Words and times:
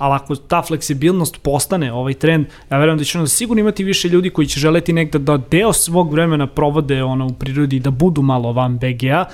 ali 0.00 0.14
ako 0.14 0.36
ta 0.36 0.62
fleksibilnost 0.62 1.42
postane 1.42 1.92
ovaj 1.92 2.14
trend, 2.14 2.46
ja 2.70 2.78
verujem 2.78 2.98
da 2.98 3.04
će 3.04 3.18
onda 3.18 3.28
sigurno 3.28 3.60
imati 3.60 3.84
više 3.84 4.08
ljudi 4.08 4.30
koji 4.30 4.46
će 4.46 4.60
želeti 4.60 4.92
negde 4.92 5.18
da 5.18 5.36
deo 5.50 5.72
svog 5.72 6.12
vremena 6.12 6.46
provode 6.46 7.02
ono 7.02 7.26
u 7.26 7.32
prirodi, 7.32 7.80
da 7.80 7.90
budu 7.90 8.22
malo 8.22 8.52
van 8.52 8.78
BGA. 8.78 9.24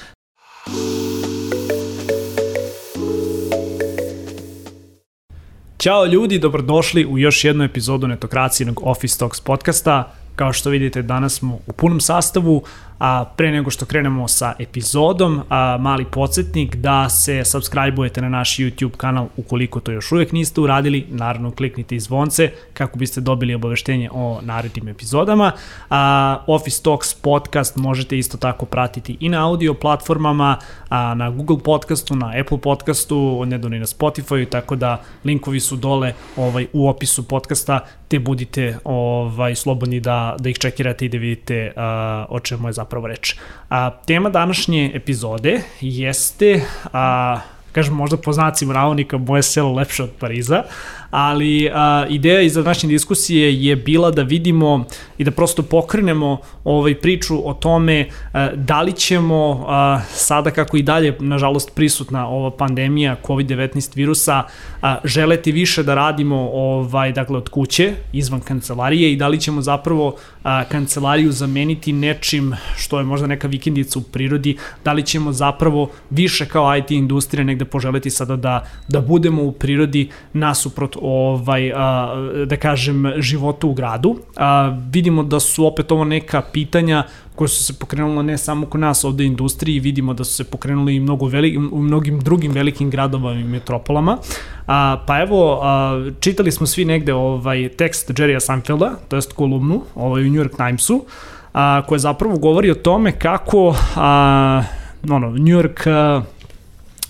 Ćao 5.78 6.06
ljudi, 6.06 6.38
dobrodošli 6.38 7.06
u 7.06 7.18
još 7.18 7.44
jednu 7.44 7.64
epizodu 7.64 8.08
netokracijnog 8.08 8.80
Office 8.82 9.18
Talks 9.18 9.40
podcasta. 9.40 10.12
Kao 10.36 10.52
što 10.52 10.70
vidite, 10.70 11.02
danas 11.02 11.34
smo 11.34 11.58
u 11.66 11.72
punom 11.72 12.00
sastavu, 12.00 12.62
a 12.98 13.24
pre 13.36 13.50
nego 13.50 13.70
što 13.70 13.86
krenemo 13.86 14.28
sa 14.28 14.54
epizodom, 14.58 15.42
a, 15.48 15.76
mali 15.80 16.04
podsjetnik 16.04 16.76
da 16.76 17.08
se 17.08 17.32
subscribe-ujete 17.44 18.20
na 18.20 18.28
naš 18.28 18.56
YouTube 18.56 18.96
kanal 18.96 19.26
ukoliko 19.36 19.80
to 19.80 19.92
još 19.92 20.12
uvek 20.12 20.32
niste 20.32 20.60
uradili, 20.60 21.06
naravno 21.08 21.50
kliknite 21.50 21.96
i 21.96 22.00
zvonce 22.00 22.50
kako 22.72 22.98
biste 22.98 23.20
dobili 23.20 23.54
obaveštenje 23.54 24.10
o 24.12 24.40
narednim 24.42 24.88
epizodama. 24.88 25.52
A, 25.90 26.38
Office 26.46 26.82
Talks 26.82 27.14
podcast 27.14 27.76
možete 27.76 28.18
isto 28.18 28.38
tako 28.38 28.66
pratiti 28.66 29.16
i 29.20 29.28
na 29.28 29.46
audio 29.46 29.74
platformama, 29.74 30.58
a, 30.88 31.14
na 31.14 31.30
Google 31.30 31.58
podcastu, 31.64 32.16
na 32.16 32.32
Apple 32.40 32.58
podcastu, 32.58 33.44
nedavno 33.46 33.76
i 33.76 33.80
na 33.80 33.86
Spotify, 33.86 34.48
tako 34.48 34.76
da 34.76 35.02
linkovi 35.24 35.60
su 35.60 35.76
dole 35.76 36.12
ovaj, 36.36 36.66
u 36.72 36.88
opisu 36.88 37.28
podcasta, 37.28 37.80
te 38.08 38.18
budite 38.18 38.78
ovaj, 38.84 39.54
slobodni 39.54 40.00
da, 40.00 40.36
da 40.38 40.48
ih 40.48 40.58
čekirate 40.58 41.06
i 41.06 41.08
da 41.08 41.18
vidite 41.18 41.72
a, 41.76 42.26
o 42.28 42.40
čemu 42.40 42.68
je 42.68 42.72
zapravo 42.72 42.85
zapravo 42.86 43.06
reč. 43.06 43.34
A, 43.70 43.90
tema 44.06 44.30
današnje 44.30 44.90
epizode 44.94 45.60
jeste, 45.80 46.62
a, 46.92 47.40
kažem 47.72 47.94
možda 47.94 48.16
po 48.16 48.32
znacima 48.32 48.74
navodnika, 48.74 49.18
moje 49.18 49.42
selo 49.42 49.72
lepše 49.72 50.02
od 50.02 50.10
Pariza, 50.18 50.62
ali 51.10 51.70
a, 51.74 52.06
ideja 52.08 52.40
iza 52.40 52.62
današnje 52.62 52.88
diskusije 52.88 53.64
je 53.64 53.76
bila 53.76 54.10
da 54.10 54.22
vidimo 54.22 54.84
i 55.18 55.24
da 55.24 55.30
prosto 55.30 55.62
pokrenemo 55.62 56.38
ovaj 56.64 56.94
priču 56.94 57.48
o 57.48 57.54
tome 57.54 58.08
a, 58.32 58.50
da 58.54 58.82
li 58.82 58.92
ćemo 58.92 59.64
a, 59.68 60.00
sada 60.10 60.50
kako 60.50 60.76
i 60.76 60.82
dalje 60.82 61.16
nažalost 61.20 61.74
prisutna 61.74 62.28
ova 62.28 62.50
pandemija 62.50 63.16
COVID-19 63.26 63.96
virusa 63.96 64.42
a, 64.82 64.98
želeti 65.04 65.52
više 65.52 65.82
da 65.82 65.94
radimo 65.94 66.50
ovaj 66.52 67.12
dakle 67.12 67.36
od 67.36 67.48
kuće 67.48 67.92
izvan 68.12 68.40
kancelarije 68.40 69.12
i 69.12 69.16
da 69.16 69.28
li 69.28 69.40
ćemo 69.40 69.62
zapravo 69.62 70.16
a, 70.42 70.64
kancelariju 70.64 71.32
zameniti 71.32 71.92
nečim 71.92 72.54
što 72.76 72.98
je 72.98 73.04
možda 73.04 73.26
neka 73.26 73.48
vikendica 73.48 73.98
u 73.98 74.02
prirodi, 74.02 74.56
da 74.84 74.92
li 74.92 75.02
ćemo 75.02 75.32
zapravo 75.32 75.90
više 76.10 76.46
kao 76.46 76.76
IT 76.76 76.90
industrija 76.90 77.44
negde 77.44 77.64
poželeti 77.64 78.10
sada 78.10 78.36
da, 78.36 78.66
da 78.88 79.00
budemo 79.00 79.42
u 79.42 79.52
prirodi 79.52 80.08
nasuprot 80.32 80.95
ovaj, 81.02 81.72
a, 81.72 82.14
da 82.46 82.56
kažem, 82.56 83.12
životu 83.18 83.68
u 83.68 83.74
gradu. 83.74 84.16
A, 84.36 84.78
vidimo 84.90 85.22
da 85.22 85.40
su 85.40 85.66
opet 85.66 85.92
ovo 85.92 86.04
neka 86.04 86.42
pitanja 86.52 87.04
koje 87.34 87.48
su 87.48 87.64
se 87.64 87.78
pokrenula 87.78 88.22
ne 88.22 88.38
samo 88.38 88.66
kod 88.66 88.80
nas 88.80 89.04
ovde 89.04 89.24
u 89.24 89.26
industriji, 89.26 89.80
vidimo 89.80 90.14
da 90.14 90.24
su 90.24 90.34
se 90.34 90.44
pokrenuli 90.44 90.94
i 90.96 91.00
mnogo 91.00 91.26
veli, 91.26 91.56
u 91.56 91.82
mnogim 91.82 92.20
drugim 92.20 92.52
velikim 92.52 92.90
gradovima 92.90 93.32
i 93.32 93.44
metropolama. 93.44 94.18
A, 94.66 95.04
pa 95.06 95.20
evo, 95.20 95.60
a, 95.62 96.04
čitali 96.20 96.52
smo 96.52 96.66
svi 96.66 96.84
negde 96.84 97.14
ovaj 97.14 97.68
tekst 97.68 98.10
Jerrya 98.10 98.40
Sanfelda, 98.40 98.92
to 99.08 99.16
jest 99.16 99.32
kolumnu 99.32 99.82
ovaj, 99.94 100.22
u 100.22 100.30
New 100.30 100.44
York 100.44 100.56
Timesu, 100.56 101.04
a, 101.52 101.82
koja 101.86 101.98
zapravo 101.98 102.38
govori 102.38 102.70
o 102.70 102.74
tome 102.74 103.12
kako 103.12 103.74
a, 103.96 104.62
ono, 105.10 105.30
New 105.30 105.60
York 105.60 105.90
a, 105.90 106.22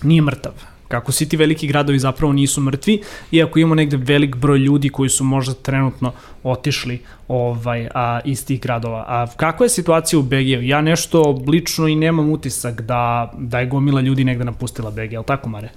nije 0.03 0.21
mrtav 0.21 0.76
kako 0.87 1.11
svi 1.11 1.29
ti 1.29 1.37
veliki 1.37 1.67
gradovi 1.67 1.99
zapravo 1.99 2.33
nisu 2.33 2.61
mrtvi, 2.61 3.01
iako 3.31 3.59
imamo 3.59 3.75
negde 3.75 3.97
velik 3.97 4.35
broj 4.35 4.59
ljudi 4.59 4.89
koji 4.89 5.09
su 5.09 5.23
možda 5.23 5.53
trenutno 5.53 6.11
otišli 6.43 6.99
ovaj, 7.27 7.87
a, 7.93 8.19
iz 8.25 8.45
tih 8.45 8.61
gradova. 8.61 9.05
A 9.07 9.27
kakva 9.35 9.65
je 9.65 9.69
situacija 9.69 10.19
u 10.19 10.23
BG-u? 10.23 10.61
Ja 10.61 10.81
nešto 10.81 11.43
lično 11.47 11.87
i 11.87 11.95
nemam 11.95 12.31
utisak 12.31 12.81
da, 12.81 13.33
da 13.37 13.59
je 13.59 13.65
gomila 13.65 14.01
ljudi 14.01 14.23
negde 14.23 14.45
napustila 14.45 14.91
BG, 14.91 15.15
ali 15.15 15.25
tako 15.25 15.49
Mare? 15.49 15.69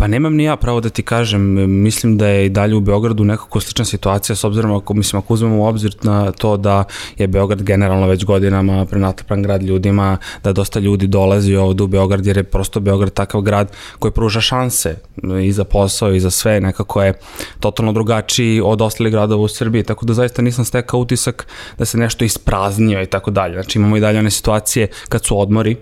Pa 0.00 0.06
nemam 0.06 0.34
ni 0.34 0.44
ja 0.44 0.56
pravo 0.56 0.80
da 0.80 0.88
ti 0.88 1.02
kažem, 1.02 1.42
mislim 1.82 2.18
da 2.18 2.26
je 2.26 2.46
i 2.46 2.48
dalje 2.48 2.74
u 2.74 2.80
Beogradu 2.80 3.24
nekako 3.24 3.60
slična 3.60 3.84
situacija 3.84 4.36
s 4.36 4.44
obzirom 4.44 4.72
ako, 4.72 4.94
mislim, 4.94 5.18
ako 5.18 5.34
uzmemo 5.34 5.56
u 5.56 5.66
obzir 5.66 5.96
na 6.02 6.32
to 6.32 6.56
da 6.56 6.84
je 7.18 7.26
Beograd 7.26 7.62
generalno 7.62 8.06
već 8.06 8.24
godinama 8.24 8.86
prenatrapan 8.86 9.42
grad 9.42 9.62
ljudima, 9.62 10.16
da 10.44 10.52
dosta 10.52 10.80
ljudi 10.80 11.06
dolazi 11.06 11.56
ovde 11.56 11.82
u 11.82 11.86
Beograd 11.86 12.26
jer 12.26 12.36
je 12.36 12.42
prosto 12.42 12.80
Beograd 12.80 13.12
takav 13.12 13.40
grad 13.40 13.72
koji 13.98 14.12
pruža 14.12 14.40
šanse 14.40 14.96
i 15.44 15.52
za 15.52 15.64
posao 15.64 16.12
i 16.12 16.20
za 16.20 16.30
sve, 16.30 16.60
nekako 16.60 17.02
je 17.02 17.14
totalno 17.60 17.92
drugačiji 17.92 18.60
od 18.64 18.82
ostalih 18.82 19.12
gradova 19.12 19.42
u 19.42 19.48
Srbiji, 19.48 19.79
tako 19.84 20.06
da 20.06 20.14
zaista 20.14 20.42
nisam 20.42 20.64
stekao 20.64 21.00
utisak 21.00 21.46
da 21.78 21.84
se 21.84 21.98
nešto 21.98 22.24
ispraznio 22.24 23.02
i 23.02 23.06
tako 23.06 23.30
dalje. 23.30 23.54
Znači 23.54 23.78
imamo 23.78 23.96
i 23.96 24.00
dalje 24.00 24.18
one 24.18 24.30
situacije 24.30 24.88
kad 25.08 25.24
su 25.24 25.40
odmori, 25.40 25.76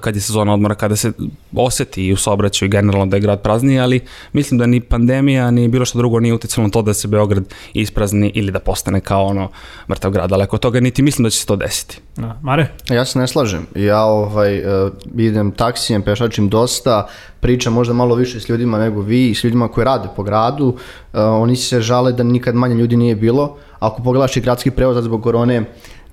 kad 0.00 0.14
je 0.14 0.20
sezona 0.20 0.54
odmora, 0.54 0.74
kada 0.74 0.96
se 0.96 1.12
oseti 1.56 2.06
i 2.06 2.12
u 2.12 2.16
saobraćaju 2.16 2.70
generalno 2.70 3.06
da 3.06 3.16
je 3.16 3.20
grad 3.20 3.42
prazniji, 3.42 3.80
ali 3.80 4.00
mislim 4.32 4.58
da 4.58 4.66
ni 4.66 4.80
pandemija 4.80 5.50
ni 5.50 5.68
bilo 5.68 5.84
što 5.84 5.98
drugo 5.98 6.20
nije 6.20 6.34
uticalo 6.34 6.66
na 6.66 6.70
to 6.70 6.82
da 6.82 6.94
se 6.94 7.08
Beograd 7.08 7.44
isprazni 7.74 8.32
ili 8.34 8.52
da 8.52 8.58
postane 8.58 9.00
kao 9.00 9.26
ono 9.26 9.50
mrtav 9.88 10.10
grad, 10.10 10.30
daleko 10.30 10.56
od 10.56 10.62
toga 10.62 10.80
niti 10.80 11.02
mislim 11.02 11.24
da 11.24 11.30
će 11.30 11.38
se 11.38 11.46
to 11.46 11.56
desiti. 11.56 12.00
Da. 12.16 12.38
Mare? 12.42 12.68
Ja 12.90 13.04
se 13.04 13.18
ne 13.18 13.28
slažem. 13.28 13.66
Ja 13.74 14.04
ovaj, 14.04 14.58
uh, 14.58 14.92
idem 15.16 15.50
taksijem, 15.50 16.02
pešačim 16.02 16.48
dosta, 16.48 17.08
pričam 17.40 17.72
možda 17.72 17.94
malo 17.94 18.14
više 18.14 18.40
s 18.40 18.48
ljudima 18.48 18.78
nego 18.78 19.00
vi 19.00 19.30
i 19.30 19.34
s 19.34 19.44
ljudima 19.44 19.68
koji 19.68 19.84
rade 19.84 20.08
po 20.16 20.22
gradu. 20.22 20.66
Uh, 20.66 20.76
oni 21.12 21.56
se 21.56 21.80
žale 21.80 22.12
da 22.12 22.22
nikad 22.22 22.54
manje 22.54 22.74
ljudi 22.74 22.96
nije 22.96 23.16
bilo. 23.16 23.56
Ako 23.78 24.02
pogledaš 24.02 24.36
i 24.36 24.40
gradski 24.40 24.70
prevoz 24.70 25.04
zbog 25.04 25.22
korone, 25.22 25.64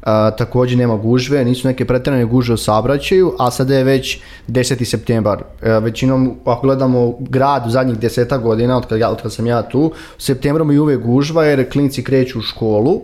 a, 0.09 0.31
takođe 0.31 0.77
nema 0.77 0.95
gužve, 0.97 1.45
nisu 1.45 1.67
neke 1.67 1.85
pretrane 1.85 2.25
gužve 2.25 2.53
u 2.53 2.57
saobraćaju, 2.57 3.33
a 3.39 3.51
sada 3.51 3.75
je 3.75 3.83
već 3.83 4.19
10. 4.47 4.83
septembar. 4.83 5.43
E, 5.61 5.79
većinom, 5.79 6.35
ako 6.45 6.61
gledamo 6.61 7.13
grad 7.19 7.67
u 7.67 7.69
zadnjih 7.69 7.99
deseta 7.99 8.37
godina, 8.37 8.77
od 8.77 8.85
kada, 8.85 9.01
ja, 9.01 9.09
od 9.09 9.17
kada 9.17 9.29
sam 9.29 9.47
ja 9.47 9.61
tu, 9.61 9.81
u 10.17 10.21
septembrom 10.21 10.71
je 10.71 10.81
uvek 10.81 11.01
gužva 11.01 11.45
jer 11.45 11.69
klinci 11.71 12.03
kreću 12.03 12.39
u 12.39 12.41
školu, 12.41 13.01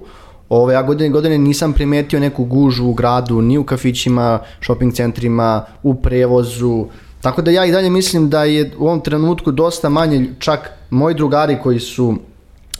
Ove, 0.49 0.73
ja 0.73 0.81
godine 0.83 1.09
godine 1.09 1.38
nisam 1.38 1.73
primetio 1.73 2.19
neku 2.19 2.44
gužvu 2.45 2.89
u 2.89 2.94
gradu, 2.94 3.41
ni 3.41 3.57
u 3.57 3.63
kafićima, 3.63 4.39
shopping 4.61 4.94
centrima, 4.94 5.65
u 5.83 5.95
prevozu, 5.95 6.85
Tako 7.25 7.41
da 7.41 7.51
ja 7.51 7.65
i 7.65 7.71
dalje 7.71 7.89
mislim 7.89 8.29
da 8.29 8.44
je 8.44 8.71
u 8.77 8.85
ovom 8.85 8.99
trenutku 9.01 9.51
dosta 9.51 9.89
manje, 9.89 10.27
čak 10.39 10.69
moji 10.89 11.15
drugari 11.15 11.57
koji 11.63 11.79
su 11.79 12.15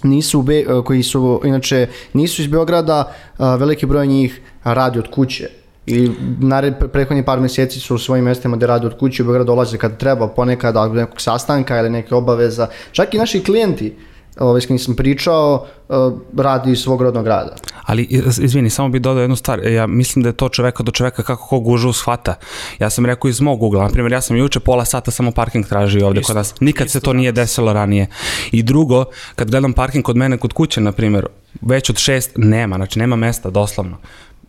nisu 0.04 0.42
Be, 0.42 0.60
e, 0.60 0.66
koji 0.86 1.04
su 1.04 1.42
inače 1.44 1.88
nisu 2.14 2.42
iz 2.42 2.48
Beograda, 2.48 3.14
e, 3.40 3.44
veliki 3.60 3.86
broj 3.86 4.08
njih 4.08 4.42
radi 4.64 5.00
od 5.00 5.12
kuće. 5.12 5.50
I 5.88 6.12
nared 6.40 6.74
prethodni 6.94 7.26
par 7.26 7.40
meseci 7.40 7.80
su 7.80 7.96
u 7.96 7.98
svojim 7.98 8.26
mestima 8.26 8.58
gde 8.58 8.68
rade 8.68 8.88
od 8.88 8.98
kuće 8.98 9.24
u 9.24 9.26
Beograd 9.26 9.48
dolaze 9.48 9.78
kad 9.78 9.98
treba, 9.98 10.28
ponekad 10.28 10.76
nekog 10.94 11.22
sastanka 11.22 11.80
ili 11.80 11.90
neke 11.90 12.16
obaveza. 12.16 12.68
Čak 12.92 13.14
i 13.14 13.18
naši 13.18 13.44
klijenti 13.44 13.96
ovaj, 14.40 14.62
s 14.62 14.66
kim 14.66 14.80
sam 14.80 14.96
pričao, 14.96 15.66
uh, 15.90 15.96
radi 16.38 16.72
iz 16.72 16.80
svog 16.80 17.02
rodnog 17.02 17.24
grada. 17.24 17.56
Ali, 17.86 18.04
izvini, 18.42 18.70
samo 18.70 18.90
bih 18.90 19.02
dodao 19.02 19.22
jednu 19.22 19.36
stvar. 19.36 19.68
Ja 19.68 19.88
mislim 19.88 20.24
da 20.24 20.30
je 20.30 20.34
to 20.34 20.50
čoveka 20.50 20.84
do 20.84 20.92
čoveka 20.92 21.24
kako 21.24 21.48
ko 21.48 21.60
gužu 21.60 21.94
shvata. 21.94 22.36
Ja 22.80 22.90
sam 22.90 23.06
rekao 23.06 23.30
iz 23.30 23.42
mog 23.42 23.64
ugla. 23.64 23.84
Naprimjer, 23.84 24.12
ja 24.12 24.22
sam 24.22 24.38
juče 24.38 24.60
pola 24.60 24.86
sata 24.86 25.12
samo 25.12 25.32
parking 25.32 25.66
tražio 25.68 26.08
ovde 26.08 26.20
isto, 26.20 26.30
kod 26.30 26.36
nas. 26.36 26.54
Nikad 26.60 26.90
se 26.90 27.00
to 27.00 27.14
nije 27.14 27.32
desilo 27.32 27.74
ranije. 27.74 28.08
I 28.52 28.64
drugo, 28.64 29.06
kad 29.36 29.52
gledam 29.52 29.74
parking 29.74 30.06
kod 30.06 30.18
mene 30.18 30.38
kod 30.38 30.54
kuće, 30.54 30.82
na 30.82 30.92
primjer, 30.92 31.28
već 31.62 31.90
od 31.90 31.98
šest 31.98 32.32
nema, 32.36 32.76
znači 32.76 33.00
nema 33.00 33.16
mesta, 33.16 33.50
doslovno 33.50 33.98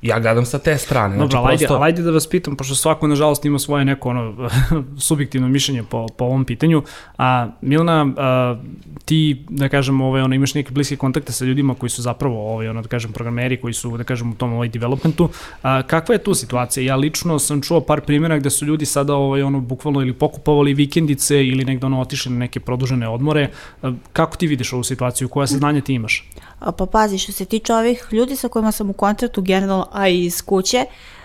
ja 0.02 0.18
gledam 0.20 0.44
sa 0.44 0.58
te 0.58 0.78
strane. 0.78 1.16
Dobro, 1.16 1.40
znači, 1.40 1.46
ajde, 1.52 1.66
prosto... 1.66 1.82
ajde 1.82 2.02
da 2.02 2.10
vas 2.10 2.26
pitam, 2.26 2.56
pošto 2.56 2.74
svako, 2.74 3.06
nažalost, 3.06 3.44
ima 3.44 3.58
svoje 3.58 3.84
neko 3.84 4.08
ono, 4.08 4.50
subjektivno 5.08 5.48
mišljenje 5.48 5.82
po, 5.82 6.06
po 6.16 6.24
ovom 6.24 6.44
pitanju. 6.44 6.82
A, 7.18 7.48
Milna, 7.60 8.06
a, 8.16 8.56
ti, 9.04 9.44
da 9.48 9.68
kažem, 9.68 10.00
ovaj, 10.00 10.22
ono, 10.22 10.34
imaš 10.34 10.54
neke 10.54 10.72
bliske 10.72 10.96
kontakte 10.96 11.32
sa 11.32 11.44
ljudima 11.44 11.74
koji 11.74 11.90
su 11.90 12.02
zapravo, 12.02 12.52
ovaj, 12.52 12.68
ono, 12.68 12.82
da 12.82 12.88
kažem, 12.88 13.12
programeri 13.12 13.60
koji 13.60 13.74
su, 13.74 13.96
da 13.96 14.04
kažem, 14.04 14.32
u 14.32 14.34
tom 14.34 14.52
ovaj, 14.52 14.68
developmentu. 14.68 15.28
A, 15.62 15.82
kakva 15.82 16.14
je 16.14 16.22
tu 16.22 16.34
situacija? 16.34 16.84
Ja 16.84 16.96
lično 16.96 17.38
sam 17.38 17.62
čuo 17.62 17.80
par 17.80 18.00
primjera 18.00 18.38
gde 18.38 18.50
su 18.50 18.66
ljudi 18.66 18.86
sada, 18.86 19.14
ovaj, 19.14 19.42
ono, 19.42 19.60
bukvalno 19.60 20.00
ili 20.00 20.12
pokupovali 20.12 20.74
vikendice 20.74 21.46
ili 21.46 21.64
negde, 21.64 21.86
ono, 21.86 22.00
otišli 22.00 22.32
na 22.32 22.38
neke 22.38 22.60
produžene 22.60 23.08
odmore. 23.08 23.50
A, 23.82 23.92
kako 24.12 24.36
ti 24.36 24.46
vidiš 24.46 24.72
ovu 24.72 24.84
situaciju? 24.84 25.28
Koja 25.28 25.46
saznanja 25.46 25.80
ti 25.80 25.94
imaš? 25.94 26.28
Pa 26.58 26.86
pazi, 26.86 27.18
što 27.18 27.32
se 27.32 27.44
tiče 27.44 27.74
ovih 27.74 28.06
ljudi 28.12 28.36
sa 28.36 28.48
kojima 28.48 28.72
sam 28.72 28.90
u 28.90 28.92
kontaktu, 28.92 29.42
generalno, 29.42 29.86
a 29.92 30.08
i 30.08 30.24
iz 30.24 30.42
kuće, 30.42 30.84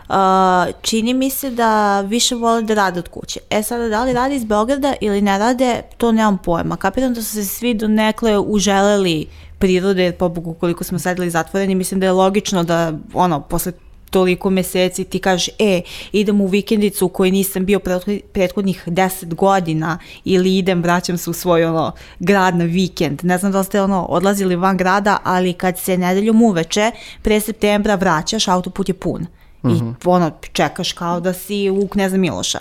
uh, 0.10 0.16
čini 0.82 1.14
mi 1.14 1.30
se 1.30 1.50
da 1.50 2.02
više 2.02 2.36
vole 2.36 2.62
da 2.62 2.74
rade 2.74 3.00
od 3.00 3.08
kuće. 3.08 3.40
E 3.50 3.64
sada, 3.64 3.90
da 3.90 4.04
li 4.04 4.14
rade 4.14 4.36
iz 4.36 4.44
Beograda 4.44 4.94
ili 5.02 5.22
ne 5.22 5.38
rade, 5.38 5.82
to 5.98 6.12
nemam 6.12 6.38
pojma. 6.38 6.78
Kapiram 6.78 7.14
da 7.14 7.22
su 7.22 7.32
se 7.32 7.46
svi 7.46 7.74
do 7.74 7.88
nekle 7.88 8.40
uželeli 8.40 9.28
prirode, 9.60 10.12
pobogu 10.12 10.54
koliko 10.54 10.84
smo 10.84 11.00
sedeli 11.00 11.30
zatvoreni, 11.30 11.76
mislim 11.76 12.00
da 12.00 12.06
je 12.06 12.12
logično 12.12 12.64
da, 12.64 12.94
ono, 13.14 13.42
posle 13.42 13.72
toliko 14.12 14.50
meseci 14.50 15.04
ti 15.04 15.20
kažeš, 15.20 15.50
e, 15.60 15.82
idem 16.12 16.42
u 16.42 16.48
vikendicu 16.48 17.06
u 17.06 17.10
kojoj 17.10 17.32
nisam 17.32 17.66
bio 17.66 17.80
prethodnih- 17.80 18.22
prethodnih 18.34 18.84
10 18.88 19.34
godina 19.34 19.98
ili 20.26 20.58
idem, 20.58 20.82
vraćam 20.82 21.18
se 21.18 21.30
u 21.30 21.34
svoj 21.34 21.66
ono, 21.66 21.92
grad 22.20 22.56
na 22.56 22.66
vikend. 22.66 23.20
Ne 23.24 23.38
znam 23.38 23.52
da 23.52 23.60
li 23.60 23.66
ste 23.66 23.82
ono, 23.82 24.06
odlazili 24.06 24.56
van 24.56 24.78
grada, 24.78 25.18
ali 25.24 25.54
kad 25.54 25.80
se 25.80 25.98
nedeljom 25.98 26.42
uveče, 26.42 26.92
pre 27.22 27.40
septembra 27.40 27.96
vraćaš, 27.96 28.48
autoput 28.48 28.90
je 28.90 28.94
pun. 28.94 29.26
I 29.64 29.82
ono, 30.06 30.32
čekaš 30.54 30.94
kao 30.94 31.20
da 31.20 31.34
si 31.34 31.70
u 31.70 31.88
Kneza 31.88 32.18
Miloša. 32.18 32.60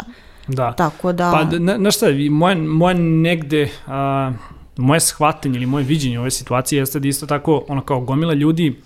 Da. 0.49 0.73
Tako 0.73 1.13
da... 1.13 1.31
Pa, 1.31 1.59
na, 1.59 1.77
znaš 1.77 1.97
šta, 1.97 2.07
moje, 2.31 2.55
moje 2.55 2.95
negde, 2.95 3.69
a, 3.87 4.33
moje 4.77 5.01
shvatanje 5.01 5.57
ili 5.57 5.67
moje 5.67 5.85
viđenje 5.85 6.21
ove 6.21 6.31
situacije 6.31 6.79
jeste 6.79 7.01
da 7.01 7.09
isto 7.09 7.27
tako, 7.27 7.65
ono 7.69 7.81
kao 7.81 8.01
gomila 8.01 8.35
ljudi 8.35 8.81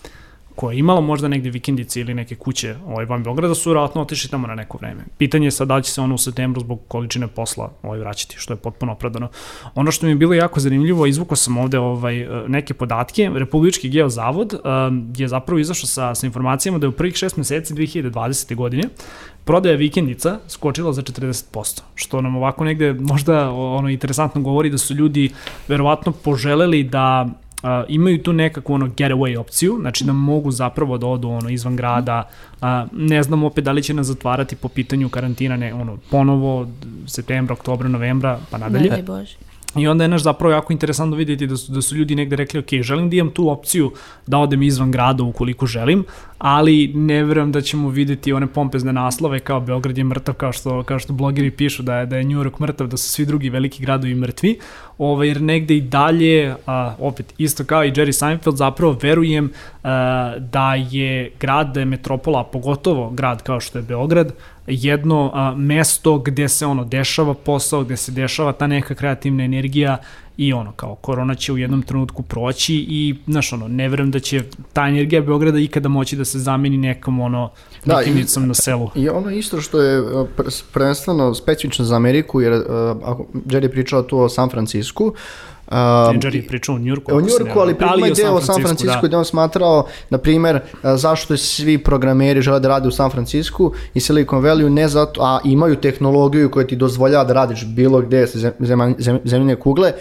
koja 0.55 0.73
je 0.73 0.79
imala 0.79 1.01
možda 1.01 1.29
negde 1.29 1.51
vikendice 1.51 2.01
ili 2.01 2.15
neke 2.15 2.35
kuće 2.35 2.77
ovaj, 2.87 3.05
van 3.05 3.23
Beograda 3.23 3.55
su 3.55 3.71
vjerojatno 3.71 4.03
otišli 4.03 4.31
tamo 4.31 4.47
na 4.47 4.55
neko 4.55 4.79
vreme. 4.79 5.05
Pitanje 5.19 5.47
je 5.47 5.51
sad 5.51 5.69
da 5.69 5.81
će 5.81 5.91
se 5.91 6.01
ono 6.01 6.15
u 6.15 6.19
septembru 6.19 6.61
zbog 6.61 6.81
količine 6.89 7.27
posla 7.27 7.73
ovaj, 7.83 7.99
vraćati, 7.99 8.37
što 8.39 8.53
je 8.53 8.56
potpuno 8.56 8.93
opravdano. 8.93 9.29
Ono 9.75 9.91
što 9.91 10.06
mi 10.06 10.12
je 10.12 10.17
bilo 10.17 10.35
jako 10.35 10.61
zanimljivo, 10.61 11.06
izvukao 11.06 11.37
sam 11.37 11.56
ovde 11.56 11.79
ovaj, 11.79 12.21
e, 12.21 12.29
neke 12.49 12.75
podatke, 12.75 13.31
Republički 13.35 13.89
geozavod 13.89 14.55
um, 14.55 15.12
je 15.17 15.29
zapravo 15.29 15.59
izašao 15.59 15.87
sa, 15.87 16.15
sa 16.15 16.27
informacijama 16.27 16.79
da 16.79 16.87
je 16.87 16.89
u 16.89 16.93
prvih 16.93 17.15
šest 17.15 17.37
meseci 17.37 17.75
2020. 17.75 18.55
godine 18.55 18.83
prodaja 19.45 19.77
vikendica 19.77 20.39
skočila 20.49 20.93
za 20.93 21.03
40%, 21.03 21.81
što 21.95 22.21
nam 22.21 22.37
ovako 22.37 22.65
negde 22.65 22.93
možda 22.93 23.51
ono 23.51 23.89
interesantno 23.89 24.41
govori 24.41 24.71
da 24.71 24.79
su 24.79 24.95
ljudi 24.95 25.31
verovatno 25.69 26.12
poželeli 26.12 26.83
da 26.83 27.29
a, 27.64 27.84
imaju 27.88 28.22
tu 28.22 28.32
nekakvu 28.32 28.75
ono 28.75 28.87
getaway 28.87 29.38
opciju, 29.38 29.78
znači 29.81 30.05
da 30.05 30.12
mogu 30.12 30.50
zapravo 30.50 30.99
da 30.99 31.06
odu 31.06 31.28
ono 31.28 31.49
izvan 31.49 31.76
grada, 31.76 32.28
a, 32.61 32.87
ne 32.93 33.22
znam 33.22 33.44
opet 33.44 33.64
da 33.64 33.72
li 33.72 33.82
će 33.82 33.94
nas 33.94 34.06
zatvarati 34.06 34.56
po 34.56 34.69
pitanju 34.69 35.08
karantina, 35.08 35.56
ne, 35.56 35.75
ono, 35.75 35.96
ponovo 36.11 36.69
septembra, 37.06 37.52
oktobra, 37.52 37.88
novembra, 37.88 38.38
pa 38.50 38.58
nadalje. 38.58 38.90
Ne 38.90 39.02
Bože. 39.02 39.37
I 39.76 39.88
onda 39.88 40.05
je 40.05 40.09
naš 40.09 40.23
zapravo 40.23 40.53
jako 40.53 40.73
interesantno 40.73 41.17
vidjeti 41.17 41.47
da 41.47 41.56
su, 41.56 41.73
da 41.73 41.82
su 41.82 41.97
ljudi 41.97 42.15
negde 42.15 42.37
rekli, 42.37 42.61
ok, 42.61 42.69
želim 42.81 43.11
da 43.11 43.17
imam 43.17 43.31
tu 43.31 43.50
opciju 43.50 43.93
da 44.26 44.38
odem 44.38 44.62
izvan 44.62 44.91
grada 44.91 45.23
ukoliko 45.23 45.67
želim, 45.67 46.05
ali 46.38 46.93
ne 46.94 47.25
verujem 47.25 47.53
da 47.53 47.61
ćemo 47.61 47.88
videti 47.88 48.32
one 48.32 48.47
pompezne 48.47 48.93
naslove 48.93 49.41
kao 49.41 49.61
Beograd 49.61 49.99
je 49.99 50.05
mrtav, 50.05 50.35
kao 50.35 50.53
što, 50.53 50.82
kao 50.82 50.99
što 50.99 51.12
blogeri 51.12 51.50
pišu 51.50 51.82
da 51.82 51.97
je, 51.97 52.06
da 52.06 52.17
je 52.17 52.25
New 52.25 52.38
York 52.43 52.61
mrtav, 52.61 52.87
da 52.87 52.97
su 52.97 53.09
svi 53.09 53.26
drugi 53.26 53.50
veliki 53.50 53.82
gradovi 53.82 54.15
mrtvi, 54.15 54.59
ovaj, 54.99 55.29
jer 55.29 55.43
negde 55.43 55.77
i 55.77 55.81
dalje, 55.81 56.55
a, 56.67 56.94
opet 56.99 57.35
isto 57.38 57.65
kao 57.65 57.85
i 57.85 57.93
Jerry 57.93 58.12
Seinfeld, 58.12 58.56
zapravo 58.56 58.99
verujem 59.03 59.50
a, 59.82 60.35
da 60.38 60.75
je 60.75 61.32
grad, 61.41 61.75
da 61.75 61.81
je 61.81 61.87
metropola, 61.87 62.44
pogotovo 62.44 63.11
grad 63.11 63.43
kao 63.43 63.61
što 63.61 63.79
je 63.79 63.82
Beograd, 63.82 64.32
jedno 64.69 65.31
a, 65.34 65.55
mesto 65.55 66.19
gde 66.19 66.49
se 66.49 66.66
ono 66.66 66.84
dešava 66.84 67.34
posao, 67.34 67.84
gde 67.84 67.96
se 67.96 68.12
dešava 68.12 68.52
ta 68.52 68.66
neka 68.66 68.94
kreativna 68.94 69.44
energija 69.44 69.96
i 70.37 70.52
ono 70.52 70.72
kao 70.72 70.94
korona 70.94 71.34
će 71.34 71.52
u 71.52 71.58
jednom 71.58 71.82
trenutku 71.82 72.22
proći 72.22 72.75
i 72.78 73.14
znaš 73.26 73.52
ono 73.52 73.69
ne 73.69 73.88
verujem 73.88 74.11
da 74.11 74.20
će 74.20 74.43
ta 74.72 74.82
energija 74.82 75.22
Beograda 75.22 75.58
ikada 75.58 75.88
moći 75.88 76.16
da 76.16 76.25
se 76.25 76.38
zameni 76.38 76.76
nekom 76.76 77.20
ono 77.20 77.50
Da, 77.84 77.96
nekim 77.96 78.19
i- 78.19 78.46
na 78.46 78.55
selu. 78.55 78.90
I 78.94 79.08
ono 79.08 79.31
isto 79.31 79.61
što 79.61 79.81
je 79.81 80.02
pr- 80.02 80.62
prvenstveno 80.72 81.34
specifično 81.34 81.84
za 81.84 81.96
Ameriku, 81.96 82.40
jer 82.40 82.52
uh, 82.52 82.60
Jerry 83.34 83.62
je 83.62 83.70
pričao 83.70 84.02
tu 84.02 84.19
o 84.19 84.28
San 84.28 84.50
Francisku, 84.50 85.05
uh, 85.05 85.14
Jerry 85.70 86.37
je 86.37 86.46
pričao 86.46 86.75
o 86.75 86.78
Njurku. 86.78 87.16
O 87.16 87.20
Njurku, 87.20 87.61
ali 87.61 87.75
pritom 87.75 88.05
i 88.05 88.08
je 88.08 88.14
deo 88.14 88.34
o 88.34 88.40
San 88.40 88.62
Francisco 88.62 89.00
da. 89.00 89.08
gde 89.08 89.16
on 89.16 89.25
smatrao, 89.25 89.87
na 90.11 90.19
primer, 90.19 90.61
a, 90.82 90.96
zašto 90.96 91.37
svi 91.37 91.78
programeri 91.78 92.43
žele 92.43 92.61
da 92.61 92.69
rade 92.69 92.88
u 92.88 92.90
San 92.90 93.11
Francisco 93.11 93.70
i 93.94 94.00
Silicon 94.00 94.43
Valley, 94.43 94.69
ne 94.69 94.88
zato, 94.88 95.22
a 95.22 95.40
imaju 95.44 95.76
tehnologiju 95.76 96.50
koja 96.50 96.66
ti 96.66 96.76
dozvoljava 96.76 97.25
da 97.25 97.32
radiš 97.32 97.66
bilo 97.66 98.00
gde 98.00 98.26
sa 98.26 98.38
zem, 98.38 98.52
zem, 98.61 98.94
zem, 98.99 99.20
zemljine 99.25 99.56
kugle, 99.56 99.93
A, 99.93 99.96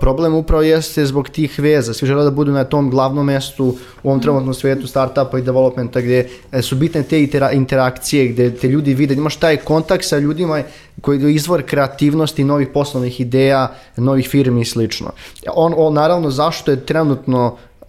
problem 0.00 0.34
upravo 0.34 0.62
jeste 0.62 1.06
zbog 1.06 1.28
tih 1.28 1.58
veza. 1.58 1.94
Svi 1.94 2.06
žele 2.06 2.24
da 2.24 2.30
budu 2.30 2.52
na 2.52 2.64
tom 2.64 2.90
glavnom 2.90 3.26
mestu 3.26 3.64
u 4.02 4.08
ovom 4.08 4.20
trenutnom 4.20 4.54
svetu 4.54 4.86
startupa 4.86 5.38
i 5.38 5.42
developmenta 5.42 6.00
gde 6.00 6.28
e, 6.52 6.62
su 6.62 6.76
bitne 6.76 7.02
te 7.02 7.20
intera 7.22 7.52
interakcije, 7.52 8.28
gde 8.28 8.50
te 8.54 8.68
ljudi 8.68 8.94
vide, 8.94 9.14
imaš 9.14 9.36
taj 9.36 9.56
kontakt 9.56 10.04
sa 10.04 10.18
ljudima 10.18 10.62
koji 11.00 11.22
je 11.22 11.34
izvor 11.34 11.62
kreativnosti, 11.62 12.44
novih 12.44 12.68
poslovnih 12.74 13.20
ideja, 13.20 13.72
novih 13.96 14.28
firmi 14.28 14.60
i 14.60 14.64
slično. 14.64 15.10
On, 15.54 15.74
on 15.76 15.94
naravno 15.94 16.30
zašto 16.30 16.70
je 16.70 16.86
trenutno 16.86 17.56
uh, 17.80 17.88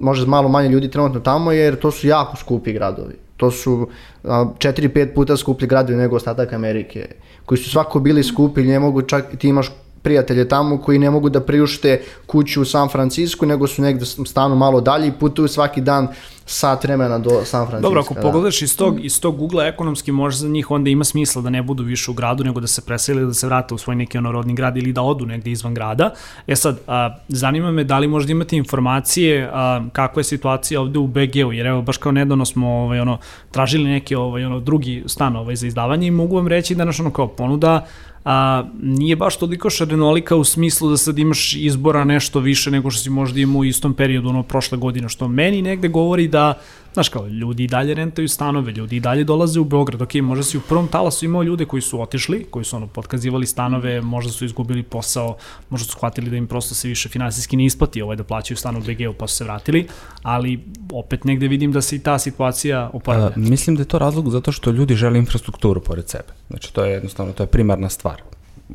možda 0.00 0.26
malo 0.26 0.48
manje 0.48 0.68
ljudi 0.68 0.90
trenutno 0.90 1.20
tamo 1.20 1.52
jer 1.52 1.76
to 1.76 1.90
su 1.90 2.06
jako 2.06 2.36
skupi 2.36 2.72
gradovi. 2.72 3.14
To 3.36 3.50
su 3.50 3.88
4-5 4.24 5.14
puta 5.14 5.36
skuplji 5.36 5.68
gradovi 5.68 5.98
nego 5.98 6.16
ostatak 6.16 6.52
Amerike, 6.52 7.06
koji 7.44 7.58
su 7.58 7.70
svako 7.70 8.00
bili 8.00 8.24
skupi, 8.24 8.62
ne 8.62 8.80
mogu 8.80 9.02
čak, 9.02 9.24
ti 9.38 9.48
imaš 9.48 9.70
prijatelje 10.08 10.48
tamo 10.48 10.78
koji 10.78 10.98
ne 10.98 11.10
mogu 11.10 11.28
da 11.28 11.40
priušte 11.40 12.00
kuću 12.26 12.62
u 12.62 12.64
San 12.64 12.88
Francisco, 12.88 13.46
nego 13.46 13.66
su 13.66 13.82
negde 13.82 14.06
stanu 14.06 14.56
malo 14.56 14.80
dalje 14.80 15.08
i 15.08 15.12
putuju 15.12 15.48
svaki 15.48 15.80
dan 15.80 16.08
sat 16.46 16.84
vremena 16.84 17.18
do 17.18 17.30
San 17.44 17.66
Francisco. 17.66 17.88
Dobro, 17.88 18.00
ako 18.00 18.14
da. 18.14 18.20
pogledaš 18.20 18.62
iz 18.62 18.76
tog, 18.76 19.04
iz 19.04 19.20
tog 19.20 19.42
ugla 19.42 19.66
ekonomski 19.66 20.12
može 20.12 20.36
za 20.36 20.48
njih 20.48 20.70
onda 20.70 20.90
ima 20.90 21.04
smisla 21.04 21.42
da 21.42 21.50
ne 21.50 21.62
budu 21.62 21.82
više 21.82 22.10
u 22.10 22.14
gradu 22.14 22.44
nego 22.44 22.60
da 22.60 22.66
se 22.66 22.82
preseli 22.82 23.26
da 23.26 23.34
se 23.34 23.46
vrate 23.46 23.74
u 23.74 23.78
svoj 23.78 23.96
neki 23.96 24.18
ono 24.18 24.32
rodni 24.32 24.54
grad 24.54 24.76
ili 24.76 24.92
da 24.92 25.02
odu 25.02 25.26
negde 25.26 25.50
izvan 25.50 25.74
grada. 25.74 26.10
E 26.46 26.56
sad, 26.56 26.78
a, 26.86 27.16
zanima 27.28 27.70
me 27.70 27.84
da 27.84 27.98
li 27.98 28.08
možda 28.08 28.32
imate 28.32 28.56
informacije 28.56 29.50
a, 29.52 29.82
kakva 29.92 30.20
je 30.20 30.24
situacija 30.24 30.80
ovde 30.80 30.98
u 30.98 31.06
BG-u, 31.06 31.52
jer 31.52 31.66
evo 31.66 31.82
baš 31.82 31.96
kao 31.96 32.12
nedavno 32.12 32.44
smo 32.44 32.68
ovaj, 32.68 33.00
ono, 33.00 33.18
tražili 33.50 33.84
neki 33.84 34.14
ovaj, 34.14 34.44
ono, 34.44 34.60
drugi 34.60 35.04
stan 35.06 35.36
ovaj, 35.36 35.56
za 35.56 35.66
izdavanje 35.66 36.06
i 36.06 36.10
mogu 36.10 36.36
vam 36.36 36.48
reći 36.48 36.74
da 36.74 36.84
naš 36.84 37.00
ono 37.00 37.10
kao 37.10 37.28
ponuda 37.28 37.86
a, 38.24 38.64
nije 38.82 39.16
baš 39.16 39.36
toliko 39.36 39.70
šarenolika 39.70 40.36
u 40.36 40.44
smislu 40.44 40.90
da 40.90 40.96
sad 40.96 41.18
imaš 41.18 41.54
izbora 41.54 42.04
nešto 42.04 42.40
više 42.40 42.70
nego 42.70 42.90
što 42.90 43.02
si 43.02 43.10
možda 43.10 43.40
imao 43.40 43.60
u 43.60 43.64
istom 43.64 43.94
periodu 43.94 44.28
ono 44.28 44.42
prošle 44.42 44.78
godine, 44.78 45.08
što 45.08 45.28
meni 45.28 45.62
negde 45.62 45.88
govori 45.88 46.28
da 46.28 46.54
Znaš 46.94 47.08
kao, 47.08 47.26
ljudi 47.26 47.64
i 47.64 47.66
dalje 47.66 47.94
rentaju 47.94 48.28
stanove, 48.28 48.72
ljudi 48.72 48.96
i 48.96 49.00
dalje 49.00 49.24
dolaze 49.24 49.60
u 49.60 49.64
Beograd, 49.64 50.02
ok, 50.02 50.14
možda 50.14 50.44
si 50.44 50.58
u 50.58 50.60
prvom 50.60 50.88
talasu 50.88 51.24
imao 51.24 51.42
ljude 51.42 51.64
koji 51.64 51.82
su 51.82 52.00
otišli, 52.00 52.46
koji 52.50 52.64
su 52.64 52.76
ono 52.76 52.86
potkazivali 52.86 53.46
stanove, 53.46 54.00
možda 54.00 54.32
su 54.32 54.44
izgubili 54.44 54.82
posao, 54.82 55.36
možda 55.70 55.84
su 55.84 55.92
shvatili 55.92 56.30
da 56.30 56.36
im 56.36 56.46
prosto 56.46 56.74
se 56.74 56.88
više 56.88 57.08
finansijski 57.08 57.56
ne 57.56 57.64
isplati 57.64 58.02
ovaj 58.02 58.16
da 58.16 58.24
plaćaju 58.24 58.56
stan 58.56 58.76
u 58.76 58.80
BG-u 58.80 59.12
pa 59.12 59.26
su 59.26 59.36
se 59.36 59.44
vratili, 59.44 59.86
ali 60.22 60.64
opet 60.92 61.24
negde 61.24 61.48
vidim 61.48 61.72
da 61.72 61.80
se 61.82 61.96
i 61.96 61.98
ta 61.98 62.18
situacija 62.18 62.90
oporavlja. 62.92 63.32
Mislim 63.36 63.76
da 63.76 63.82
je 63.82 63.86
to 63.86 63.98
razlog 63.98 64.30
zato 64.30 64.52
što 64.52 64.70
ljudi 64.70 64.94
žele 64.94 65.18
infrastrukturu 65.18 65.80
pored 65.80 66.08
sebe. 66.08 66.32
Znači 66.50 66.72
to 66.72 66.84
je 66.84 66.92
jednostavno, 66.92 67.32
to 67.32 67.42
je 67.42 67.46
primarna 67.46 67.88
stvar. 67.88 68.22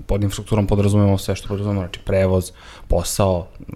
Pod 0.05 0.23
infrastrukturom 0.23 0.67
podrazumemo 0.67 1.17
sve 1.17 1.35
što 1.35 1.47
podrazumemo, 1.47 1.81
znači 1.81 1.99
prevoz, 2.05 2.51
posao, 2.87 3.47
e, 3.59 3.73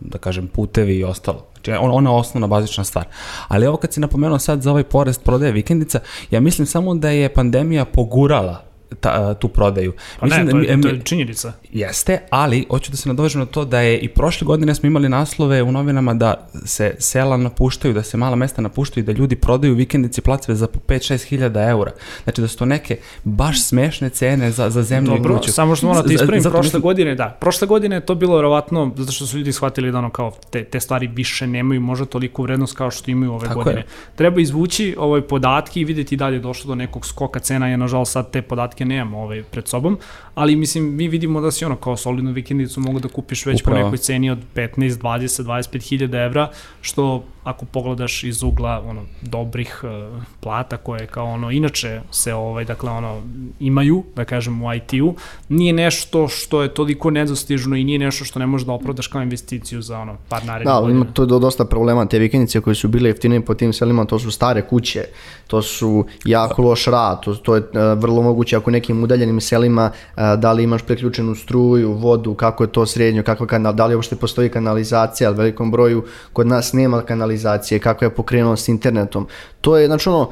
da 0.00 0.18
kažem 0.18 0.48
putevi 0.48 0.96
i 0.96 1.04
ostalo. 1.04 1.46
Znači 1.54 1.72
on, 1.72 1.90
ona 1.90 2.10
je 2.10 2.16
osnovna 2.16 2.46
bazična 2.46 2.84
stvar. 2.84 3.04
Ali 3.48 3.66
ovo 3.66 3.76
kad 3.76 3.92
si 3.92 4.00
napomenuo 4.00 4.38
sad 4.38 4.62
za 4.62 4.70
ovaj 4.70 4.84
porest 4.84 5.24
prodaje 5.24 5.52
vikendica, 5.52 6.00
ja 6.30 6.40
mislim 6.40 6.66
samo 6.66 6.94
da 6.94 7.10
je 7.10 7.34
pandemija 7.34 7.84
pogurala 7.84 8.64
ta, 9.00 9.34
tu 9.34 9.48
prodaju. 9.48 9.92
Pa 10.20 10.26
ne, 10.26 10.44
mislim 10.44 10.50
to 10.50 10.70
je, 10.70 10.76
da, 10.76 10.82
to 10.82 10.88
je 10.88 11.00
činjenica. 11.04 11.52
Jeste, 11.72 12.18
ali 12.30 12.66
hoću 12.70 12.90
da 12.90 12.96
se 12.96 13.08
nadovežem 13.08 13.38
na 13.40 13.46
to 13.46 13.64
da 13.64 13.80
je 13.80 13.98
i 13.98 14.08
prošle 14.08 14.44
godine 14.44 14.74
smo 14.74 14.86
imali 14.86 15.08
naslove 15.08 15.62
u 15.62 15.72
novinama 15.72 16.14
da 16.14 16.34
se 16.64 16.94
sela 16.98 17.36
napuštaju, 17.36 17.94
da 17.94 18.02
se 18.02 18.16
mala 18.16 18.36
mesta 18.36 18.62
napuštaju 18.62 19.02
i 19.02 19.06
da 19.06 19.12
ljudi 19.12 19.36
prodaju 19.36 19.74
vikendice 19.74 20.18
i 20.18 20.24
placeve 20.24 20.54
za 20.56 20.66
po 20.66 20.78
5-6 20.88 21.24
hiljada 21.24 21.62
eura. 21.62 21.92
Znači 22.24 22.40
da 22.40 22.48
su 22.48 22.58
to 22.58 22.64
neke 22.64 22.96
baš 23.24 23.62
smešne 23.62 24.10
cene 24.10 24.50
za, 24.50 24.70
za 24.70 24.82
zemlju 24.82 25.10
Dobro, 25.10 25.34
i 25.34 25.38
kuću. 25.38 25.52
samo 25.52 25.76
što 25.76 25.86
moram 25.86 26.02
da 26.02 26.08
Z- 26.08 26.14
ispravim, 26.14 26.42
prošle 26.42 26.60
mislim- 26.62 26.82
godine, 26.82 27.14
da, 27.14 27.36
prošle 27.40 27.66
godine 27.66 27.96
je 27.96 28.06
to 28.06 28.14
bilo 28.14 28.36
verovatno, 28.36 28.92
zato 28.96 29.12
što 29.12 29.26
su 29.26 29.38
ljudi 29.38 29.52
shvatili 29.52 29.92
da 29.92 29.98
ono 29.98 30.10
kao 30.10 30.32
te, 30.50 30.64
te 30.64 30.80
stvari 30.80 31.06
više 31.06 31.46
nemaju 31.46 31.80
možda 31.80 32.04
toliko 32.04 32.42
vrednost 32.42 32.76
kao 32.76 32.90
što 32.90 33.10
imaju 33.10 33.32
ove 33.32 33.46
Tako 33.46 33.54
godine. 33.54 33.80
je. 33.80 33.86
Treba 34.16 34.40
izvući 34.40 34.96
ovaj 34.98 35.20
podatke 35.22 35.80
i 35.80 35.84
videti 35.84 36.16
da 36.16 36.28
li 36.28 36.36
je 36.36 36.40
došlo 36.40 36.68
do 36.68 36.74
nekog 36.74 37.06
skoka 37.06 37.40
cena, 37.40 37.68
ja 37.68 37.76
nažalost 37.76 38.12
sad 38.12 38.30
te 38.30 38.42
podatke 38.42 38.84
nemamo 38.84 39.18
ovaj, 39.18 39.42
pred 39.42 39.68
sobom, 39.68 39.98
ali 40.34 40.56
mislim 40.56 40.96
mi 40.96 41.08
vidimo 41.08 41.40
da 41.40 41.50
si 41.62 41.66
ono 41.66 41.76
kao 41.76 41.96
solidnu 41.96 42.32
vikendicu 42.32 42.80
mogu 42.80 42.98
da 43.00 43.08
kupiš 43.08 43.46
već 43.46 43.60
Upravo. 43.60 43.78
po 43.78 43.84
nekoj 43.84 43.98
ceni 43.98 44.30
od 44.30 44.38
15, 44.54 44.68
20, 44.90 45.42
25 45.42 45.88
hiljada 45.88 46.18
evra, 46.18 46.50
što 46.80 47.24
ako 47.44 47.64
pogledaš 47.64 48.24
iz 48.24 48.42
ugla 48.42 48.82
ono 48.86 49.02
dobrih 49.22 49.80
uh, 49.84 50.22
plata 50.40 50.76
koje 50.76 51.06
kao 51.06 51.26
ono 51.26 51.50
inače 51.50 52.00
se 52.10 52.34
ovaj 52.34 52.64
dakle 52.64 52.90
ono 52.90 53.20
imaju 53.60 54.02
da 54.16 54.24
kažem 54.24 54.62
u 54.62 54.74
IT-u 54.74 55.14
nije 55.48 55.72
nešto 55.72 56.28
što 56.28 56.62
je 56.62 56.74
toliko 56.74 57.10
nedostižno 57.10 57.76
i 57.76 57.84
nije 57.84 57.98
nešto 57.98 58.24
što 58.24 58.38
ne 58.38 58.46
možeš 58.46 58.66
da 58.66 58.72
opravdaš 58.72 59.06
kao 59.06 59.22
investiciju 59.22 59.82
za 59.82 59.98
ono 59.98 60.16
par 60.28 60.44
narednih 60.44 60.66
Da, 60.74 60.80
godina. 60.80 60.96
ima 61.00 61.12
to 61.12 61.26
do- 61.26 61.38
dosta 61.38 61.64
problema. 61.64 62.06
Te 62.06 62.18
vikendice 62.18 62.60
koje 62.60 62.74
su 62.74 62.88
bile 62.88 63.10
jeftinije 63.10 63.40
po 63.40 63.54
tim 63.54 63.72
selima, 63.72 64.04
to 64.04 64.18
su 64.18 64.30
stare 64.30 64.62
kuće, 64.62 65.04
to 65.46 65.62
su 65.62 66.04
jako 66.24 66.62
loš 66.62 66.84
rad, 66.86 67.22
to, 67.22 67.34
to 67.34 67.54
je 67.54 67.60
uh, 67.60 67.68
vrlo 67.98 68.22
moguće 68.22 68.56
ako 68.56 68.70
nekim 68.70 69.04
udaljenim 69.04 69.40
selima 69.40 69.90
uh, 69.90 70.22
da 70.38 70.52
li 70.52 70.62
imaš 70.62 70.82
preključenu 70.82 71.34
struju 71.34 71.51
struju, 71.52 71.92
vodu, 71.92 72.34
kako 72.34 72.64
je 72.64 72.72
to 72.72 72.86
srednjo, 72.86 73.22
kakva 73.22 73.46
kanal, 73.46 73.74
da 73.74 73.86
li 73.86 73.94
uopšte 73.94 74.16
postoji 74.16 74.48
kanalizacija, 74.48 75.28
ali 75.28 75.36
velikom 75.36 75.70
broju 75.70 76.04
kod 76.32 76.46
nas 76.46 76.72
nema 76.72 77.02
kanalizacije, 77.02 77.80
kakva 77.80 78.06
je 78.06 78.14
pokrenuo 78.14 78.56
s 78.56 78.68
internetom. 78.68 79.26
To 79.60 79.76
je, 79.76 79.86
znači 79.86 80.08
ono, 80.08 80.30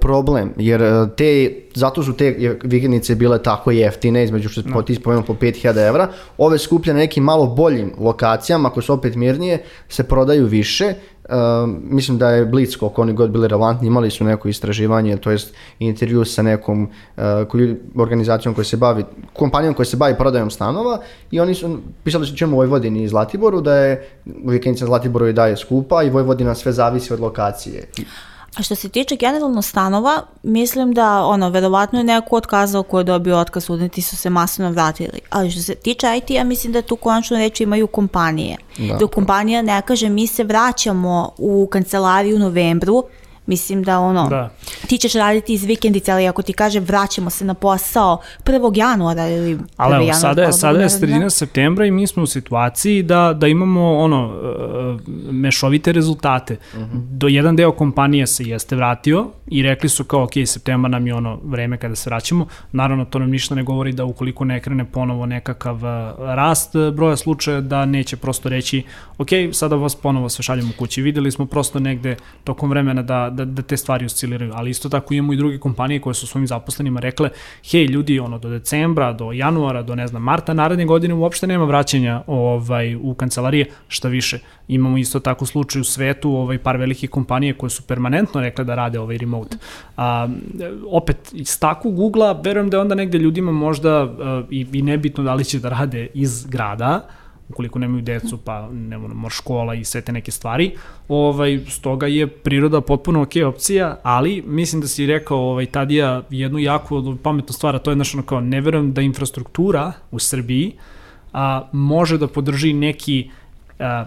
problem, 0.00 0.52
jer 0.56 0.82
e, 0.82 1.06
te, 1.16 1.52
zato 1.74 2.02
su 2.02 2.12
te 2.12 2.56
vikendice 2.62 3.14
bile 3.14 3.42
tako 3.42 3.70
jeftine, 3.70 4.24
između 4.24 4.48
što 4.48 4.62
no. 4.66 4.82
ti 4.82 4.94
spomenuo 4.94 5.24
po 5.24 5.34
5000 5.34 5.88
evra, 5.88 6.08
ove 6.38 6.58
skuplje 6.58 6.94
na 6.94 6.98
nekim 6.98 7.24
malo 7.24 7.46
boljim 7.46 7.92
lokacijama, 7.98 8.68
ako 8.68 8.82
su 8.82 8.92
opet 8.92 9.14
mirnije, 9.14 9.62
se 9.88 10.04
prodaju 10.04 10.46
više, 10.46 10.94
Uh, 11.28 11.34
mislim 11.82 12.18
da 12.18 12.30
je 12.30 12.44
Blitz, 12.44 12.76
koliko 12.76 13.02
oni 13.02 13.12
god 13.12 13.30
bili 13.30 13.48
relevantni, 13.48 13.86
imali 13.86 14.10
su 14.10 14.24
neko 14.24 14.48
istraživanje, 14.48 15.16
to 15.16 15.30
jest 15.30 15.54
intervju 15.78 16.24
sa 16.24 16.42
nekom 16.42 16.82
uh, 17.16 17.22
organizacijom 17.94 18.54
koja 18.54 18.64
se 18.64 18.76
bavi, 18.76 19.04
kompanijom 19.32 19.74
koja 19.74 19.86
se 19.86 19.96
bavi 19.96 20.14
prodajom 20.18 20.50
stanova 20.50 21.00
i 21.30 21.40
oni 21.40 21.54
su 21.54 21.78
pisali 22.04 22.26
su 22.26 22.36
čemu 22.36 22.56
Vojvodini 22.56 23.02
i 23.02 23.08
Zlatiboru, 23.08 23.60
da 23.60 23.74
je 23.74 24.08
vikendica 24.24 24.86
Zlatiboru 24.86 25.26
i 25.26 25.32
daje 25.32 25.56
skupa 25.56 26.02
i 26.02 26.10
Vojvodina 26.10 26.54
sve 26.54 26.72
zavisi 26.72 27.12
od 27.12 27.20
lokacije. 27.20 27.84
A 28.56 28.62
što 28.62 28.74
se 28.74 28.88
tiče 28.88 29.16
generalno 29.16 29.62
stanova, 29.62 30.22
mislim 30.42 30.92
da 30.92 31.24
ono, 31.24 31.48
verovatno 31.48 31.98
je 31.98 32.04
neko 32.04 32.36
otkazao 32.36 32.82
ko 32.82 32.98
je 32.98 33.04
dobio 33.04 33.38
otkaz, 33.38 33.64
studenti 33.64 34.02
su 34.02 34.16
se 34.16 34.30
masno 34.30 34.70
vratili. 34.70 35.20
Ali 35.30 35.50
što 35.50 35.62
se 35.62 35.74
tiče 35.74 36.06
IT-a, 36.16 36.44
mislim 36.44 36.72
da 36.72 36.82
tu 36.82 36.96
konačno 36.96 37.38
reći 37.38 37.62
imaju 37.62 37.86
kompanije. 37.86 38.56
Da. 38.78 38.96
Dok 38.96 39.14
kompanija 39.14 39.62
ne 39.62 39.82
kaže 39.82 40.08
mi 40.08 40.26
se 40.26 40.44
vraćamo 40.44 41.32
u 41.38 41.68
kancelariju 41.70 42.36
u 42.36 42.38
novembru, 42.38 43.04
Mislim 43.48 43.82
da 43.82 43.98
ono, 43.98 44.28
da. 44.28 44.50
ti 44.86 44.98
ćeš 44.98 45.12
raditi 45.12 45.52
iz 45.52 45.64
vikendice, 45.64 46.12
ali 46.12 46.28
ako 46.28 46.42
ti 46.42 46.52
kaže 46.52 46.80
vraćamo 46.80 47.30
se 47.30 47.44
na 47.44 47.54
posao 47.54 48.20
1. 48.44 48.78
januara 48.78 49.28
ili 49.28 49.56
1. 49.56 49.60
Ali 49.76 49.94
evo, 49.94 50.02
januara, 50.02 50.20
sada 50.20 50.42
je, 50.42 50.52
sada 50.52 50.80
je 50.80 50.90
sredina 50.90 51.30
septembra 51.30 51.86
i 51.86 51.90
mi 51.90 52.06
smo 52.06 52.22
u 52.22 52.26
situaciji 52.26 53.02
da, 53.02 53.32
da 53.32 53.46
imamo 53.46 53.98
ono, 53.98 54.26
uh, 54.26 55.00
mešovite 55.32 55.92
rezultate. 55.92 56.56
Uh 56.72 56.80
mhm. 56.80 56.96
-huh. 56.96 57.18
Do 57.18 57.28
jedan 57.28 57.56
deo 57.56 57.72
kompanije 57.72 58.26
se 58.26 58.44
jeste 58.44 58.76
vratio 58.76 59.26
i 59.46 59.62
rekli 59.62 59.88
su 59.88 60.04
kao, 60.04 60.22
ok, 60.22 60.32
septembar 60.46 60.90
nam 60.90 61.06
je 61.06 61.14
ono 61.14 61.38
vreme 61.44 61.78
kada 61.78 61.94
se 61.94 62.10
vraćamo. 62.10 62.46
Naravno, 62.72 63.04
to 63.04 63.18
nam 63.18 63.30
ništa 63.30 63.54
ne 63.54 63.62
govori 63.62 63.92
da 63.92 64.04
ukoliko 64.04 64.44
ne 64.44 64.60
krene 64.60 64.84
ponovo 64.84 65.26
nekakav 65.26 65.76
uh, 65.76 65.82
rast 66.18 66.72
broja 66.92 67.16
slučaja, 67.16 67.60
da 67.60 67.86
neće 67.86 68.16
prosto 68.16 68.48
reći, 68.48 68.82
ok, 69.18 69.28
sada 69.52 69.76
vas 69.76 69.94
ponovo 69.94 70.28
sve 70.28 70.42
šaljamo 70.42 70.70
kući. 70.78 71.02
Videli 71.02 71.30
smo 71.30 71.46
prosto 71.46 71.78
negde 71.78 72.16
tokom 72.44 72.70
vremena 72.70 73.02
da, 73.02 73.30
da, 73.38 73.44
da 73.44 73.62
te 73.62 73.76
stvari 73.76 74.06
osciliraju, 74.06 74.52
ali 74.54 74.70
isto 74.70 74.88
tako 74.88 75.14
imamo 75.14 75.32
i 75.32 75.36
druge 75.36 75.58
kompanije 75.58 76.00
koje 76.00 76.14
su 76.14 76.26
svojim 76.26 76.46
zaposlenima 76.46 77.00
rekle, 77.00 77.30
hej 77.70 77.84
ljudi, 77.84 78.18
ono, 78.20 78.38
do 78.38 78.48
decembra, 78.48 79.12
do 79.12 79.32
januara, 79.32 79.82
do 79.82 79.94
ne 79.94 80.06
znam, 80.06 80.22
marta 80.22 80.54
naredne 80.54 80.86
godine 80.86 81.14
uopšte 81.14 81.46
nema 81.46 81.64
vraćanja 81.64 82.22
ovaj, 82.26 82.94
u 82.94 83.14
kancelarije, 83.14 83.66
šta 83.88 84.08
više. 84.08 84.38
Imamo 84.68 84.98
isto 84.98 85.20
tako 85.20 85.46
slučaj 85.46 85.80
u 85.80 85.84
svetu, 85.84 86.30
ovaj, 86.30 86.58
par 86.58 86.76
velikih 86.76 87.10
kompanije 87.10 87.54
koje 87.54 87.70
su 87.70 87.82
permanentno 87.82 88.40
rekle 88.40 88.64
da 88.64 88.74
rade 88.74 88.98
ovaj 88.98 89.18
remote. 89.18 89.56
A, 89.96 90.28
opet, 90.90 91.32
iz 91.32 91.60
takvog 91.60 91.94
Google-a, 91.94 92.32
verujem 92.32 92.70
da 92.70 92.76
je 92.76 92.80
onda 92.80 92.94
negde 92.94 93.18
ljudima 93.18 93.52
možda 93.52 93.90
a, 93.90 94.42
i, 94.50 94.66
i 94.72 94.82
nebitno 94.82 95.24
da 95.24 95.34
li 95.34 95.44
će 95.44 95.58
da 95.58 95.68
rade 95.68 96.06
iz 96.14 96.46
grada, 96.46 97.08
ukoliko 97.48 97.78
nemaju 97.78 98.02
decu, 98.02 98.38
pa 98.44 98.68
nema 98.72 99.08
mor 99.08 99.32
škola 99.32 99.74
i 99.74 99.84
sve 99.84 100.00
te 100.00 100.12
neke 100.12 100.30
stvari. 100.30 100.72
Ovaj, 101.08 101.60
stoga 101.68 102.06
je 102.06 102.26
priroda 102.26 102.80
potpuno 102.80 103.22
ok 103.22 103.32
opcija, 103.46 104.00
ali 104.02 104.42
mislim 104.46 104.80
da 104.80 104.88
si 104.88 105.06
rekao 105.06 105.38
ovaj, 105.38 105.66
Tadija 105.66 106.22
jednu 106.30 106.58
jako 106.58 107.16
pametnu 107.22 107.52
stvar, 107.52 107.76
a 107.76 107.78
to 107.78 107.90
je 107.90 107.94
znaš 107.94 108.14
ono 108.14 108.22
kao, 108.22 108.40
ne 108.40 108.60
verujem 108.60 108.92
da 108.92 109.00
infrastruktura 109.00 109.92
u 110.10 110.18
Srbiji 110.18 110.72
a, 111.32 111.68
može 111.72 112.18
da 112.18 112.26
podrži 112.26 112.72
neki 112.72 113.30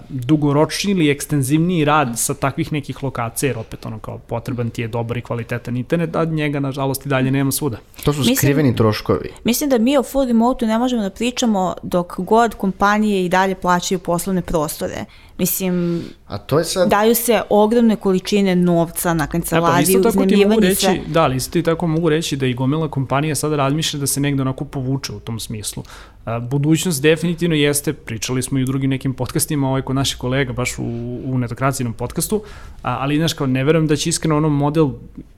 dugoročni 0.10 0.92
ili 0.92 1.10
ekstenzivniji 1.10 1.86
rad 1.86 2.20
sa 2.20 2.34
takvih 2.34 2.74
nekih 2.74 3.04
lokacija, 3.04 3.50
jer 3.50 3.58
opet 3.58 3.86
ono 3.86 4.00
kao 4.00 4.18
potreban 4.18 4.70
ti 4.70 4.82
je 4.82 4.88
dobar 4.88 5.18
i 5.18 5.22
kvalitetan 5.22 5.78
internet, 5.78 6.16
a 6.16 6.26
njega 6.26 6.60
nažalost 6.60 7.06
i 7.06 7.10
dalje 7.10 7.32
nema 7.32 7.52
svuda. 7.52 7.78
To 8.04 8.14
su 8.14 8.20
mislim, 8.20 8.36
skriveni 8.36 8.76
troškovi. 8.76 9.30
Mislim 9.44 9.70
da 9.70 9.78
mi 9.78 9.98
o 9.98 10.04
full 10.04 10.28
remote 10.28 10.66
ne 10.66 10.78
možemo 10.78 11.02
da 11.02 11.10
pričamo 11.10 11.76
dok 11.84 12.20
god 12.20 12.56
kompanije 12.56 13.26
i 13.26 13.30
dalje 13.30 13.56
plaćaju 13.56 14.00
poslovne 14.00 14.42
prostore. 14.42 15.06
Mislim, 15.38 16.04
A 16.28 16.38
to 16.38 16.60
je 16.60 16.66
sad... 16.66 16.90
daju 16.90 17.16
se 17.16 17.42
ogromne 17.50 17.96
količine 17.96 18.56
novca 18.56 19.14
na 19.14 19.28
kancelariju, 19.28 20.00
e, 20.00 20.04
pa, 20.04 20.10
uznemljivanje 20.10 20.76
sve. 20.76 21.00
Da, 21.08 21.24
ali 21.24 21.36
isto 21.36 21.60
i 21.60 21.64
tako 21.64 21.88
mogu 21.88 22.10
reći 22.10 22.36
da 22.36 22.46
i 22.46 22.54
gomila 22.54 22.88
kompanija 22.88 23.36
sada 23.36 23.56
razmišlja 23.56 24.00
da 24.00 24.08
se 24.08 24.20
negde 24.20 24.42
onako 24.42 24.66
povuče 24.66 25.14
u 25.14 25.20
tom 25.20 25.40
smislu. 25.40 25.84
A, 26.26 26.40
budućnost 26.40 27.02
definitivno 27.02 27.56
jeste, 27.56 27.94
pričali 27.94 28.42
smo 28.42 28.60
i 28.60 28.64
u 28.64 28.66
drugim 28.66 28.90
nekim 28.90 29.14
podcastima, 29.14 29.68
ovaj 29.70 29.82
kod 29.82 29.96
naših 29.96 30.18
kolega, 30.18 30.54
baš 30.54 30.80
u, 30.80 30.84
u 31.26 31.38
netokracijnom 31.38 31.94
podcastu, 31.94 32.42
a, 32.84 32.98
ali 33.00 33.18
znaš 33.18 33.34
kao, 33.34 33.48
ne 33.48 33.64
verujem 33.64 33.88
da 33.88 33.96
će 33.96 34.10
iskreno 34.10 34.38
ono 34.38 34.50
model 34.50 34.90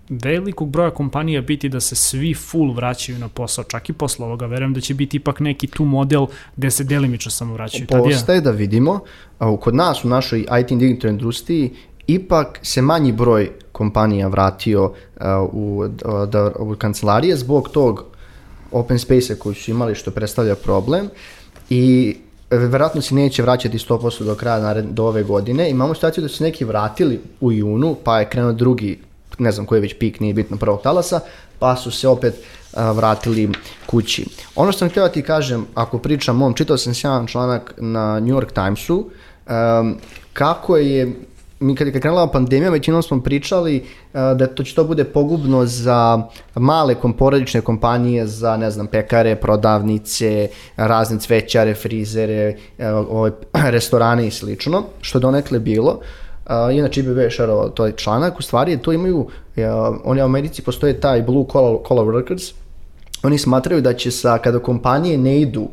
velikog 0.09 0.69
broja 0.69 0.89
kompanija 0.89 1.41
biti 1.41 1.69
da 1.69 1.79
se 1.79 1.95
svi 1.95 2.33
full 2.33 2.73
vraćaju 2.73 3.19
na 3.19 3.27
posao, 3.29 3.63
čak 3.63 3.89
i 3.89 3.93
posle 3.93 4.25
ovoga. 4.25 4.45
Verujem 4.45 4.73
da 4.73 4.81
će 4.81 4.93
biti 4.93 5.17
ipak 5.17 5.39
neki 5.39 5.67
tu 5.67 5.85
model 5.85 6.25
gde 6.55 6.71
se 6.71 6.83
delimično 6.83 7.31
samo 7.31 7.53
vraćaju. 7.53 7.87
Postaje 7.87 8.41
da 8.41 8.51
vidimo, 8.51 8.99
a 9.39 9.57
kod 9.57 9.75
nas 9.75 10.05
u 10.05 10.07
našoj 10.07 10.45
IT 10.59 10.79
digital 10.79 11.11
industriji 11.11 11.71
ipak 12.07 12.59
se 12.61 12.81
manji 12.81 13.11
broj 13.11 13.51
kompanija 13.71 14.27
vratio 14.27 14.83
uh, 14.85 14.93
u, 15.51 15.87
da, 16.27 16.51
u 16.59 16.75
kancelarije 16.75 17.35
zbog 17.35 17.69
tog 17.69 18.05
open 18.73 18.99
space-a 18.99 19.35
koji 19.35 19.55
su 19.55 19.71
imali 19.71 19.95
što 19.95 20.11
predstavlja 20.11 20.55
problem 20.55 21.09
i 21.69 22.15
verovatno 22.49 23.01
se 23.01 23.15
neće 23.15 23.41
vraćati 23.41 23.77
100% 23.77 24.23
do 24.23 24.35
kraja 24.35 24.59
nared, 24.59 24.85
do 24.85 25.05
ove 25.05 25.23
godine. 25.23 25.69
Imamo 25.69 25.93
situaciju 25.93 26.21
da 26.21 26.27
su 26.27 26.43
neki 26.43 26.65
vratili 26.65 27.19
u 27.41 27.51
junu, 27.51 27.95
pa 28.03 28.19
je 28.19 28.29
krenuo 28.29 28.51
drugi 28.51 28.99
ne 29.39 29.51
znam 29.51 29.65
koji 29.65 29.77
je 29.77 29.81
već 29.81 29.95
pik, 29.99 30.19
nije 30.19 30.33
bitno 30.33 30.57
prvog 30.57 30.81
talasa, 30.81 31.19
pa 31.59 31.75
su 31.75 31.91
se 31.91 32.07
opet 32.07 32.33
a, 32.73 32.91
vratili 32.91 33.49
kući. 33.85 34.25
Ono 34.55 34.71
što 34.71 34.79
sam 34.79 34.89
htio 34.89 35.03
da 35.03 35.09
ti 35.09 35.21
kažem, 35.21 35.65
ako 35.75 35.97
pričam 35.97 36.41
ovom, 36.41 36.53
čitao 36.53 36.77
sam 36.77 36.93
sjajan 36.93 37.27
članak 37.27 37.73
na 37.77 38.19
New 38.19 38.35
York 38.35 38.53
Timesu, 38.53 38.95
um, 38.99 39.97
kako 40.33 40.77
je 40.77 41.13
mi 41.63 41.75
kad 41.75 41.87
je 41.87 41.99
krenula 41.99 42.27
pandemija, 42.27 42.69
većinom 42.69 43.03
smo 43.03 43.21
pričali 43.21 43.77
uh, 43.79 44.19
da 44.37 44.47
to 44.47 44.63
će 44.63 44.75
to 44.75 44.83
bude 44.83 45.03
pogubno 45.03 45.65
za 45.65 46.27
male 46.55 46.95
porodične 47.17 47.61
kompanije, 47.61 48.27
za 48.27 48.57
ne 48.57 48.71
znam, 48.71 48.87
pekare, 48.87 49.35
prodavnice, 49.35 50.47
razne 50.75 51.19
cvećare, 51.19 51.73
frizere, 51.75 52.55
uh, 52.77 52.85
ove, 53.09 53.31
restorane 53.75 54.27
i 54.27 54.31
slično, 54.31 54.83
što 55.01 55.17
je 55.17 55.21
donekle 55.21 55.59
bilo. 55.59 55.99
Uh, 56.45 56.75
inače 56.75 56.99
IBB 56.99 57.17
je 57.17 57.29
šarovao 57.29 57.69
taj 57.69 57.91
članak, 57.91 58.39
u 58.39 58.41
stvari 58.41 58.77
to 58.77 58.91
imaju, 58.91 59.17
uh, 59.19 59.27
oni 60.03 60.21
u 60.21 60.25
Americi 60.25 60.61
postoje 60.61 60.99
taj 60.99 61.21
blue 61.21 61.45
collar, 61.51 61.77
collar 61.87 62.05
workers, 62.05 62.53
oni 63.23 63.37
smatraju 63.37 63.81
da 63.81 63.93
će 63.93 64.11
sa, 64.11 64.37
kada 64.37 64.59
kompanije 64.59 65.17
ne 65.17 65.41
idu 65.41 65.67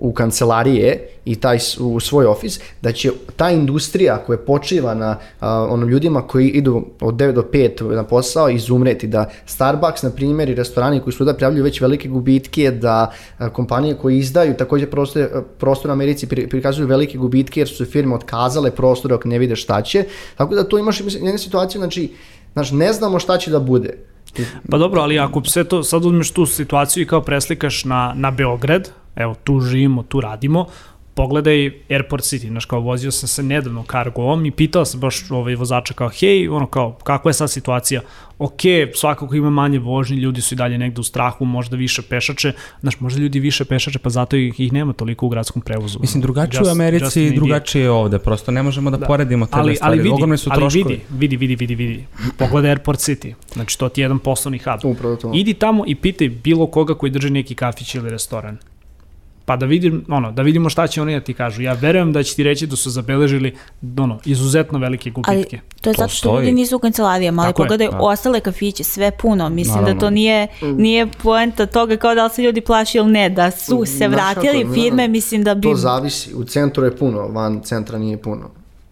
u 0.00 0.12
kancelarije 0.12 1.08
i 1.24 1.34
taj 1.34 1.58
u 1.80 2.00
svoj 2.00 2.26
ofis, 2.26 2.60
da 2.82 2.92
će 2.92 3.10
ta 3.36 3.50
industrija 3.50 4.16
koja 4.26 4.38
počiva 4.38 4.94
na 4.94 5.16
a, 5.40 5.66
onom 5.70 5.88
ljudima 5.88 6.22
koji 6.22 6.48
idu 6.48 6.84
od 7.00 7.14
9 7.14 7.32
do 7.32 7.42
5 7.52 7.94
na 7.94 8.04
posao 8.04 8.48
izumreti, 8.50 9.06
da 9.06 9.30
Starbucks 9.46 10.02
na 10.02 10.10
primjer 10.10 10.48
i 10.48 10.54
restorani 10.54 11.00
koji 11.00 11.14
su 11.14 11.24
da 11.24 11.34
prijavljuju 11.34 11.64
već 11.64 11.80
velike 11.80 12.08
gubitke, 12.08 12.70
da 12.70 13.12
a, 13.38 13.50
kompanije 13.50 13.94
koje 13.94 14.18
izdaju 14.18 14.56
takođe 14.56 14.86
prostor, 14.86 15.28
prostor 15.58 15.90
u 15.90 15.92
Americi 15.92 16.26
prikazuju 16.26 16.86
velike 16.86 17.18
gubitke 17.18 17.60
jer 17.60 17.68
su 17.68 17.84
firme 17.84 18.14
otkazale 18.14 18.70
prostor 18.70 19.10
dok 19.10 19.24
ne 19.24 19.38
vide 19.38 19.56
šta 19.56 19.82
će, 19.82 20.04
tako 20.36 20.54
da 20.54 20.68
tu 20.68 20.78
imaš 20.78 21.00
jednu 21.00 21.38
situaciju, 21.38 21.78
znači, 21.78 22.12
znači 22.52 22.74
ne 22.74 22.92
znamo 22.92 23.18
šta 23.18 23.38
će 23.38 23.50
da 23.50 23.60
bude. 23.60 23.98
Pa 24.70 24.78
dobro, 24.78 25.00
ali 25.00 25.18
ako 25.18 25.44
sve 25.44 25.64
to, 25.64 25.82
sad 25.82 26.04
uzmeš 26.04 26.30
tu 26.30 26.46
situaciju 26.46 27.02
i 27.02 27.06
kao 27.06 27.22
preslikaš 27.22 27.84
na, 27.84 28.12
na 28.16 28.30
Beograd, 28.30 28.90
evo 29.18 29.34
tu 29.44 29.60
živimo, 29.60 30.02
tu 30.02 30.20
radimo, 30.20 30.66
pogledaj 31.18 31.70
Airport 31.90 32.24
City, 32.24 32.48
znaš 32.48 32.64
kao 32.64 32.80
vozio 32.80 33.10
sam 33.10 33.28
se 33.28 33.42
nedavno 33.42 33.82
kargoom 33.82 34.46
i 34.46 34.50
pitao 34.50 34.84
sam 34.84 35.00
baš 35.00 35.30
ovaj 35.30 35.54
vozača 35.54 35.94
kao 35.94 36.08
hej, 36.08 36.48
ono 36.48 36.66
kao 36.66 36.92
kakva 36.92 37.28
je 37.28 37.34
sad 37.34 37.50
situacija, 37.50 38.00
ok, 38.38 38.60
svakako 38.94 39.34
ima 39.34 39.50
manje 39.50 39.78
vožnje, 39.78 40.16
ljudi 40.16 40.40
su 40.40 40.54
i 40.54 40.56
dalje 40.56 40.78
negde 40.78 41.00
u 41.00 41.04
strahu, 41.04 41.44
možda 41.44 41.76
više 41.76 42.02
pešače, 42.02 42.52
znaš, 42.80 43.00
možda 43.00 43.20
ljudi 43.20 43.40
više 43.40 43.64
pešače, 43.64 43.98
pa 43.98 44.10
zato 44.10 44.36
ih, 44.36 44.60
ih 44.60 44.72
nema 44.72 44.92
toliko 44.92 45.26
u 45.26 45.28
gradskom 45.28 45.62
prevozu. 45.62 45.98
Mislim, 46.00 46.22
drugačije 46.22 46.62
u 46.62 46.70
Americi 46.70 47.24
i 47.24 47.34
drugačije 47.34 47.82
je 47.82 47.90
ovde, 47.90 48.18
prosto 48.18 48.52
ne 48.52 48.62
možemo 48.62 48.90
da, 48.90 48.96
da. 48.96 49.06
poredimo 49.06 49.46
te 49.46 49.52
ali, 49.54 49.76
stvari, 49.76 49.92
ali 49.92 50.02
vidi, 50.02 50.14
ogromne 50.14 50.36
su 50.36 50.50
troškovi. 50.50 50.84
Ali 50.84 51.00
vidi, 51.10 51.36
vidi, 51.36 51.56
vidi, 51.56 51.74
vidi, 51.74 51.74
vidi, 51.74 52.06
pogledaj 52.38 52.70
Airport 52.70 52.98
City, 52.98 53.34
znači 53.52 53.78
to 53.78 53.88
ti 53.88 54.00
je 54.00 54.04
jedan 54.04 54.18
poslovni 54.18 54.58
hub. 54.58 54.90
Upravo 54.92 55.16
to. 55.16 55.32
Idi 55.34 55.54
tamo 55.54 55.84
i 55.86 55.94
pitaj 55.94 56.28
bilo 56.28 56.66
koga 56.66 56.94
koji 56.94 57.12
drži 57.12 57.30
neki 57.30 57.54
kafić 57.54 57.94
ili 57.94 58.10
restoran 58.10 58.58
pa 59.48 59.56
da, 59.56 59.66
vidim, 59.66 60.04
ono, 60.08 60.32
da 60.32 60.42
vidimo 60.42 60.70
šta 60.70 60.86
će 60.86 61.02
oni 61.02 61.14
da 61.14 61.20
ti 61.20 61.34
kažu. 61.34 61.62
Ja 61.62 61.72
verujem 61.72 62.12
da 62.12 62.22
će 62.22 62.34
ti 62.34 62.42
reći 62.42 62.66
da 62.66 62.76
su 62.76 62.90
zabeležili 62.90 63.56
ono, 63.98 64.18
izuzetno 64.24 64.78
velike 64.78 65.10
gubitke. 65.10 65.58
Ali 65.62 65.80
to 65.80 65.90
je 65.90 65.94
zato 65.98 66.08
što 66.08 66.38
ljudi 66.38 66.52
nisu 66.52 66.76
u 66.76 66.78
kancelarijama, 66.78 67.42
ali 67.42 67.54
pogledaj 67.54 67.88
da. 67.88 67.98
ostale 68.00 68.40
kafiće, 68.40 68.84
sve 68.84 69.10
puno. 69.10 69.48
Mislim 69.48 69.74
da 69.74 69.80
Naravno. 69.80 70.00
to 70.00 70.10
nije, 70.10 70.46
nije 70.62 71.06
poenta 71.22 71.66
toga 71.66 71.96
kao 71.96 72.14
da 72.14 72.24
li 72.24 72.30
se 72.30 72.42
ljudi 72.42 72.60
plaši 72.60 72.98
ili 72.98 73.10
ne, 73.10 73.28
da 73.30 73.50
su 73.50 73.84
se 73.84 73.96
Znaš 73.96 74.10
vratili 74.10 74.66
firme, 74.74 75.08
mislim 75.08 75.44
da 75.44 75.54
bi... 75.54 75.62
To 75.62 75.74
zavisi, 75.74 76.34
u 76.34 76.44
centru 76.44 76.84
je 76.84 76.96
puno, 76.96 77.28
van 77.28 77.60
centra 77.64 77.98
nije 77.98 78.22
puno. 78.22 78.50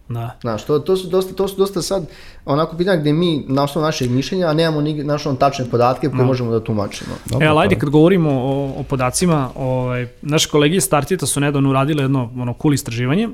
Da. 0.09 0.35
Znaš, 0.41 0.65
to, 0.65 0.79
to, 0.79 0.97
su 0.97 1.07
dosta, 1.07 1.33
to 1.33 1.47
su 1.47 1.55
dosta 1.57 1.81
sad 1.81 2.05
onako 2.45 2.77
pitanja 2.77 3.01
gde 3.01 3.13
mi 3.13 3.45
na 3.47 3.63
osnovu 3.63 3.85
našeg 3.85 4.11
mišljenja, 4.11 4.47
a 4.47 4.53
nemamo 4.53 4.81
ni 4.81 5.03
naše 5.03 5.29
ono 5.29 5.37
tačne 5.37 5.65
podatke 5.65 6.09
koje 6.09 6.25
možemo 6.25 6.51
da 6.51 6.59
tumačimo. 6.59 7.15
Dobro, 7.25 7.45
E, 7.45 7.49
ali 7.49 7.59
ajde 7.59 7.75
kad 7.75 7.89
govorimo 7.89 8.29
o, 8.31 8.73
o 8.79 8.83
podacima, 8.83 9.49
ovaj, 9.55 10.07
naše 10.21 10.49
kolege 10.49 10.75
iz 10.75 10.83
Startita 10.83 11.25
su 11.25 11.39
nedavno 11.39 11.69
uradile 11.69 12.03
jedno 12.03 12.29
ono, 12.37 12.55
cool 12.61 12.73
istraživanje, 12.73 13.27
uh, 13.27 13.33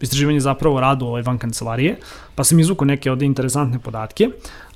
istraživanje 0.00 0.40
zapravo 0.40 0.80
radu 0.80 1.06
ovaj, 1.06 1.22
van 1.22 1.38
kancelarije, 1.38 1.96
pa 2.34 2.44
sam 2.44 2.60
izvukao 2.60 2.86
neke 2.86 3.10
ovde 3.10 3.26
interesantne 3.26 3.78
podatke. 3.78 4.28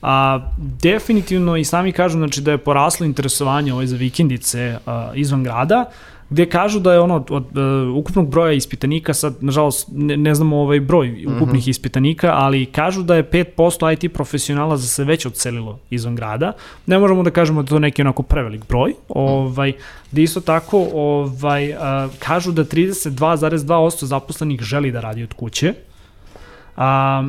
A, 0.02 0.40
definitivno 0.58 1.56
i 1.56 1.64
sami 1.64 1.92
kažu 1.92 2.18
znači, 2.18 2.40
da 2.40 2.50
je 2.50 2.58
poraslo 2.58 3.06
interesovanje 3.06 3.72
ovaj, 3.72 3.86
za 3.86 3.96
vikendice 3.96 4.78
a, 4.86 5.12
izvan 5.14 5.42
grada, 5.42 5.84
gde 6.32 6.46
kažu 6.46 6.80
da 6.80 6.92
je 6.92 7.00
ono 7.00 7.16
od, 7.16 7.30
od 7.30 7.58
uh, 7.58 7.96
ukupnog 7.96 8.30
broja 8.30 8.52
ispitanika, 8.52 9.14
sad 9.14 9.36
nažalost 9.40 9.88
ne, 9.92 10.16
ne 10.16 10.34
znamo 10.34 10.60
ovaj 10.60 10.80
broj 10.80 11.26
ukupnih 11.36 11.68
ispitanika, 11.68 12.32
ali 12.34 12.66
kažu 12.66 13.02
da 13.02 13.14
je 13.14 13.30
5% 13.30 13.92
IT 13.92 14.12
profesionala 14.12 14.76
za 14.76 14.86
se 14.86 15.04
već 15.04 15.26
odselilo 15.26 15.78
izvan 15.90 16.16
grada. 16.16 16.52
Ne 16.86 16.98
možemo 16.98 17.22
da 17.22 17.30
kažemo 17.30 17.62
da 17.62 17.68
to 17.68 17.78
neki 17.78 18.02
onako 18.02 18.22
prevelik 18.22 18.68
broj. 18.68 18.94
Ovaj, 19.08 19.72
da 20.12 20.20
isto 20.20 20.40
tako 20.40 20.88
ovaj, 20.94 21.70
uh, 21.70 21.78
kažu 22.18 22.52
da 22.52 22.64
32,2% 22.64 24.04
zaposlenih 24.04 24.60
želi 24.60 24.92
da 24.92 25.00
radi 25.00 25.22
od 25.22 25.34
kuće. 25.34 25.74
A, 26.76 27.28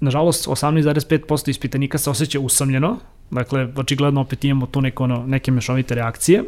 nažalost, 0.00 0.48
18,5% 0.48 1.50
ispitanika 1.50 1.98
se 1.98 2.10
osjeća 2.10 2.40
usamljeno, 2.40 2.96
dakle, 3.30 3.68
očigledno 3.76 4.20
opet 4.20 4.44
imamo 4.44 4.66
tu 4.66 4.80
neko, 4.80 5.04
ono, 5.04 5.26
neke 5.26 5.50
mešovite 5.50 5.94
reakcije. 5.94 6.44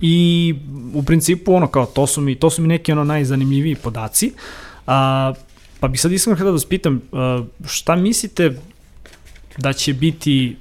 I 0.00 0.54
u 0.94 1.02
principu 1.02 1.54
ono 1.54 1.66
kao 1.66 1.86
to 1.86 2.06
su 2.06 2.20
mi 2.20 2.34
to 2.34 2.50
su 2.50 2.62
mi 2.62 2.68
neki 2.68 2.92
ono 2.92 3.04
najzanimljiviji 3.04 3.74
podaci. 3.74 4.32
A, 4.86 5.32
pa 5.80 5.88
bih 5.88 6.00
sad 6.00 6.12
iskreno 6.12 6.36
htio 6.36 6.44
da 6.44 6.52
vas 6.52 6.64
pitam 6.64 7.00
šta 7.66 7.96
mislite 7.96 8.58
da 9.58 9.72
će 9.72 9.94
biti 9.94 10.56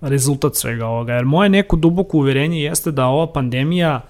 rezultat 0.00 0.54
svega 0.54 0.86
ovoga? 0.86 1.12
Jer 1.12 1.24
moje 1.24 1.48
neko 1.48 1.76
duboko 1.76 2.16
uverenje 2.16 2.62
jeste 2.62 2.90
da 2.90 3.06
ova 3.06 3.32
pandemija 3.32 4.00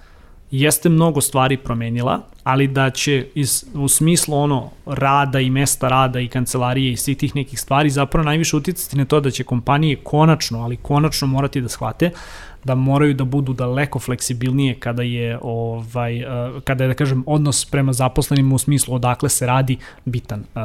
jeste 0.51 0.89
mnogo 0.89 1.21
stvari 1.21 1.57
promenila, 1.57 2.21
ali 2.45 2.67
da 2.67 2.91
će 2.91 3.27
iz, 3.35 3.65
u 3.75 3.89
smislu 3.89 4.37
ono 4.37 4.71
rada 4.87 5.41
i 5.41 5.51
mesta 5.51 5.89
rada 5.89 6.21
i 6.21 6.29
kancelarije 6.29 6.93
i 6.93 6.97
svih 6.97 7.17
tih 7.17 7.37
nekih 7.37 7.61
stvari 7.61 7.91
zapravo 7.91 8.25
najviše 8.25 8.57
uticati 8.57 8.97
na 8.97 9.05
to 9.05 9.21
da 9.21 9.31
će 9.31 9.45
kompanije 9.45 9.97
konačno, 9.97 10.63
ali 10.63 10.77
konačno 10.77 11.27
morati 11.27 11.61
da 11.61 11.69
shvate 11.69 12.11
da 12.65 12.75
moraju 12.75 13.15
da 13.15 13.25
budu 13.25 13.53
daleko 13.53 13.99
fleksibilnije 13.99 14.75
kada 14.75 15.03
je 15.03 15.39
ovaj 15.43 16.19
eh, 16.19 16.61
kada 16.65 16.85
je 16.85 16.89
da 16.89 16.95
kažem 16.95 17.25
odnos 17.27 17.65
prema 17.65 17.93
zaposlenima 17.93 18.55
u 18.55 18.59
smislu 18.59 18.95
odakle 18.95 19.29
se 19.29 19.47
radi 19.47 19.77
bitan. 20.05 20.45
Eh, 20.55 20.61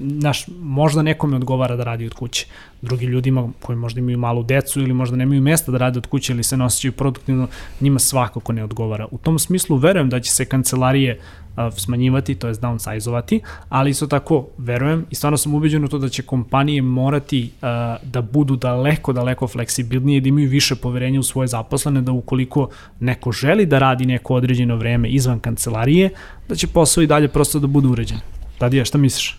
Naš 0.00 0.46
možda 0.60 1.02
nekome 1.02 1.36
odgovara 1.36 1.76
da 1.76 1.84
radi 1.84 2.06
od 2.06 2.14
kuće. 2.14 2.46
Drugi 2.82 3.06
ljudima 3.06 3.48
koji 3.60 3.78
možda 3.78 4.00
imaju 4.00 4.18
malu 4.18 4.42
decu 4.42 4.80
ili 4.80 4.92
možda 4.92 5.16
nemaju 5.16 5.42
mesta 5.42 5.72
da 5.72 5.78
rade 5.78 5.98
od 5.98 6.06
kuće 6.06 6.32
ili 6.32 6.42
se 6.42 6.56
ne 6.56 6.64
osjećaju 6.64 6.92
produktivno, 6.92 7.48
njima 7.80 7.98
svakako 7.98 8.52
ne 8.52 8.64
odgovara. 8.64 9.06
U 9.10 9.18
tom 9.18 9.38
smislu 9.38 9.76
verujem 9.76 10.08
da 10.08 10.20
će 10.20 10.30
se 10.30 10.44
kancelarije 10.44 11.20
smanjivati, 11.76 12.34
to 12.34 12.48
je 12.48 12.54
downsizovati, 12.54 13.40
ali 13.68 13.90
isto 13.90 14.06
tako 14.06 14.46
verujem 14.58 15.06
i 15.10 15.14
stvarno 15.14 15.36
sam 15.36 15.54
ubeđen 15.54 15.84
u 15.84 15.88
to 15.88 15.98
da 15.98 16.08
će 16.08 16.22
kompanije 16.22 16.82
morati 16.82 17.50
da 18.02 18.22
budu 18.32 18.56
daleko, 18.56 19.12
daleko 19.12 19.48
fleksibilnije, 19.48 20.20
da 20.20 20.28
imaju 20.28 20.48
više 20.48 20.74
poverenja 20.76 21.20
u 21.20 21.22
svoje 21.22 21.46
zaposlene, 21.46 22.02
da 22.02 22.12
ukoliko 22.12 22.68
neko 23.00 23.32
želi 23.32 23.66
da 23.66 23.78
radi 23.78 24.06
neko 24.06 24.34
određeno 24.34 24.76
vreme 24.76 25.08
izvan 25.08 25.40
kancelarije, 25.40 26.10
da 26.48 26.54
će 26.54 26.66
posao 26.66 27.02
i 27.02 27.06
dalje 27.06 27.28
prosto 27.28 27.58
da 27.58 27.66
bude 27.66 27.88
uređen. 27.88 28.18
Tadija, 28.58 28.84
šta 28.84 28.98
misliš? 28.98 29.38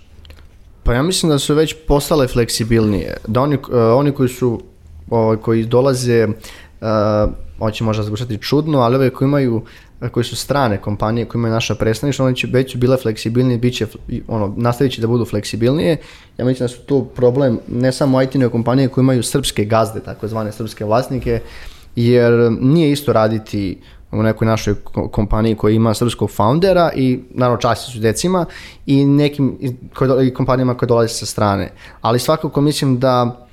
Pa 0.84 0.94
ja 0.94 1.04
mislim 1.04 1.30
da 1.30 1.40
su 1.40 1.56
već 1.56 1.76
postale 1.88 2.28
fleksibilnije. 2.28 3.18
Da 3.28 3.42
oni, 3.42 3.56
uh, 3.56 3.62
oni 3.96 4.12
koji 4.12 4.30
su, 4.30 4.62
ovaj, 5.10 5.38
koji 5.38 5.66
dolaze, 5.66 6.28
uh, 6.28 6.88
ovo 7.60 7.72
će 7.72 7.84
možda 7.84 8.04
zvučati 8.04 8.38
čudno, 8.38 8.80
ali 8.80 8.96
ove 8.96 9.10
koji 9.10 9.28
imaju 9.28 9.62
koji 10.12 10.24
su 10.24 10.36
strane 10.36 10.78
kompanije 10.78 11.26
koje 11.26 11.40
imaju 11.40 11.54
naša 11.54 11.76
predstavništva, 11.76 12.26
one 12.26 12.36
će 12.36 12.48
već 12.48 12.72
su 12.72 12.78
bile 12.78 12.98
fleksibilnije, 12.98 13.58
bit 13.58 13.76
će, 13.76 13.88
ono, 14.28 14.54
nastavit 14.58 14.94
će 14.94 15.02
da 15.02 15.08
budu 15.08 15.26
fleksibilnije. 15.26 15.98
Ja 16.38 16.46
mislim 16.46 16.64
da 16.64 16.68
su 16.68 16.80
to 16.82 17.04
problem 17.04 17.60
ne 17.68 17.92
samo 17.92 18.22
IT-ne 18.22 18.50
kompanije 18.50 18.88
koje 18.88 19.02
imaju 19.02 19.24
srpske 19.24 19.66
gazde, 19.66 20.00
takozvane 20.00 20.52
srpske 20.52 20.86
vlasnike, 20.86 21.42
jer 21.96 22.52
nije 22.62 22.92
isto 22.92 23.14
raditi 23.14 23.78
u 24.12 24.24
nekoj 24.24 24.48
našoj 24.48 24.76
ko- 24.76 25.08
kompaniji 25.08 25.56
koja 25.56 25.76
ima 25.76 25.94
srpskog 25.94 26.32
foundera 26.32 26.92
i 26.96 27.20
naravno 27.30 27.62
časti 27.62 27.92
su 27.92 28.00
decima 28.00 28.46
i 28.86 29.06
nekim 29.06 29.58
i, 29.60 30.34
kompanijama 30.34 30.78
koje 30.78 30.88
dolaze 30.88 31.14
sa 31.14 31.26
strane. 31.26 31.72
Ali 32.02 32.20
svakako 32.20 32.62
mislim 32.62 33.00
da 33.00 33.49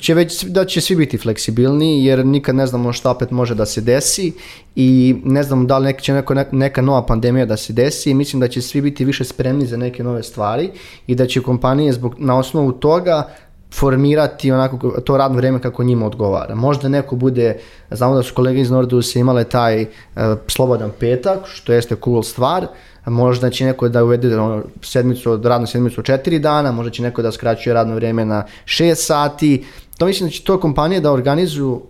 će 0.00 0.14
već, 0.14 0.44
da 0.44 0.64
će 0.64 0.80
svi 0.80 0.96
biti 0.96 1.18
fleksibilni 1.18 2.04
jer 2.04 2.26
nikad 2.26 2.54
ne 2.54 2.66
znamo 2.66 2.92
šta 2.92 3.10
opet 3.10 3.30
može 3.30 3.54
da 3.54 3.66
se 3.66 3.80
desi 3.80 4.32
i 4.76 5.16
ne 5.24 5.42
znamo 5.42 5.64
da 5.64 5.78
li 5.78 5.84
neka, 5.84 6.00
će 6.00 6.12
neko, 6.12 6.34
neka 6.52 6.82
nova 6.82 7.06
pandemija 7.06 7.46
da 7.46 7.56
se 7.56 7.72
desi 7.72 8.10
i 8.10 8.14
mislim 8.14 8.40
da 8.40 8.48
će 8.48 8.62
svi 8.62 8.80
biti 8.80 9.04
više 9.04 9.24
spremni 9.24 9.66
za 9.66 9.76
neke 9.76 10.02
nove 10.04 10.22
stvari 10.22 10.70
i 11.06 11.14
da 11.14 11.26
će 11.26 11.42
kompanije 11.42 11.92
zbog, 11.92 12.14
na 12.18 12.38
osnovu 12.38 12.72
toga 12.72 13.34
formirati 13.72 14.52
onako 14.52 15.00
to 15.00 15.16
radno 15.16 15.36
vreme 15.36 15.60
kako 15.60 15.84
njima 15.84 16.06
odgovara. 16.06 16.54
Možda 16.54 16.88
neko 16.88 17.16
bude, 17.16 17.58
znamo 17.90 18.14
da 18.14 18.22
su 18.22 18.34
kolege 18.34 18.60
iz 18.60 18.70
Nordusa 18.70 19.18
imale 19.18 19.44
taj 19.44 19.82
uh, 19.82 20.22
slobodan 20.46 20.90
petak, 21.00 21.38
što 21.46 21.72
jeste 21.72 21.96
cool 22.04 22.22
stvar, 22.22 22.66
možda 23.06 23.50
će 23.50 23.64
neko 23.64 23.88
da 23.88 24.04
uvede 24.04 24.38
ono, 24.38 24.62
sedmicu, 24.82 25.40
radnu 25.44 25.66
sedmicu 25.66 26.00
od 26.00 26.04
četiri 26.04 26.38
dana, 26.38 26.72
možda 26.72 26.90
će 26.90 27.02
neko 27.02 27.22
da 27.22 27.32
skraćuje 27.32 27.74
radno 27.74 27.94
vreme 27.94 28.24
na 28.24 28.44
6 28.64 28.94
sati. 28.94 29.64
To 29.98 30.06
mislim 30.06 30.28
da 30.28 30.32
će 30.32 30.44
to 30.44 30.60
kompanije 30.60 31.00
da 31.00 31.12
organizuju 31.12 31.82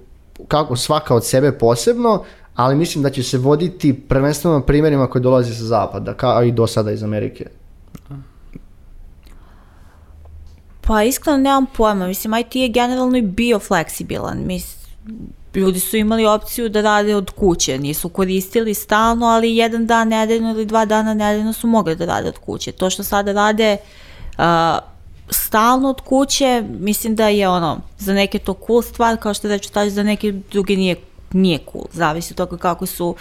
kako 0.48 0.76
svaka 0.76 1.14
od 1.14 1.26
sebe 1.26 1.52
posebno, 1.52 2.22
ali 2.54 2.76
mislim 2.76 3.02
da 3.02 3.10
će 3.10 3.22
se 3.22 3.38
voditi 3.38 3.92
prvenstveno 3.92 4.60
primjerima 4.60 5.06
koji 5.06 5.22
dolaze 5.22 5.54
sa 5.54 5.64
zapada, 5.64 6.14
kao 6.14 6.42
i 6.42 6.52
do 6.52 6.66
sada 6.66 6.90
iz 6.90 7.02
Amerike. 7.02 7.61
Pa 10.86 11.02
iskreno 11.02 11.38
nemam 11.38 11.66
pojma, 11.66 12.06
mislim 12.06 12.34
IT 12.34 12.56
je 12.56 12.68
generalno 12.68 13.16
i 13.18 13.22
bio 13.22 13.58
fleksibilan, 13.58 14.38
mis, 14.46 14.76
ljudi 15.54 15.80
su 15.80 15.96
imali 15.96 16.26
opciju 16.26 16.68
da 16.68 16.80
rade 16.80 17.16
od 17.16 17.30
kuće, 17.30 17.78
nisu 17.78 18.08
koristili 18.08 18.74
stalno, 18.74 19.26
ali 19.26 19.56
jedan 19.56 19.86
dan 19.86 20.08
nedeljno 20.08 20.50
ili 20.50 20.66
dva 20.66 20.84
dana 20.84 21.14
nedeljno 21.14 21.52
su 21.52 21.66
mogli 21.66 21.96
da 21.96 22.06
rade 22.06 22.28
od 22.28 22.38
kuće. 22.38 22.72
To 22.72 22.90
što 22.90 23.02
sada 23.02 23.32
rade 23.32 23.76
uh, 24.38 24.44
stalno 25.30 25.88
od 25.88 26.00
kuće, 26.00 26.64
mislim 26.80 27.14
da 27.14 27.28
je 27.28 27.48
ono, 27.48 27.80
za 27.98 28.14
neke 28.14 28.38
to 28.38 28.54
cool 28.66 28.82
stvar, 28.82 29.16
kao 29.16 29.34
što 29.34 29.48
reću 29.48 29.72
taži, 29.72 29.90
za 29.90 30.02
neke 30.02 30.32
druge 30.52 30.76
nije, 30.76 30.96
nije 31.32 31.58
cool, 31.72 31.84
zavisi 31.92 32.32
od 32.32 32.36
toga 32.36 32.56
kako 32.56 32.86
su 32.86 33.16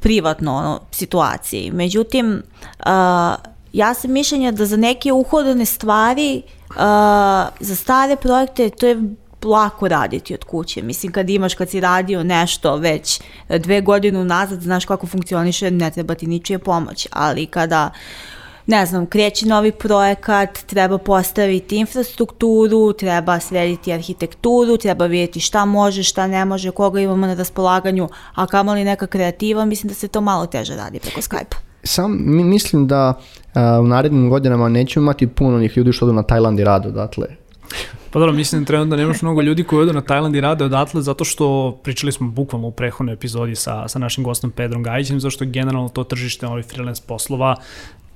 privatno 0.00 0.56
ono, 0.56 0.80
situacije. 0.90 1.72
Međutim, 1.72 2.42
uh, 2.78 3.53
ja 3.74 3.94
sam 3.94 4.12
mišljenja 4.12 4.50
da 4.52 4.66
za 4.66 4.76
neke 4.76 5.12
uhodane 5.12 5.64
stvari, 5.64 6.42
uh, 6.70 6.76
za 7.60 7.76
stare 7.76 8.16
projekte, 8.16 8.70
to 8.70 8.86
je 8.86 9.02
lako 9.44 9.88
raditi 9.88 10.34
od 10.34 10.44
kuće. 10.44 10.82
Mislim, 10.82 11.12
kad 11.12 11.30
imaš, 11.30 11.54
kad 11.54 11.70
si 11.70 11.80
radio 11.80 12.24
nešto 12.24 12.76
već 12.76 13.20
dve 13.48 13.80
godine 13.80 14.18
unazad, 14.18 14.60
znaš 14.60 14.84
kako 14.84 15.06
funkcioniše, 15.06 15.70
ne 15.70 15.90
treba 15.90 16.14
ti 16.14 16.26
ničija 16.26 16.58
pomoć. 16.58 17.08
Ali 17.12 17.46
kada 17.46 17.90
ne 18.66 18.86
znam, 18.86 19.06
kreće 19.06 19.46
novi 19.46 19.72
projekat, 19.72 20.58
treba 20.66 20.98
postaviti 20.98 21.76
infrastrukturu, 21.76 22.92
treba 22.92 23.40
srediti 23.40 23.92
arhitekturu, 23.92 24.76
treba 24.76 25.06
vidjeti 25.06 25.40
šta 25.40 25.64
može, 25.64 26.02
šta 26.02 26.26
ne 26.26 26.44
može, 26.44 26.70
koga 26.70 27.00
imamo 27.00 27.26
na 27.26 27.34
raspolaganju, 27.34 28.08
a 28.34 28.46
kamali 28.46 28.84
neka 28.84 29.06
kreativa, 29.06 29.64
mislim 29.64 29.88
da 29.88 29.94
se 29.94 30.08
to 30.08 30.20
malo 30.20 30.46
teže 30.46 30.76
radi 30.76 31.00
preko 31.00 31.20
Skype-a. 31.20 31.56
Sam 31.82 32.36
mi 32.36 32.44
mislim 32.44 32.86
da 32.86 33.20
u 33.82 33.86
narednim 33.86 34.30
godinama 34.30 34.68
nećemo 34.68 35.04
imati 35.04 35.26
puno 35.26 35.56
onih 35.56 35.76
ljudi 35.76 35.92
što 35.92 36.04
odu 36.04 36.12
na 36.12 36.22
Tajland 36.22 36.60
i 36.60 36.64
rade 36.64 36.88
odatle. 36.88 37.26
Pa 38.10 38.18
dobro, 38.18 38.32
mislim 38.32 38.62
da 38.62 38.66
trenutno 38.66 38.96
nemaš 38.96 39.22
mnogo 39.22 39.42
ljudi 39.42 39.64
koji 39.64 39.82
odu 39.82 39.92
na 39.92 40.00
Tajland 40.00 40.36
i 40.36 40.40
rade 40.40 40.64
odatle 40.64 41.02
zato 41.02 41.24
što 41.24 41.78
pričali 41.82 42.12
smo 42.12 42.28
bukvalno 42.28 42.68
u 42.68 42.70
prethodnoj 42.70 43.12
epizodi 43.12 43.54
sa, 43.54 43.88
sa 43.88 43.98
našim 43.98 44.24
gostom 44.24 44.50
Pedrom 44.50 44.82
Gajićem, 44.82 45.20
zašto 45.20 45.44
je 45.44 45.50
generalno 45.50 45.88
to 45.88 46.04
tržište 46.04 46.46
ovih 46.46 46.64
freelance 46.64 47.02
poslova 47.06 47.56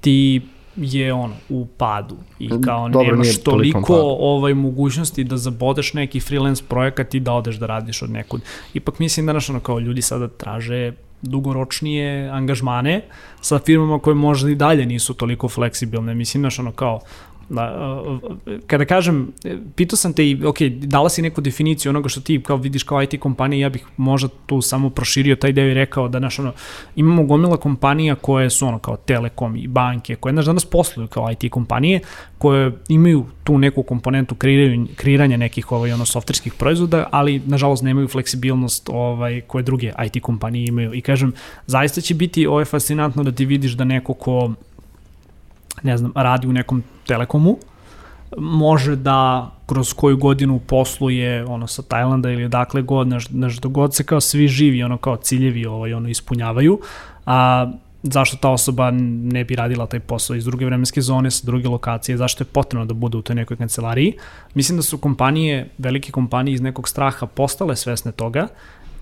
ti 0.00 0.42
je 0.76 1.12
ono 1.12 1.34
u 1.48 1.66
padu 1.66 2.16
i 2.38 2.48
kao 2.64 2.88
Dobro, 2.88 3.10
nemaš 3.10 3.42
toliko 3.42 3.94
ovaj 4.20 4.54
mogućnosti 4.54 5.24
da 5.24 5.36
zabodeš 5.36 5.94
neki 5.94 6.20
freelance 6.20 6.64
projekat 6.68 7.14
i 7.14 7.20
da 7.20 7.32
odeš 7.32 7.56
da 7.56 7.66
radiš 7.66 8.02
od 8.02 8.10
nekud. 8.10 8.40
Ipak 8.74 8.98
mislim 8.98 9.26
da 9.26 9.32
naš 9.32 9.50
ono 9.50 9.60
kao 9.60 9.78
ljudi 9.78 10.02
sada 10.02 10.28
traže 10.28 10.92
dugoročnije 11.22 12.30
angažmane 12.30 13.02
sa 13.40 13.58
firmama 13.58 13.98
koje 13.98 14.14
možda 14.14 14.50
i 14.50 14.54
dalje 14.54 14.86
nisu 14.86 15.14
toliko 15.14 15.48
fleksibilne. 15.48 16.14
Mislim, 16.14 16.42
znaš, 16.42 16.58
ono 16.58 16.72
kao, 16.72 17.00
Da, 17.48 18.02
kada 18.66 18.84
kažem, 18.84 19.32
pitao 19.76 19.96
sam 19.96 20.12
te 20.12 20.26
i, 20.30 20.44
ok, 20.44 20.60
dala 20.70 21.08
si 21.08 21.22
neku 21.22 21.40
definiciju 21.40 21.90
onoga 21.90 22.08
što 22.08 22.20
ti 22.20 22.42
kao 22.46 22.56
vidiš 22.56 22.82
kao 22.82 23.02
IT 23.02 23.20
kompanija, 23.20 23.60
ja 23.60 23.68
bih 23.68 23.84
možda 23.96 24.28
tu 24.46 24.60
samo 24.62 24.90
proširio 24.90 25.36
taj 25.36 25.52
deo 25.52 25.66
i 25.70 25.74
rekao 25.74 26.08
da, 26.08 26.18
znaš, 26.18 26.38
ono, 26.38 26.52
imamo 26.96 27.22
gomila 27.24 27.56
kompanija 27.56 28.14
koje 28.14 28.50
su 28.50 28.66
ono 28.66 28.78
kao 28.78 28.96
Telekom 28.96 29.56
i 29.56 29.66
banke, 29.68 30.16
koje, 30.16 30.32
znaš, 30.32 30.46
danas 30.46 30.64
posluju 30.64 31.08
kao 31.08 31.30
IT 31.30 31.50
kompanije, 31.50 32.00
koje 32.38 32.72
imaju 32.88 33.24
tu 33.44 33.58
neku 33.58 33.82
komponentu 33.82 34.34
kreiranja, 34.34 34.86
kreiranja 34.96 35.36
nekih 35.36 35.72
ovaj, 35.72 35.92
ono, 35.92 36.04
softverskih 36.04 36.54
proizvoda, 36.54 37.06
ali, 37.10 37.42
nažalost, 37.46 37.82
nemaju 37.82 38.08
fleksibilnost 38.08 38.88
ovaj, 38.92 39.40
koje 39.40 39.62
druge 39.62 39.92
IT 40.06 40.22
kompanije 40.22 40.66
imaju. 40.66 40.94
I 40.94 41.00
kažem, 41.00 41.32
zaista 41.66 42.00
će 42.00 42.14
biti 42.14 42.46
ovaj, 42.46 42.64
fascinantno 42.64 43.22
da 43.22 43.32
ti 43.32 43.44
vidiš 43.44 43.72
da 43.72 43.84
neko 43.84 44.14
ko 44.14 44.52
ne 45.82 45.96
znam, 45.96 46.12
radi 46.14 46.46
u 46.46 46.52
nekom 46.52 46.82
telekomu, 47.06 47.56
može 48.38 48.96
da 48.96 49.50
kroz 49.66 49.92
koju 49.92 50.16
godinu 50.16 50.60
posluje 50.66 51.44
ono 51.44 51.66
sa 51.66 51.82
Tajlanda 51.82 52.30
ili 52.30 52.44
odakle 52.44 52.82
god, 52.82 53.08
naš, 53.08 53.28
naš 53.30 53.60
god 53.60 53.94
se 53.94 54.04
kao 54.04 54.20
svi 54.20 54.48
živi, 54.48 54.82
ono 54.82 54.96
kao 54.96 55.16
ciljevi 55.16 55.66
ovaj, 55.66 55.94
ono 55.94 56.08
ispunjavaju, 56.08 56.80
a 57.26 57.70
zašto 58.02 58.36
ta 58.36 58.50
osoba 58.50 58.90
ne 58.90 59.44
bi 59.44 59.56
radila 59.56 59.86
taj 59.86 60.00
posao 60.00 60.36
iz 60.36 60.44
druge 60.44 60.64
vremenske 60.64 61.00
zone, 61.00 61.30
sa 61.30 61.46
druge 61.46 61.68
lokacije, 61.68 62.16
zašto 62.16 62.42
je 62.42 62.46
potrebno 62.46 62.86
da 62.86 62.94
bude 62.94 63.16
u 63.16 63.22
toj 63.22 63.36
nekoj 63.36 63.56
kancelariji. 63.56 64.12
Mislim 64.54 64.78
da 64.78 64.82
su 64.82 64.98
kompanije, 64.98 65.68
velike 65.78 66.12
kompanije 66.12 66.54
iz 66.54 66.60
nekog 66.60 66.88
straha 66.88 67.26
postale 67.26 67.76
svesne 67.76 68.12
toga 68.12 68.48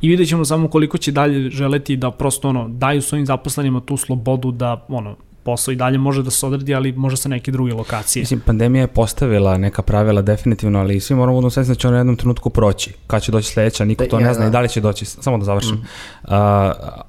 i 0.01 0.09
vidjet 0.09 0.29
ćemo 0.29 0.45
samo 0.45 0.69
koliko 0.69 0.99
će 0.99 1.12
dalje 1.12 1.51
želeti 1.51 1.97
da 1.97 2.11
prosto 2.11 2.49
ono, 2.49 2.69
daju 2.69 3.03
svojim 3.03 3.27
zaposlenima 3.27 3.81
tu 3.81 3.97
slobodu 3.97 4.51
da 4.51 4.85
ono, 4.89 5.17
posao 5.46 5.72
i 5.72 5.76
dalje 5.76 5.98
može 5.98 6.22
da 6.22 6.30
se 6.30 6.46
odredi, 6.46 6.74
ali 6.74 6.92
može 6.92 7.16
sa 7.16 7.28
neke 7.28 7.50
druge 7.50 7.74
lokacije. 7.74 8.20
Mislim, 8.20 8.40
pandemija 8.40 8.80
je 8.80 8.87
postavila 8.87 9.59
neka 9.59 9.82
pravila 9.82 10.22
definitivno, 10.22 10.78
ali 10.78 11.00
svi 11.00 11.14
moramo 11.14 11.40
da 11.40 11.50
svesni 11.50 11.74
da 11.74 11.78
će 11.78 11.88
on 11.88 11.94
u 11.94 11.96
jednom 11.96 12.16
trenutku 12.16 12.50
proći. 12.50 12.92
Kad 13.06 13.22
će 13.22 13.32
doći 13.32 13.52
sledeća, 13.52 13.85
niko 13.85 14.04
da, 14.04 14.11
to 14.11 14.20
ne 14.20 14.35
zna 14.35 14.42
da. 14.42 14.48
i 14.48 14.50
da 14.50 14.61
li 14.61 14.68
će 14.68 14.80
doći, 14.80 15.04
samo 15.04 15.38
da 15.38 15.44
završim. 15.44 15.74
Mm. 15.74 15.80
Uh, 15.80 16.30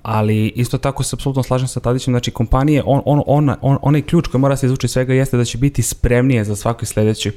ali 0.04 0.48
isto 0.48 0.78
tako 0.78 1.04
se 1.04 1.16
apsolutno 1.16 1.44
slažem 1.44 1.68
sa 1.68 1.80
Tadićem, 1.80 2.14
znači 2.14 2.32
kompanije, 2.32 2.84
on, 2.86 3.02
on, 3.06 3.22
on, 3.28 3.56
on, 3.62 3.78
onaj 3.82 4.02
ključ 4.02 4.28
koji 4.28 4.42
mora 4.42 4.58
se 4.58 4.66
izvući 4.66 4.88
svega 4.88 5.14
jeste 5.14 5.38
da 5.38 5.46
će 5.46 5.58
biti 5.58 5.82
spremnije 5.82 6.44
za 6.44 6.56
svaku 6.56 6.86
sledeću 6.86 7.30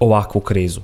ovakvu 0.00 0.40
krizu. 0.40 0.80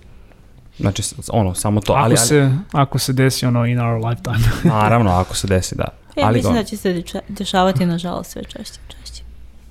Znači, 0.78 1.02
ono, 1.32 1.54
samo 1.54 1.80
to. 1.80 1.92
Ako, 1.92 2.04
ali, 2.04 2.16
se, 2.16 2.40
ali, 2.40 2.52
ako 2.72 2.98
se 2.98 3.12
desi 3.12 3.46
ono 3.46 3.66
in 3.66 3.80
our 3.80 4.04
lifetime. 4.04 4.38
naravno, 4.74 5.10
ako 5.10 5.36
se 5.36 5.46
desi, 5.46 5.74
da. 5.74 5.88
Ja 6.16 6.26
ali 6.26 6.36
mislim 6.36 6.52
go... 6.52 6.58
da 6.58 6.64
će 6.64 6.76
se 6.76 7.02
dešavati, 7.28 7.86
nažalost, 7.86 8.30
sve 8.30 8.44
češće. 8.44 8.78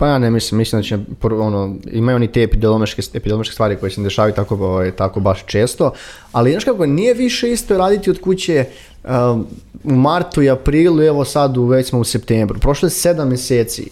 Pa 0.01 0.07
ja 0.07 0.17
ne 0.17 0.31
mislim, 0.31 0.57
mislim 0.57 0.81
da 0.81 0.83
će, 0.83 0.97
ono, 1.21 1.75
imaju 1.91 2.15
oni 2.15 2.27
te 2.27 2.43
epidemiološke, 2.43 3.01
epidemiološke 3.13 3.53
stvari 3.53 3.75
koje 3.75 3.89
se 3.91 4.01
ne 4.01 4.03
dešavaju 4.03 4.33
tako, 4.33 4.55
ovaj, 4.55 4.91
tako 4.91 5.19
baš 5.19 5.45
često, 5.45 5.91
ali 6.31 6.51
znaš 6.51 6.63
kako, 6.63 6.85
nije 6.85 7.13
više 7.13 7.51
isto 7.51 7.77
raditi 7.77 8.09
od 8.09 8.21
kuće 8.21 8.65
um, 9.03 9.47
u 9.83 9.93
martu 9.93 10.41
i 10.41 10.49
aprilu, 10.49 11.03
evo 11.03 11.25
sad 11.25 11.57
u, 11.57 11.65
već 11.65 11.89
smo 11.89 11.99
u 11.99 12.03
septembru, 12.03 12.59
prošlo 12.59 12.85
je 12.85 12.89
sedam 12.89 13.29
meseci, 13.29 13.89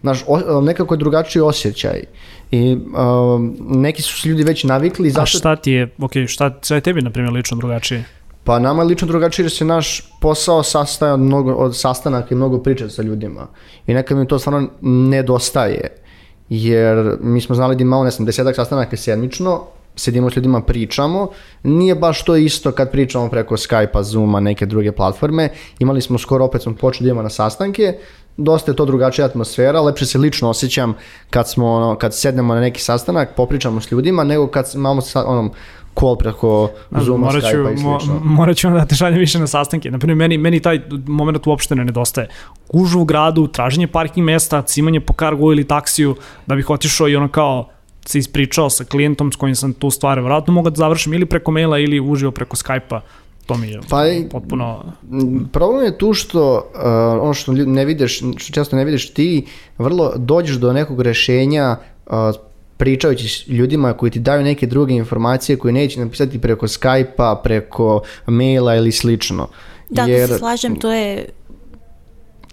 znaš, 0.00 0.24
o, 0.26 0.60
nekako 0.60 0.94
je 0.94 0.98
drugačiji 0.98 1.42
osjećaj. 1.42 2.02
I 2.50 2.72
um, 2.72 3.56
neki 3.60 4.02
su 4.02 4.28
ljudi 4.28 4.42
već 4.42 4.64
navikli. 4.64 5.10
Zašto... 5.10 5.36
A 5.36 5.38
šta 5.38 5.56
ti 5.56 5.72
je, 5.72 5.88
ok, 5.98 6.12
šta, 6.26 6.58
šta 6.62 6.74
je 6.74 6.80
tebi, 6.80 7.02
na 7.02 7.10
primjer, 7.10 7.32
lično 7.32 7.56
drugačije? 7.56 8.04
Pa 8.44 8.58
nama 8.58 8.82
je 8.82 8.88
lično 8.88 9.08
drugačije 9.08 9.44
jer 9.44 9.52
se 9.52 9.64
naš 9.64 10.12
posao 10.20 10.62
sastaje 10.62 11.12
od, 11.12 11.20
mnogo, 11.20 11.52
od 11.52 11.76
sastanaka 11.76 12.28
i 12.30 12.34
mnogo 12.34 12.58
priča 12.58 12.88
sa 12.88 13.02
ljudima. 13.02 13.46
I 13.86 13.94
nekad 13.94 14.18
mi 14.18 14.28
to 14.28 14.38
stvarno 14.38 14.68
nedostaje. 14.80 15.96
Jer 16.48 17.16
mi 17.20 17.40
smo 17.40 17.54
znali 17.54 17.76
da 17.76 17.82
imamo, 17.82 18.04
ne 18.04 18.10
znam, 18.10 18.26
desetak 18.26 18.56
sastanaka 18.56 18.96
sedmično, 18.96 19.60
sedimo 19.96 20.30
s 20.30 20.36
ljudima, 20.36 20.62
pričamo. 20.62 21.28
Nije 21.62 21.94
baš 21.94 22.24
to 22.24 22.36
isto 22.36 22.72
kad 22.72 22.90
pričamo 22.90 23.28
preko 23.28 23.56
Skype-a, 23.56 24.02
Zoom-a, 24.02 24.40
neke 24.40 24.66
druge 24.66 24.92
platforme. 24.92 25.48
Imali 25.78 26.00
smo 26.00 26.18
skoro, 26.18 26.44
opet 26.44 26.62
smo 26.62 26.74
počeli 26.74 27.10
da 27.10 27.22
na 27.22 27.30
sastanke, 27.30 27.98
dosta 28.36 28.70
je 28.70 28.76
to 28.76 28.84
drugačija 28.84 29.26
atmosfera, 29.26 29.80
lepše 29.80 30.06
se 30.06 30.18
lično 30.18 30.48
osjećam 30.48 30.94
kad 31.30 31.48
smo 31.48 31.72
ono, 31.72 31.96
kad 31.96 32.14
sednemo 32.14 32.54
na 32.54 32.60
neki 32.60 32.80
sastanak, 32.80 33.28
popričamo 33.36 33.80
s 33.80 33.90
ljudima, 33.92 34.24
nego 34.24 34.46
kad 34.46 34.70
imamo 34.74 35.00
sa, 35.00 35.24
onom 35.26 35.50
call 36.00 36.16
preko 36.16 36.70
Zooma, 37.00 37.26
morat 37.26 37.42
ću, 37.42 37.48
Skype-a 37.48 37.72
i 37.72 37.76
slično. 37.76 38.14
Mo, 38.14 38.20
morat 38.24 38.56
ću 38.56 38.70
da 38.70 38.84
te 38.84 38.94
šaljem 38.94 39.18
više 39.18 39.38
na 39.38 39.46
sastanke. 39.46 39.90
Naprimjer, 39.90 40.16
meni, 40.16 40.38
meni 40.38 40.60
taj 40.60 40.80
moment 41.06 41.46
uopšte 41.46 41.74
ne 41.74 41.84
nedostaje. 41.84 42.28
Gužu 42.72 43.00
u 43.00 43.04
gradu, 43.04 43.46
traženje 43.46 43.86
parking 43.86 44.26
mesta, 44.26 44.62
cimanje 44.62 45.00
po 45.00 45.12
kargu 45.12 45.52
ili 45.52 45.64
taksiju, 45.64 46.16
da 46.46 46.54
bih 46.54 46.70
otišao 46.70 47.08
i 47.08 47.16
ono 47.16 47.28
kao 47.28 47.68
se 48.06 48.18
ispričao 48.18 48.70
sa 48.70 48.84
klijentom 48.84 49.32
s 49.32 49.36
kojim 49.36 49.54
sam 49.54 49.72
tu 49.72 49.90
stvar 49.90 50.20
vratno 50.20 50.52
mogu 50.52 50.70
da 50.70 50.76
završim 50.76 51.14
ili 51.14 51.26
preko 51.26 51.50
maila 51.50 51.78
ili 51.78 52.00
uživo 52.00 52.32
preko 52.32 52.56
Skype-a 52.56 53.00
to 53.50 53.58
mi 53.58 53.68
je 53.68 53.80
pa, 53.90 54.04
potpuno... 54.30 54.92
Problem 55.52 55.84
je 55.84 55.98
tu 55.98 56.14
što 56.14 56.54
uh, 56.54 57.22
ono 57.22 57.34
što 57.34 57.52
ne 57.52 57.84
vidiš, 57.84 58.18
što 58.36 58.52
često 58.52 58.76
ne 58.76 58.84
vidiš 58.84 59.10
ti, 59.10 59.46
vrlo 59.78 60.12
dođeš 60.16 60.56
do 60.56 60.72
nekog 60.72 61.00
rešenja 61.00 61.76
uh, 62.06 62.12
pričajući 62.76 63.28
s 63.28 63.48
ljudima 63.48 63.92
koji 63.92 64.10
ti 64.10 64.18
daju 64.18 64.42
neke 64.42 64.66
druge 64.66 64.94
informacije 64.94 65.56
koje 65.56 65.72
neće 65.72 66.00
napisati 66.00 66.38
preko 66.38 66.66
Skype-a, 66.66 67.40
preko 67.44 68.02
maila 68.26 68.74
ili 68.74 68.92
slično. 68.92 69.48
Da, 69.88 70.02
Jer, 70.02 70.28
da 70.28 70.34
se 70.34 70.38
slažem, 70.38 70.76
to 70.76 70.92
je 70.92 71.28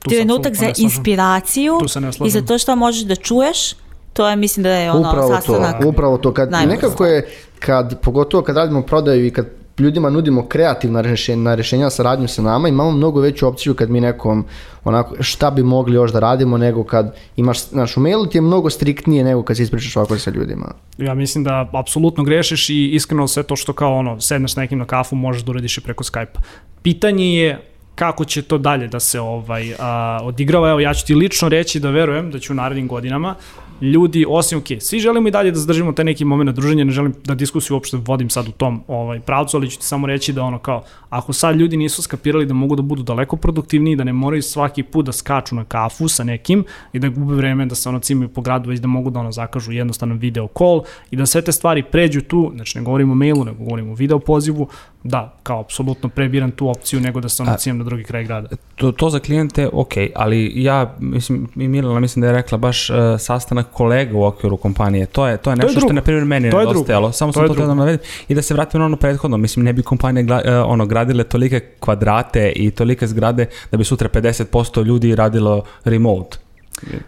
trenutak 0.10 0.56
za 0.56 0.72
inspiraciju 0.78 1.80
i 2.26 2.30
za 2.30 2.42
to 2.42 2.58
što 2.58 2.76
možeš 2.76 3.04
da 3.04 3.16
čuješ, 3.16 3.76
to 4.14 4.30
je 4.30 4.36
mislim 4.36 4.64
da 4.64 4.70
je 4.70 4.92
ono 4.92 5.10
upravo 5.10 5.36
sastanak. 5.36 5.82
To, 5.82 5.88
upravo 5.88 6.18
to, 6.18 6.34
kad 6.34 6.52
nekako 6.52 7.06
je, 7.06 7.28
kad, 7.60 8.02
pogotovo 8.02 8.44
kad 8.44 8.56
radimo 8.56 8.82
prodaju 8.82 9.26
i 9.26 9.32
kad 9.32 9.57
ljudima 9.80 10.10
nudimo 10.10 10.46
kreativna 10.46 11.02
rešenja, 11.02 11.56
rešenja 11.56 11.90
saradnju 11.90 12.28
sa 12.28 12.42
nama, 12.42 12.68
imamo 12.68 12.92
mnogo 12.92 13.22
veću 13.22 13.48
opciju 13.48 13.74
kad 13.74 13.90
mi 13.90 14.02
nekom 14.02 14.46
onako 14.84 15.16
šta 15.20 15.52
bi 15.52 15.64
mogli 15.64 15.96
još 15.96 16.12
da 16.12 16.20
radimo 16.20 16.58
nego 16.58 16.84
kad 16.84 17.16
imaš, 17.36 17.70
znaš, 17.70 17.98
u 17.98 18.00
mailu 18.00 18.26
ti 18.26 18.38
je 18.38 18.42
mnogo 18.42 18.70
striktnije 18.70 19.24
nego 19.24 19.44
kad 19.44 19.58
se 19.58 19.64
ispričaš 19.64 19.98
ovako 19.98 20.18
sa 20.18 20.32
ljudima. 20.32 20.74
Ja 20.98 21.14
mislim 21.14 21.44
da 21.44 21.70
apsolutno 21.74 22.24
grešiš 22.24 22.70
i 22.70 22.90
iskreno 22.94 23.28
sve 23.28 23.44
to 23.44 23.56
što 23.56 23.74
kao 23.74 23.98
ono, 23.98 24.22
sedneš 24.22 24.56
nekim 24.56 24.80
na 24.80 24.86
kafu 24.86 25.16
možeš 25.16 25.44
da 25.44 25.52
uradiš 25.52 25.78
i 25.78 25.82
preko 25.82 26.04
Skype-a. 26.04 26.42
Pitanje 26.82 27.36
je 27.36 27.77
kako 27.98 28.26
će 28.26 28.42
to 28.42 28.58
dalje 28.58 28.88
da 28.88 29.00
se 29.00 29.20
ovaj 29.20 29.74
a, 29.80 30.20
odigrava. 30.24 30.70
Evo, 30.70 30.80
ja 30.80 30.94
ću 30.94 31.06
ti 31.06 31.16
lično 31.16 31.50
reći 31.50 31.80
da 31.80 31.90
verujem 31.90 32.32
da 32.32 32.40
će 32.40 32.54
u 32.54 32.56
narednim 32.56 32.88
godinama 32.88 33.36
ljudi, 33.82 34.26
osim, 34.30 34.58
ok, 34.58 34.66
svi 34.80 35.00
želimo 35.00 35.28
i 35.28 35.32
dalje 35.32 35.52
da 35.52 35.60
zadržimo 35.60 35.92
taj 35.92 36.06
neki 36.06 36.26
moment 36.26 36.56
druženja, 36.56 36.84
ne 36.84 36.92
želim 36.92 37.14
da 37.26 37.36
diskusiju 37.36 37.76
uopšte 37.76 37.98
vodim 37.98 38.30
sad 38.30 38.48
u 38.48 38.52
tom 38.52 38.84
ovaj, 38.88 39.20
pravcu, 39.20 39.58
ali 39.58 39.70
ću 39.70 39.80
ti 39.80 39.86
samo 39.86 40.08
reći 40.08 40.34
da 40.34 40.44
ono 40.44 40.60
kao, 40.60 40.84
ako 41.10 41.34
sad 41.34 41.56
ljudi 41.56 41.78
nisu 41.78 42.02
skapirali 42.02 42.46
da 42.46 42.54
mogu 42.54 42.76
da 42.76 42.82
budu 42.82 43.04
daleko 43.04 43.36
produktivniji, 43.36 43.96
da 43.96 44.04
ne 44.04 44.14
moraju 44.14 44.42
svaki 44.42 44.84
put 44.84 45.06
da 45.06 45.12
skaču 45.12 45.56
na 45.56 45.66
kafu 45.66 46.08
sa 46.08 46.24
nekim 46.24 46.66
i 46.94 47.00
da 47.00 47.10
gube 47.10 47.36
vreme 47.36 47.66
da 47.66 47.76
se 47.76 47.90
ono 47.90 48.00
cimaju 48.00 48.30
po 48.30 48.42
gradu, 48.42 48.70
već 48.70 48.80
da 48.80 48.88
mogu 48.88 49.10
da 49.10 49.20
ono 49.20 49.32
zakažu 49.32 49.72
jednostavno 49.72 50.16
video 50.16 50.48
call 50.58 50.84
i 51.12 51.16
da 51.16 51.26
sve 51.26 51.42
te 51.42 51.52
stvari 51.52 51.84
pređu 51.84 52.22
tu, 52.22 52.52
znači 52.56 52.78
ne 52.78 52.84
govorimo 52.84 53.12
o 53.12 53.16
mailu, 53.16 53.46
nego 53.46 53.64
govorimo 53.64 53.92
o 53.92 53.96
video 53.96 54.20
pozivu, 54.20 54.68
da, 55.04 55.34
kao 55.44 55.60
apsolutno 55.60 56.10
prebiram 56.10 56.52
tu 56.52 56.70
opciju 56.70 57.00
nego 57.00 57.22
da 57.22 57.30
se 57.30 57.44
ono 57.44 57.56
cijem 57.58 57.78
na 57.78 57.84
drugi 57.84 58.04
kraj 58.04 58.24
grada. 58.24 58.48
To, 58.76 58.92
to 58.92 59.10
za 59.10 59.20
klijente, 59.20 59.70
ok, 59.74 59.92
ali 60.16 60.52
ja, 60.56 60.96
mislim, 61.00 61.48
i 61.56 61.68
Milana 61.68 62.00
mislim 62.00 62.22
da 62.22 62.28
je 62.28 62.34
rekla 62.34 62.58
baš 62.58 62.90
uh, 62.90 62.96
sastanak 63.20 63.68
kolega 63.74 64.18
u 64.18 64.24
okviru 64.24 64.58
kompanije, 64.58 65.06
to 65.06 65.28
je, 65.28 65.38
to 65.38 65.50
je 65.50 65.56
nešto 65.56 65.68
to 65.68 65.78
je 65.78 65.80
što 65.80 65.90
je, 65.90 65.94
na 65.94 66.02
primjer, 66.02 66.26
meni 66.26 66.52
to 66.52 66.60
nedostajalo, 66.60 67.12
samo 67.12 67.32
to 67.32 67.40
sam 67.40 67.48
to 67.48 67.54
tada 67.54 67.74
navedim, 67.74 68.00
i 68.28 68.36
da 68.36 68.42
se 68.42 68.54
vratim 68.54 68.80
na 68.80 68.86
ono 68.86 68.98
prethodno, 68.98 69.38
mislim, 69.38 69.66
ne 69.66 69.74
bi 69.74 69.84
kompanije 69.84 70.26
uh, 70.26 70.32
ono, 70.66 70.86
gradile 70.86 71.24
tolike 71.24 71.60
kvadrate 71.80 72.52
i 72.56 72.72
tolike 72.72 73.08
zgrade 73.08 73.46
da 73.72 73.78
bi 73.78 73.84
sutra 73.84 74.10
50% 74.10 74.86
ljudi 74.86 75.16
radilo 75.16 75.64
remote 75.84 76.38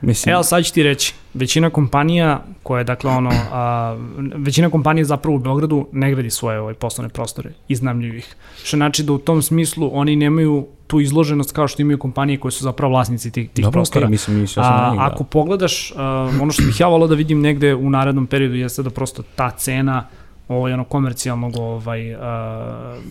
Mislim... 0.01 0.33
Evo 0.33 0.43
sad 0.43 0.65
ću 0.65 0.73
ti 0.73 0.83
reći, 0.83 1.13
većina 1.33 1.69
kompanija 1.69 2.43
koja 2.63 2.79
je 2.79 2.83
dakle 2.83 3.11
ono, 3.11 3.31
a, 3.51 3.97
većina 4.35 4.69
kompanija 4.69 5.05
zapravo 5.05 5.35
u 5.35 5.39
Beogradu 5.39 5.87
ne 5.91 6.11
gradi 6.11 6.29
svoje 6.29 6.59
ovaj, 6.59 6.73
poslovne 6.73 7.09
prostore, 7.09 7.51
iznamljuju 7.67 8.17
ih. 8.17 8.35
Što 8.63 8.77
znači 8.77 9.03
da 9.03 9.13
u 9.13 9.17
tom 9.17 9.41
smislu 9.41 9.89
oni 9.93 10.15
nemaju 10.15 10.67
tu 10.87 10.99
izloženost 10.99 11.51
kao 11.51 11.67
što 11.67 11.81
imaju 11.81 11.97
kompanije 11.97 12.39
koje 12.39 12.51
su 12.51 12.63
zapravo 12.63 12.91
vlasnici 12.91 13.31
tih, 13.31 13.49
tih 13.49 13.63
Dobro, 13.63 13.77
prostora. 13.77 14.07
Okay, 14.07 14.09
mislim, 14.09 14.39
mislim, 14.39 14.65
ja 14.65 14.87
a, 14.87 14.91
njih, 14.91 14.99
da. 14.99 15.05
Ako 15.05 15.23
pogledaš, 15.23 15.93
a, 15.95 16.31
ono 16.41 16.51
što 16.51 16.63
bih 16.63 16.79
ja 16.79 16.87
volao 16.87 17.07
da 17.07 17.15
vidim 17.15 17.41
negde 17.41 17.75
u 17.75 17.89
narednom 17.89 18.27
periodu 18.27 18.55
jeste 18.55 18.83
da 18.83 18.89
prosto 18.89 19.23
ta 19.35 19.51
cena 19.51 20.07
ovaj, 20.49 20.73
ono, 20.73 20.83
komercijalnog 20.83 21.57
ovaj, 21.57 22.13
uh, 22.13 22.19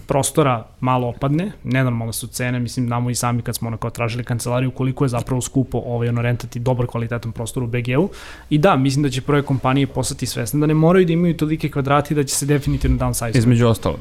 prostora 0.07 0.65
malo 0.81 1.09
opadne, 1.09 1.53
nenormalne 1.65 2.13
su 2.13 2.27
cene, 2.27 2.61
mislim, 2.61 2.87
namo 2.87 3.11
i 3.11 3.15
sami 3.15 3.43
kad 3.43 3.57
smo 3.57 3.69
ono 3.69 3.77
kao 3.77 3.91
tražili 3.91 4.25
kancelariju, 4.25 4.71
koliko 4.71 5.05
je 5.05 5.09
zapravo 5.09 5.41
skupo 5.41 5.79
ovaj, 5.87 6.09
ono, 6.09 6.23
rentati 6.23 6.59
dobar 6.59 6.87
kvalitetan 6.87 7.33
prostor 7.33 7.63
u 7.63 7.67
BG-u. 7.67 8.09
I 8.51 8.59
da, 8.59 8.77
mislim 8.77 9.03
da 9.03 9.11
će 9.11 9.21
prve 9.21 9.43
kompanije 9.43 9.87
postati 9.87 10.27
svesne 10.27 10.61
da 10.61 10.67
ne 10.67 10.75
moraju 10.75 11.07
da 11.07 11.13
imaju 11.13 11.37
tolike 11.37 11.71
kvadrati 11.71 12.15
da 12.15 12.25
će 12.25 12.35
se 12.35 12.47
definitivno 12.47 12.99
downsize. 12.99 13.39
Između 13.39 13.67
ostalog. 13.67 13.99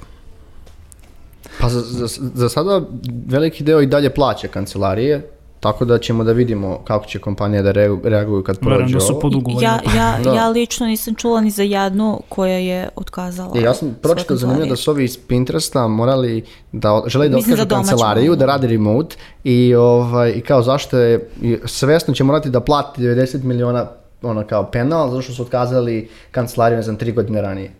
Pa 1.62 1.69
za, 1.69 1.82
za, 1.82 2.08
za 2.34 2.50
sada 2.50 2.82
veliki 3.28 3.63
deo 3.63 3.82
i 3.82 3.86
dalje 3.86 4.10
plaća 4.13 4.47
kancelarije, 4.47 5.37
Tako 5.60 5.86
da 5.86 5.98
ćemo 5.98 6.24
da 6.24 6.32
vidimo 6.32 6.80
kako 6.80 7.06
će 7.06 7.20
kompanija 7.20 7.62
da 7.62 7.72
re- 7.72 7.98
reaguju 8.04 8.43
kad 8.43 8.58
Verujem 8.62 8.80
prođe 8.80 8.93
da 8.93 9.00
su 9.00 9.12
ovo. 9.12 9.20
pod 9.20 9.36
ugovorima. 9.36 9.80
Ja, 9.88 9.96
ja, 9.96 10.17
Da. 10.24 10.34
ja 10.34 10.50
lično 10.50 10.88
nisam 10.88 11.15
čula 11.15 11.41
ni 11.41 11.52
za 11.52 11.63
jednu 11.63 12.22
koja 12.30 12.58
je 12.58 12.89
otkazala. 12.96 13.54
E, 13.56 13.62
ja 13.62 13.74
sam 13.74 13.80
svoje 13.80 13.93
pročitao 13.93 14.38
zanimljivo 14.38 14.70
da 14.70 14.76
su 14.76 14.91
ovi 14.91 15.04
iz 15.04 15.17
Pinteresta 15.28 15.88
morali 15.88 16.43
da 16.72 17.04
žele 17.08 17.30
da 17.30 17.38
otkažu 17.38 17.67
kancelariju, 17.70 18.36
da 18.36 18.46
radi 18.46 18.67
remote 18.67 19.15
i, 19.43 19.76
ovaj, 19.76 20.32
i 20.32 20.41
kao 20.41 20.62
zašto 20.62 20.98
je, 20.98 21.30
svesno 21.65 22.13
će 22.13 22.24
morati 22.24 22.50
da 22.50 22.60
plati 22.60 23.02
90 23.02 23.43
miliona 23.43 23.88
ono 24.22 24.43
kao 24.43 24.72
penal, 24.72 25.10
zato 25.10 25.22
što 25.22 25.34
su 25.34 25.41
otkazali 25.41 26.10
kancelariju, 26.32 26.76
ne 26.76 26.84
znam, 26.84 26.96
tri 26.96 27.12
godine 27.12 27.41
ranije. 27.41 27.72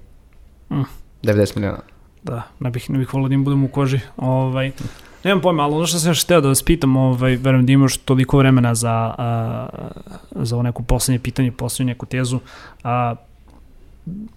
Mm. 0.72 0.82
90 1.24 1.56
miliona. 1.56 1.80
Da, 2.24 2.42
ne 2.60 2.70
bih, 2.70 2.90
ne 2.90 3.00
bih 3.00 3.14
volio 3.14 3.28
da 3.28 3.34
im 3.34 3.44
budem 3.44 3.64
u 3.64 3.68
koži. 3.68 4.00
Ovaj, 4.18 4.72
nemam 5.24 5.42
pojma, 5.42 5.64
ali 5.64 5.76
ono 5.76 5.86
što 5.86 6.00
sam 6.00 6.10
još 6.10 6.24
hteo 6.24 6.42
da 6.42 6.48
vas 6.48 6.64
pitam, 6.64 6.96
ovaj, 6.96 7.36
verujem 7.36 7.66
da 7.66 7.72
imaš 7.72 7.98
toliko 7.98 8.38
vremena 8.38 8.76
za, 8.76 9.16
a, 9.18 9.68
za 10.32 10.56
ovo 10.56 10.64
neko 10.64 10.84
poslednje 10.84 11.20
pitanje, 11.20 11.52
poslednju 11.52 11.92
neku 11.92 12.06
tezu. 12.06 12.40
A, 12.84 13.16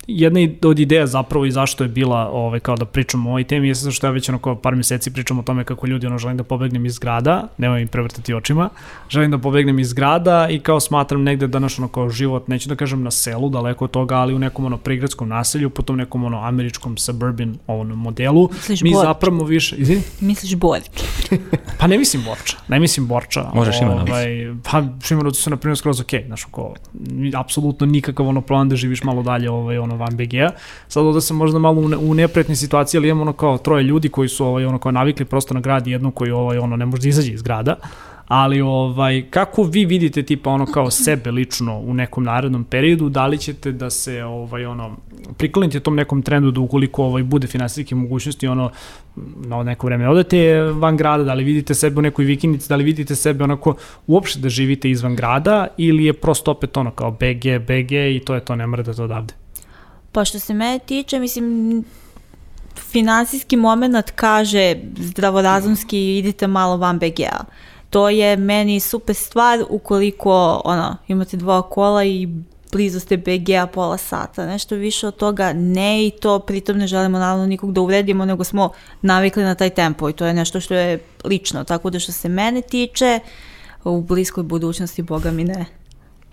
jedna 0.07 0.41
od 0.65 0.79
ideja 0.79 1.07
zapravo 1.07 1.45
i 1.45 1.51
zašto 1.51 1.85
je 1.85 1.89
bila 1.89 2.31
ovaj, 2.33 2.61
kao 2.61 2.77
da 2.77 2.85
pričamo 2.85 3.31
o 3.31 3.33
ovoj 3.33 3.45
temi 3.45 3.69
jeste 3.69 3.91
što 3.91 4.07
ja 4.07 4.11
već 4.11 4.29
ono 4.29 4.39
kao 4.39 4.57
par 4.57 4.77
meseci 4.77 5.13
pričam 5.13 5.39
o 5.39 5.43
tome 5.43 5.65
kako 5.65 5.87
ljudi 5.87 6.07
ono 6.07 6.19
želim 6.19 6.37
da 6.37 6.45
pobegnem 6.45 6.87
iz 6.87 6.99
grada, 6.99 7.49
nemoj 7.59 7.83
im 7.83 7.89
prevrtati 7.89 8.35
očima, 8.35 8.69
želim 9.09 9.31
da 9.31 9.39
pobegnem 9.39 9.79
iz 9.79 9.93
grada 9.93 10.49
i 10.51 10.59
kao 10.59 10.81
smatram 10.81 11.23
negde 11.23 11.47
danas 11.47 11.79
ono 11.79 11.89
kao 11.89 12.09
život, 12.09 12.49
neću 12.49 12.69
da 12.69 12.77
kažem 12.77 13.03
na 13.03 13.11
selu, 13.11 13.49
daleko 13.49 13.85
od 13.85 13.91
toga, 13.91 14.15
ali 14.15 14.35
u 14.35 14.39
nekom 14.39 14.65
ono 14.65 14.77
prigradskom 14.77 15.29
naselju, 15.29 15.71
po 15.71 15.83
tom 15.83 15.97
nekom 15.97 16.25
ono 16.25 16.41
američkom 16.41 16.97
suburban 16.97 17.59
ovom 17.67 17.89
modelu, 17.89 18.49
Misliš 18.53 18.83
mi 18.83 18.93
Borč? 18.93 19.07
zapravo 19.07 19.45
više, 19.45 19.77
izvini? 19.77 20.03
Misliš 20.21 20.55
Borč? 20.55 20.85
Pa 21.79 21.87
ne 21.87 21.99
mislim 21.99 22.23
Borča, 22.25 22.57
ne 22.69 22.81
mislim 22.81 23.07
Borča. 23.07 23.51
Može 23.55 23.73
Šimanovci. 23.73 24.13
Ovaj, 24.13 24.27
pa 24.71 24.83
Šimanovci 25.03 25.43
su 25.43 25.51
na 25.51 25.57
primjer 25.57 25.79
skroz 25.79 26.01
okej, 26.01 26.25
znaš, 26.27 26.45
ako, 26.45 26.75
apsolutno 27.35 27.87
nikakav 27.87 28.29
ono 28.29 28.41
plan 28.41 28.69
da 28.69 28.77
živiš 28.77 29.03
malo 29.03 29.23
dalje 29.23 29.51
ovaj, 29.61 29.79
ono, 29.79 29.97
van 29.97 30.17
BG-a. 30.17 30.51
Sad 30.89 31.05
ovde 31.05 31.21
sam 31.21 31.37
možda 31.37 31.59
malo 31.59 31.81
u, 31.81 31.89
ne, 31.89 31.97
u 31.97 32.15
nepretnoj 32.15 32.57
situaciji, 32.57 32.99
ali 32.99 33.09
imamo 33.09 33.23
ono 33.23 33.33
kao 33.33 33.59
troje 33.59 33.83
ljudi 33.83 34.09
koji 34.09 34.29
su 34.29 34.47
ovaj, 34.47 34.65
ono 34.65 34.79
kao 34.79 34.93
navikli 34.93 35.25
prosto 35.25 35.55
na 35.55 35.61
grad 35.61 35.87
i 35.87 35.91
jednu 35.91 36.11
koji 36.11 36.31
ovaj, 36.31 36.59
ono, 36.59 36.77
ne 36.77 36.87
može 36.87 37.03
da 37.03 37.09
izađe 37.09 37.33
iz 37.33 37.43
grada. 37.43 37.77
Ali 38.31 38.61
ovaj, 38.61 39.25
kako 39.31 39.63
vi 39.63 39.85
vidite 39.85 40.23
tipa 40.23 40.51
ono 40.51 40.67
kao 40.67 40.91
sebe 40.91 41.31
lično 41.31 41.79
u 41.79 41.95
nekom 41.95 42.25
narednom 42.25 42.65
periodu, 42.65 43.09
da 43.09 43.27
li 43.27 43.39
ćete 43.39 43.73
da 43.73 43.91
se 43.91 44.25
ovaj 44.25 44.67
ono 44.67 44.97
priklonite 45.37 45.81
tom 45.81 45.97
nekom 45.97 46.23
trendu 46.23 46.51
da 46.51 46.61
ukoliko 46.61 47.05
ovaj 47.05 47.23
bude 47.23 47.47
finansijske 47.47 47.95
mogućnosti 47.95 48.47
ono 48.47 48.71
na 49.37 49.63
neko 49.63 49.87
vreme 49.87 50.09
odete 50.09 50.63
van 50.63 50.97
grada, 50.97 51.25
da 51.25 51.35
li 51.35 51.45
vidite 51.45 51.75
sebe 51.75 51.99
u 51.99 52.03
nekoj 52.03 52.25
vikendici, 52.25 52.69
da 52.69 52.77
li 52.77 52.85
vidite 52.85 53.15
sebe 53.15 53.45
onako 53.45 53.75
uopšte 54.07 54.41
da 54.41 54.49
živite 54.49 54.91
izvan 54.91 55.17
grada 55.17 55.67
ili 55.77 56.05
je 56.05 56.13
prosto 56.13 56.51
opet 56.51 56.77
ono 56.77 56.91
kao 56.91 57.11
BG, 57.11 57.59
BG 57.67 57.93
i 57.93 58.23
to 58.27 58.35
je 58.35 58.45
to, 58.45 58.57
ne 58.57 58.67
mrdate 58.67 59.03
odavde. 59.03 59.40
Pa 60.13 60.25
što 60.25 60.39
se 60.39 60.55
mene 60.55 60.79
tiče, 60.79 61.19
mislim, 61.19 61.85
finansijski 62.91 63.57
moment 63.57 64.11
kaže 64.11 64.77
zdravorazumski 64.99 66.19
idite 66.19 66.47
malo 66.47 66.77
van 66.77 66.99
BG-a. 66.99 67.45
To 67.91 68.09
je 68.09 68.37
meni 68.37 68.81
super 68.81 69.15
stvar 69.15 69.65
ukoliko 69.69 70.63
ono, 70.65 70.97
imate 71.09 71.37
dva 71.37 71.63
kola 71.63 72.05
i 72.05 72.29
blizu 72.73 73.01
ste 73.01 73.17
BG-a 73.17 73.67
pola 73.67 73.97
sata. 73.97 74.47
Nešto 74.47 74.75
više 74.75 75.07
od 75.07 75.17
toga 75.17 75.53
ne 75.53 76.07
i 76.07 76.11
to 76.11 76.39
pritom 76.39 76.79
ne 76.79 76.87
želimo 76.87 77.19
naravno 77.19 77.47
nikog 77.47 77.73
da 77.73 77.81
uvredimo, 77.81 78.25
nego 78.25 78.45
smo 78.45 78.71
navikli 79.03 79.43
na 79.43 79.55
taj 79.55 79.71
tempo 79.71 80.11
i 80.11 80.13
to 80.13 80.27
je 80.27 80.35
nešto 80.35 80.61
što 80.61 80.75
je 80.75 80.99
lično. 81.25 81.65
Tako 81.65 81.91
da 81.91 81.99
što 81.99 82.13
se 82.13 82.29
mene 82.29 82.63
tiče, 82.63 83.21
u 83.85 84.01
bliskoj 84.01 84.43
budućnosti, 84.43 85.03
boga 85.03 85.31
mi 85.31 85.45
ne. 85.45 85.80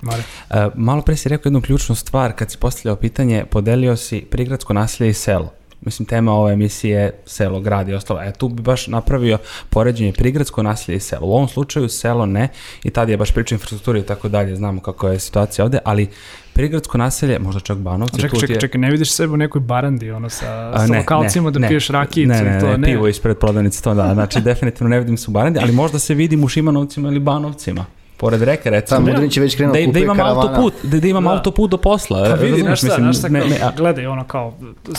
Mare. 0.02 0.24
E, 0.50 0.68
malo 0.76 1.02
pre 1.02 1.16
si 1.16 1.30
rekao 1.30 1.48
jednu 1.50 1.62
ključnu 1.62 1.96
stvar, 1.96 2.34
kad 2.34 2.52
si 2.52 2.58
postavljao 2.58 2.96
pitanje, 2.96 3.46
podelio 3.46 3.96
si 3.96 4.22
prigradsko 4.22 4.74
naselje 4.74 5.10
i 5.10 5.14
selo. 5.14 5.54
Mislim, 5.82 6.06
tema 6.06 6.34
ove 6.34 6.54
emisije 6.54 7.00
je 7.02 7.12
selo, 7.26 7.60
grad 7.60 7.90
i 7.90 7.94
ostalo. 7.94 8.22
E, 8.22 8.32
tu 8.32 8.50
bi 8.50 8.62
baš 8.62 8.88
napravio 8.88 9.38
poređenje 9.70 10.14
prigradsko 10.14 10.64
naselje 10.64 10.96
i 10.96 11.00
selo. 11.00 11.28
U 11.28 11.32
ovom 11.32 11.48
slučaju 11.48 11.90
selo 11.90 12.26
ne, 12.26 12.48
i 12.84 12.90
tad 12.90 13.10
je 13.10 13.18
baš 13.18 13.32
priča 13.32 13.56
infrastrukturi 13.56 14.00
i 14.00 14.04
tako 14.04 14.30
dalje, 14.30 14.56
znamo 14.56 14.82
kako 14.82 15.10
je 15.10 15.20
situacija 15.20 15.66
ovde, 15.66 15.80
ali 15.84 16.08
prigradsko 16.54 16.98
naselje, 16.98 17.40
možda 17.40 17.60
čak 17.60 17.78
Banovci, 17.78 18.22
Čekaj, 18.22 18.40
čekaj, 18.40 18.56
je- 18.56 18.60
čekaj, 18.62 18.82
ne 18.82 18.92
vidiš 18.92 19.12
sebe 19.12 19.34
u 19.34 19.38
nekoj 19.38 19.62
barandi, 19.62 20.12
ono, 20.12 20.30
sa, 20.30 20.70
A, 20.70 20.88
sa 20.88 20.94
lokalcima 20.94 21.52
da 21.52 21.68
piješ 21.68 21.88
rakijicu 21.88 22.34
ne, 22.34 22.42
ne, 22.42 22.58
i 22.58 22.62
to, 22.62 22.68
ne, 22.68 22.78
ne. 22.78 22.88
pivo 22.88 23.08
ispred 23.08 23.38
prodavnice, 23.38 23.82
to 23.82 23.94
da, 23.94 24.14
znači 24.14 24.42
definitivno 24.52 24.90
ne 24.90 25.00
vidim 25.00 25.18
se 25.18 25.26
u 25.28 25.34
Barandi, 25.34 25.60
ali 25.60 25.72
možda 25.72 26.00
se 26.00 26.14
vidim 26.14 26.44
u 26.44 26.48
Šimanovcima 26.48 27.10
ili 27.10 27.20
Banovcima, 27.20 27.86
pored 28.18 28.42
reke 28.42 28.70
recimo. 28.70 28.98
Tamo 28.98 29.08
Mudrinić 29.08 29.38
je 29.38 29.44
već 29.44 29.56
krenuo 29.56 29.74
da, 29.74 29.80
da, 29.80 29.86
da 29.86 29.88
kupuje 29.88 30.04
imam 30.04 30.18
karavana. 30.18 30.42
autoput, 30.42 30.74
da, 30.84 31.00
da 31.00 31.08
imam 31.08 31.24
Da. 31.24 31.30
autoput 31.30 31.72
do 31.72 31.78
posla. 31.78 32.24
Pa 32.26 32.34
vidi, 32.36 32.62
znaš 32.62 32.80
šta, 32.80 32.96
znaš 32.96 33.18
šta, 33.18 33.28
kao, 33.30 33.40
ne, 33.40 33.60
gledaj, 33.78 34.08
ono 34.08 34.24
kao, 34.24 34.54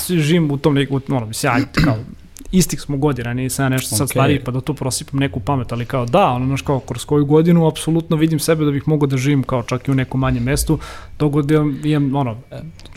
živim 0.09 0.51
u 0.51 0.57
tom 0.57 0.75
neku, 0.75 1.01
ono, 1.09 1.27
mislim, 1.27 1.53
ajde, 1.53 1.67
kao, 1.85 1.97
istih 2.53 2.81
smo 2.81 2.96
godina, 2.96 3.35
nisam 3.35 3.64
ja 3.64 3.68
nešto 3.68 3.96
sad 3.96 4.05
Okej. 4.05 4.09
stariji, 4.09 4.44
pa 4.44 4.51
da 4.51 4.61
tu 4.61 4.74
prosipam 4.74 5.20
neku 5.20 5.40
pamet, 5.40 5.72
ali 5.72 5.85
kao 5.85 6.07
da, 6.07 6.27
ono, 6.27 6.46
znaš, 6.46 6.62
kao, 6.62 6.81
kroz 6.81 7.05
koju 7.05 7.24
godinu, 7.24 7.66
apsolutno 7.66 8.16
vidim 8.16 8.38
sebe 8.38 8.64
da 8.64 8.70
bih 8.70 8.88
mogao 8.88 9.07
da 9.07 9.16
živim 9.16 9.42
kao 9.42 9.62
čak 9.62 9.88
i 9.88 9.90
u 9.90 9.94
nekom 9.94 10.20
manjem 10.20 10.42
mestu, 10.42 10.79
dok 11.18 11.33
god 11.33 11.51
imam, 11.85 12.14
ono, 12.14 12.37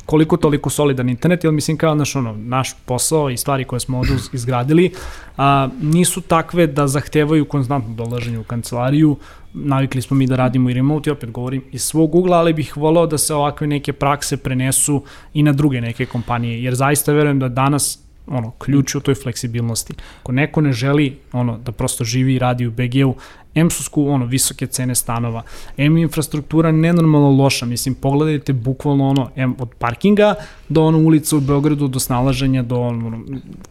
koliko 0.06 0.38
toliko 0.38 0.70
solidan 0.70 1.10
internet, 1.10 1.44
jer 1.44 1.54
mislim 1.54 1.78
kao 1.78 1.96
naš, 1.96 2.16
ono, 2.16 2.34
naš 2.34 2.74
posao 2.86 3.30
i 3.30 3.38
stvari 3.38 3.64
koje 3.64 3.80
smo 3.80 3.98
ovde 3.98 4.14
uz- 4.14 4.30
izgradili 4.34 4.92
a, 5.38 5.70
nisu 5.82 6.22
takve 6.22 6.68
da 6.68 6.88
zahtevaju 6.88 7.46
konstantno 7.46 7.94
dolaženje 7.94 8.40
u 8.40 8.44
kancelariju, 8.44 9.18
navikli 9.54 10.02
smo 10.02 10.18
mi 10.18 10.28
da 10.28 10.36
radimo 10.36 10.70
i 10.70 10.74
remote 10.74 11.10
i 11.10 11.14
opet 11.14 11.32
govorim 11.32 11.64
iz 11.72 11.84
svog 11.84 12.16
ugla, 12.16 12.38
ali 12.38 12.54
bih 12.54 12.78
volao 12.78 13.08
da 13.08 13.18
se 13.18 13.34
ovakve 13.34 13.68
neke 13.68 13.94
prakse 13.94 14.38
prenesu 14.38 15.04
i 15.34 15.44
na 15.44 15.52
druge 15.52 15.82
neke 15.82 16.06
kompanije, 16.06 16.64
jer 16.64 16.76
zaista 16.76 17.14
verujem 17.14 17.40
da 17.40 17.50
danas 17.50 18.00
ono, 18.28 18.52
ključ 18.52 18.96
u 18.96 19.00
toj 19.00 19.16
fleksibilnosti. 19.16 19.94
Ako 20.22 20.32
neko 20.32 20.62
ne 20.62 20.74
želi 20.74 21.18
ono, 21.32 21.58
da 21.58 21.72
prosto 21.72 22.04
živi 22.04 22.36
i 22.36 22.40
radi 22.40 22.68
u 22.68 22.72
BG-u, 22.72 23.16
M 23.56 23.70
su 23.70 23.84
sku, 23.84 24.08
ono, 24.08 24.26
visoke 24.26 24.68
cene 24.68 24.96
stanova, 24.96 25.44
M 25.78 25.98
infrastruktura 25.98 26.72
nenormalno 26.72 27.30
loša, 27.30 27.66
mislim, 27.66 27.96
pogledajte 27.96 28.54
bukvalno 28.54 29.10
ono, 29.10 29.30
M 29.36 29.56
od 29.60 29.70
parkinga 29.80 30.36
do 30.70 30.84
ono 30.84 30.98
ulica 30.98 31.36
u 31.38 31.40
Beogradu, 31.40 31.88
do 31.88 32.00
snalaženja, 32.00 32.64
do 32.64 32.80
ono, 32.80 33.22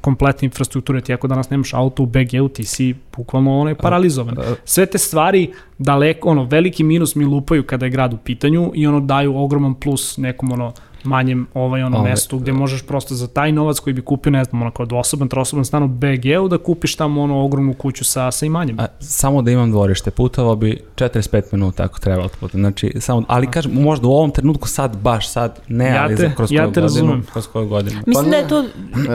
kompletne 0.01 0.47
infrastrukture, 0.47 1.01
ti 1.01 1.13
ako 1.13 1.29
danas 1.29 1.51
nemaš 1.51 1.75
auto 1.75 2.03
u 2.03 2.07
BG-u, 2.07 2.49
ti 2.49 2.65
si 2.65 2.95
bukvalno 3.17 3.61
ono 3.61 3.71
je 3.71 3.75
paralizovan. 3.75 4.37
Sve 4.65 4.87
te 4.87 4.99
stvari 4.99 5.51
daleko, 5.79 6.29
ono, 6.29 6.45
veliki 6.45 6.85
minus 6.85 7.15
mi 7.15 7.25
lupaju 7.25 7.63
kada 7.63 7.87
je 7.87 7.91
grad 7.91 8.15
u 8.15 8.17
pitanju 8.17 8.73
i 8.75 8.87
ono 8.87 9.01
daju 9.01 9.37
ogroman 9.37 9.75
plus 9.75 10.17
nekom 10.17 10.53
ono 10.53 10.73
manjem 11.05 11.47
ovaj 11.55 11.83
ono 11.83 11.99
Ove, 11.99 12.11
mestu 12.11 12.39
gde 12.39 12.53
možeš 12.53 12.83
prosto 12.83 13.15
za 13.15 13.27
taj 13.29 13.53
novac 13.53 13.79
koji 13.79 13.95
bi 13.95 14.03
kupio 14.03 14.31
ne 14.31 14.45
znam 14.45 14.63
ono 14.63 14.71
kao 14.71 14.87
dvosoban, 14.87 15.29
trosoban 15.29 15.65
stan 15.65 15.83
u 15.83 15.89
BG-u 15.89 16.49
da 16.49 16.59
kupiš 16.59 16.97
tamo 16.97 17.23
ono 17.23 17.41
ogromnu 17.41 17.75
kuću 17.75 18.05
sa, 18.05 18.31
sa 18.31 18.47
imanjem. 18.47 18.81
A, 18.81 18.87
samo 19.01 19.43
da 19.43 19.51
imam 19.51 19.71
dvorište, 19.71 20.11
putovao 20.11 20.57
bi 20.57 20.81
45 20.97 21.21
minuta 21.53 21.85
ako 21.85 21.99
treba 21.99 22.25
od 22.25 22.31
puta. 22.31 22.59
Znači, 22.59 22.93
samo, 22.99 23.23
ali 23.29 23.47
kažem, 23.49 23.73
možda 23.75 24.09
u 24.09 24.13
ovom 24.13 24.31
trenutku 24.31 24.69
sad, 24.69 24.97
baš 24.97 25.29
sad, 25.29 25.61
ne, 25.69 25.87
Ja 25.87 26.03
ali 26.03 26.17
te- 26.17 26.23
za 26.23 26.31
kroz 26.31 26.53
ja 26.53 26.63
koju 26.63 26.73
te 26.73 26.81
godinu, 26.81 26.83
razumem. 27.03 27.27
kroz 27.33 27.47
koju 27.47 27.69
godinu. 27.69 28.01
Mislim 28.07 28.15
Pa 28.25 28.31
da 28.31 28.37
ne. 28.37 28.37
je 28.39 28.49
to, 28.49 28.65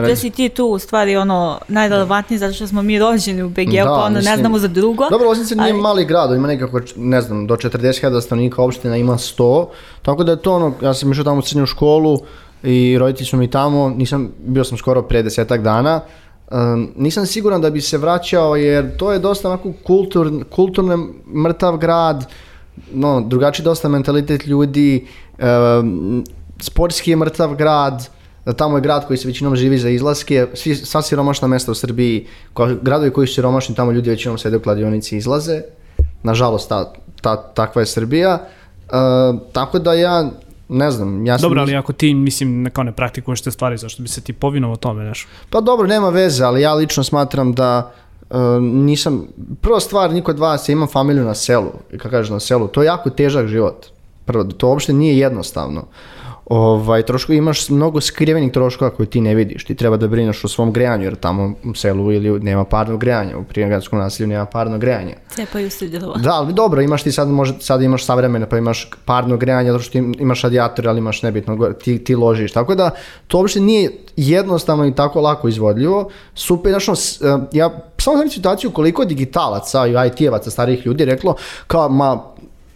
da 0.00 0.16
si 0.16 0.30
ti 0.30 0.48
tu 0.48 0.66
u 0.66 0.78
stvari 0.78 1.16
ono 1.16 1.58
najrelevantniji 1.68 2.38
zato 2.38 2.52
što 2.52 2.66
smo 2.66 2.82
mi 2.82 2.98
rođeni 2.98 3.42
u 3.42 3.48
BG-u 3.48 3.70
Da, 3.74 3.84
pa 3.86 3.92
onda 3.94 4.10
ne 4.10 4.16
mislim- 4.20 4.36
znamo 4.36 4.58
za 4.58 4.68
drugo. 4.68 5.08
Dobro, 5.10 5.28
Loznica 5.28 5.54
nije 5.54 5.72
ali- 5.72 5.80
mali 5.80 6.04
grad, 6.04 6.30
ima 6.32 6.48
nekako, 6.48 6.80
ne 6.96 7.20
znam, 7.20 7.46
do 7.46 7.56
40.000 7.56 7.86
stanovnika 8.20 8.62
opština 8.62 8.96
ima 8.96 9.14
100, 9.14 9.66
tako 10.02 10.24
da 10.24 10.32
je 10.32 10.38
to 10.38 10.54
ono, 10.54 10.72
ja 10.82 10.94
sam 10.94 11.12
išao 11.12 11.24
tamo 11.24 11.38
u 11.38 11.42
srednju 11.42 11.66
školu 11.76 12.18
i 12.62 12.98
roditelji 12.98 13.26
su 13.26 13.36
mi 13.36 13.50
tamo, 13.50 13.88
nisam, 13.88 14.32
bio 14.38 14.64
sam 14.64 14.78
skoro 14.78 15.02
pre 15.02 15.22
desetak 15.22 15.62
dana, 15.62 16.00
Um, 16.50 16.92
nisam 16.96 17.26
siguran 17.26 17.60
da 17.60 17.70
bi 17.70 17.80
se 17.80 17.98
vraćao 17.98 18.56
jer 18.56 18.96
to 18.96 19.12
je 19.12 19.18
dosta 19.18 19.48
onako 19.48 19.72
kultur, 19.86 20.44
kulturno 20.50 21.08
mrtav 21.44 21.76
grad, 21.76 22.26
no, 22.92 23.20
drugačiji 23.20 23.64
dosta 23.64 23.88
mentalitet 23.88 24.46
ljudi, 24.46 25.06
um, 25.80 26.24
sportski 26.60 27.10
je 27.10 27.16
mrtav 27.16 27.54
grad, 27.54 28.08
tamo 28.56 28.76
je 28.76 28.80
grad 28.80 29.06
koji 29.06 29.16
se 29.16 29.28
većinom 29.28 29.56
živi 29.56 29.78
za 29.78 29.88
izlaske, 29.88 30.46
svi, 30.54 30.74
sva 30.74 31.02
siromašna 31.02 31.48
mesta 31.48 31.72
u 31.72 31.74
Srbiji, 31.74 32.26
ko, 32.52 32.68
gradovi 32.82 33.10
koji 33.10 33.26
su 33.26 33.34
siromašni, 33.34 33.74
tamo 33.74 33.92
ljudi 33.92 34.10
većinom 34.10 34.38
sede 34.38 34.56
u 34.56 34.62
kladionici 34.62 35.14
i 35.14 35.18
izlaze. 35.18 35.62
Nažalost, 36.22 36.68
ta, 36.68 36.92
ta, 37.20 37.36
takva 37.42 37.82
je 37.82 37.86
Srbija. 37.86 38.38
Uh, 38.38 39.40
tako 39.52 39.78
da 39.78 39.94
ja, 39.94 40.30
ne 40.68 40.90
znam, 40.90 41.26
ja 41.26 41.38
sam... 41.38 41.42
Dobro, 41.42 41.60
ali 41.60 41.76
ako 41.76 41.92
ti, 41.92 42.14
mislim, 42.14 42.70
kao 42.72 42.84
ne 42.84 42.92
praktikuješ 42.92 43.40
te 43.40 43.50
stvari, 43.50 43.76
zašto 43.76 44.02
bi 44.02 44.08
se 44.08 44.20
ti 44.20 44.32
povinovao 44.32 44.76
tome, 44.76 45.04
znaš? 45.04 45.26
Pa 45.50 45.60
dobro, 45.60 45.86
nema 45.86 46.08
veze, 46.08 46.44
ali 46.44 46.62
ja 46.62 46.74
lično 46.74 47.04
smatram 47.04 47.52
da 47.52 47.92
uh, 48.30 48.36
nisam... 48.60 49.26
Prva 49.60 49.80
stvar, 49.80 50.12
niko 50.12 50.30
od 50.30 50.38
vas, 50.38 50.68
ja 50.68 50.72
imam 50.72 50.88
familiju 50.88 51.24
na 51.24 51.34
selu, 51.34 51.72
kako 51.90 52.08
kažeš 52.08 52.30
na 52.30 52.40
selu, 52.40 52.68
to 52.68 52.82
je 52.82 52.86
jako 52.86 53.10
težak 53.10 53.46
život. 53.46 53.86
Prvo, 54.24 54.44
to 54.44 54.68
uopšte 54.68 54.92
nije 54.92 55.18
jednostavno. 55.18 55.84
Ovaj, 56.46 57.02
troškovi, 57.02 57.38
imaš 57.38 57.68
mnogo 57.68 58.00
skrivenih 58.00 58.52
troškova 58.52 58.90
koje 58.90 59.06
ti 59.06 59.20
ne 59.20 59.34
vidiš. 59.34 59.64
Ti 59.64 59.74
treba 59.74 59.96
da 59.96 60.08
brineš 60.08 60.44
o 60.44 60.48
svom 60.48 60.72
grejanju, 60.72 61.04
jer 61.04 61.14
tamo 61.16 61.52
u 61.64 61.74
selu 61.74 62.12
ili 62.12 62.40
nema 62.40 62.64
parnog 62.64 63.00
grejanja, 63.00 63.38
u 63.38 63.44
prijegradskom 63.44 63.98
naselju 63.98 64.26
nema 64.26 64.46
parnog 64.46 64.80
grejanja. 64.80 65.14
Cepaju 65.30 65.70
se 65.70 65.88
drva. 65.88 66.14
Da, 66.16 66.32
ali 66.32 66.52
dobro, 66.52 66.80
imaš 66.82 67.02
ti 67.02 67.12
sad, 67.12 67.28
može, 67.28 67.54
sad 67.60 67.82
imaš 67.82 68.04
savremene, 68.04 68.48
pa 68.48 68.58
imaš 68.58 68.90
parno 69.04 69.36
grejanje, 69.36 69.72
zato 69.72 69.82
što 69.84 69.98
im- 69.98 70.14
imaš 70.18 70.42
radijator, 70.42 70.88
ali 70.88 70.98
imaš 70.98 71.22
nebitno, 71.22 71.72
ti, 71.84 72.04
ti 72.04 72.14
ložiš. 72.14 72.52
Tako 72.52 72.74
da, 72.74 72.90
to 73.26 73.38
uopšte 73.38 73.60
nije 73.60 73.92
jednostavno 74.16 74.86
i 74.86 74.94
tako 74.94 75.20
lako 75.20 75.48
izvodljivo. 75.48 76.10
Super, 76.34 76.72
e, 76.72 76.76
ja 77.52 77.70
samo 77.98 78.16
znam 78.16 78.30
situaciju 78.30 78.70
koliko 78.70 79.04
digitalaca 79.04 79.86
i 79.86 79.90
IT-evaca, 79.90 80.50
starijih 80.50 80.86
ljudi 80.86 81.04
reklo, 81.04 81.34
kao, 81.66 81.88
ma, 81.88 82.22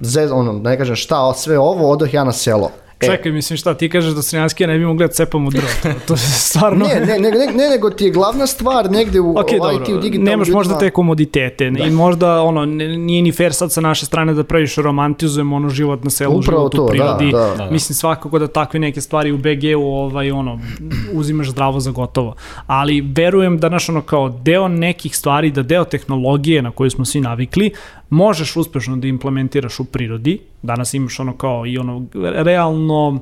zez, 0.01 0.31
ono, 0.33 0.53
da 0.59 0.71
ne 0.71 0.79
kažem 0.79 0.97
šta, 0.97 1.33
sve 1.35 1.59
ovo, 1.59 1.91
odoh 1.91 2.15
ja 2.15 2.25
na 2.25 2.33
selo. 2.33 2.71
E, 3.01 3.07
Čekaj, 3.07 3.33
mislim 3.33 3.57
šta, 3.57 3.75
ti 3.75 3.89
kažeš 3.89 4.13
da 4.13 4.23
Srjanski 4.23 4.67
ne 4.67 4.79
bi 4.79 4.85
mogli 4.85 5.07
da 5.07 5.13
cepamo 5.13 5.51
drvo. 5.51 5.69
To, 5.83 5.89
to 6.07 6.15
je 6.15 6.19
stvarno... 6.19 6.87
Ne, 6.87 7.01
ne, 7.01 7.19
ne, 7.19 7.31
ne, 7.31 7.47
ne, 7.47 7.71
nego 7.71 7.91
ti 7.91 8.05
je 8.05 8.11
glavna 8.11 8.47
stvar 8.47 8.91
negde 8.91 9.21
u 9.21 9.39
Ok, 9.39 9.53
IT, 9.53 9.61
u 9.61 9.63
dobro, 9.63 10.01
digitalnom 10.01 10.25
nemaš 10.25 10.49
možda 10.49 10.79
te 10.79 10.91
komoditete 10.91 11.73
i 11.87 11.91
možda 11.91 12.43
ono, 12.43 12.65
nije 12.65 13.23
ni 13.23 13.33
fair 13.33 13.55
sad 13.55 13.73
sa 13.73 13.81
naše 13.81 14.07
strane 14.07 14.35
da 14.35 14.45
previše 14.45 14.83
romantizujemo 14.83 15.57
ono 15.57 15.69
život 15.69 16.05
na 16.05 16.11
selu, 16.11 16.39
Upravo 16.39 16.61
život 16.61 16.73
to, 16.73 16.85
u 16.85 16.87
da, 16.87 17.17
prirodi. 17.17 17.31
da. 17.59 17.69
Mislim 17.71 17.97
svakako 17.97 18.39
da 18.39 18.47
takve 18.47 18.81
neke 18.81 19.01
stvari 19.01 19.33
u 19.33 19.39
BG-u 19.39 19.83
ovaj, 19.83 20.31
ono, 20.31 20.61
uzimaš 21.13 21.49
zdravo 21.49 21.81
za 21.81 21.91
gotovo. 21.91 22.35
Ali 22.67 23.01
verujem 23.01 23.59
da 23.59 23.69
naš 23.69 23.89
ono 23.89 24.03
kao 24.03 24.29
deo 24.29 24.69
nekih 24.69 25.17
stvari, 25.17 25.51
da 25.51 25.63
deo 25.63 25.85
tehnologije 25.85 26.63
na 26.63 26.71
koju 26.71 26.91
smo 26.91 27.05
svi 27.05 27.21
navikli, 27.21 27.71
možeš 28.11 28.57
uspešno 28.57 28.97
da 28.97 29.09
implementiraš 29.09 29.81
u 29.81 29.85
prirodi. 29.85 30.39
Danas 30.63 30.95
imaš 30.95 31.21
ono 31.21 31.33
kao 31.35 31.67
i 31.67 31.79
ono 31.79 32.07
realno 32.35 33.21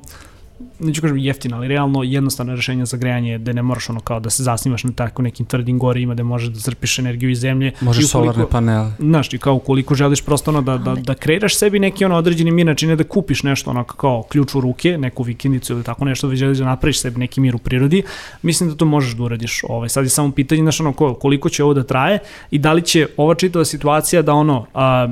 neću 0.81 1.01
kažem 1.01 1.19
jeftino, 1.19 1.57
ali 1.57 1.69
realno 1.69 2.03
jednostavno 2.03 2.55
rešenje 2.55 2.87
za 2.87 2.97
grejanje 2.97 3.39
gde 3.39 3.53
ne 3.53 3.63
moraš 3.63 3.91
ono 3.91 4.01
kao 4.01 4.21
da 4.21 4.31
se 4.31 4.43
zasnivaš 4.43 4.85
na 4.85 4.93
tako 4.93 5.23
nekim 5.23 5.47
tvrdim 5.47 5.79
gorima 5.79 6.15
gde 6.15 6.23
možeš 6.23 6.49
da 6.49 6.61
crpiš 6.61 6.99
energiju 6.99 7.31
iz 7.31 7.39
zemlje. 7.39 7.73
Možeš 7.81 8.05
ukoliko- 8.05 8.11
solarne 8.33 8.47
panele. 8.47 8.93
Znaš, 8.99 9.33
i 9.33 9.39
kao 9.39 9.55
ukoliko 9.55 9.95
želiš 9.95 10.23
prosto 10.23 10.51
ono 10.51 10.63
da, 10.63 10.79
da, 10.79 10.95
da 10.95 11.15
kreiraš 11.15 11.57
sebi 11.57 11.79
neki 11.79 12.05
ono 12.05 12.17
određeni 12.17 12.51
mir, 12.51 12.65
znači 12.65 12.87
ne 12.87 12.97
da 12.97 13.05
kupiš 13.05 13.43
nešto 13.43 13.71
ono 13.71 13.85
kao 13.85 14.23
ključ 14.23 14.55
u 14.55 14.61
ruke, 14.61 14.99
neku 14.99 15.23
vikendicu 15.23 15.73
ili 15.73 15.85
tako 15.85 16.05
nešto, 16.05 16.29
već 16.29 16.39
želiš 16.39 16.59
da 16.59 16.65
napraviš 16.65 17.01
sebi 17.01 17.19
neki 17.19 17.41
mir 17.41 17.55
u 17.55 17.61
prirodi, 17.61 18.03
mislim 18.43 18.71
da 18.71 18.77
to 18.77 18.85
možeš 18.85 19.13
da 19.13 19.23
uradiš. 19.23 19.61
Ovaj, 19.65 19.89
sad 19.89 20.05
je 20.05 20.11
samo 20.11 20.33
pitanje, 20.33 20.63
znaš, 20.63 20.81
ono, 20.81 20.93
ko- 20.93 21.15
koliko 21.15 21.49
će 21.49 21.65
ovo 21.65 21.75
da 21.75 21.83
traje 21.83 22.19
i 22.51 22.59
da 22.59 22.73
li 22.73 22.83
će 22.83 23.07
ova 23.17 23.35
čitava 23.35 23.65
situacija 23.65 24.23
da 24.23 24.33
ono, 24.35 24.67
a, 24.75 25.09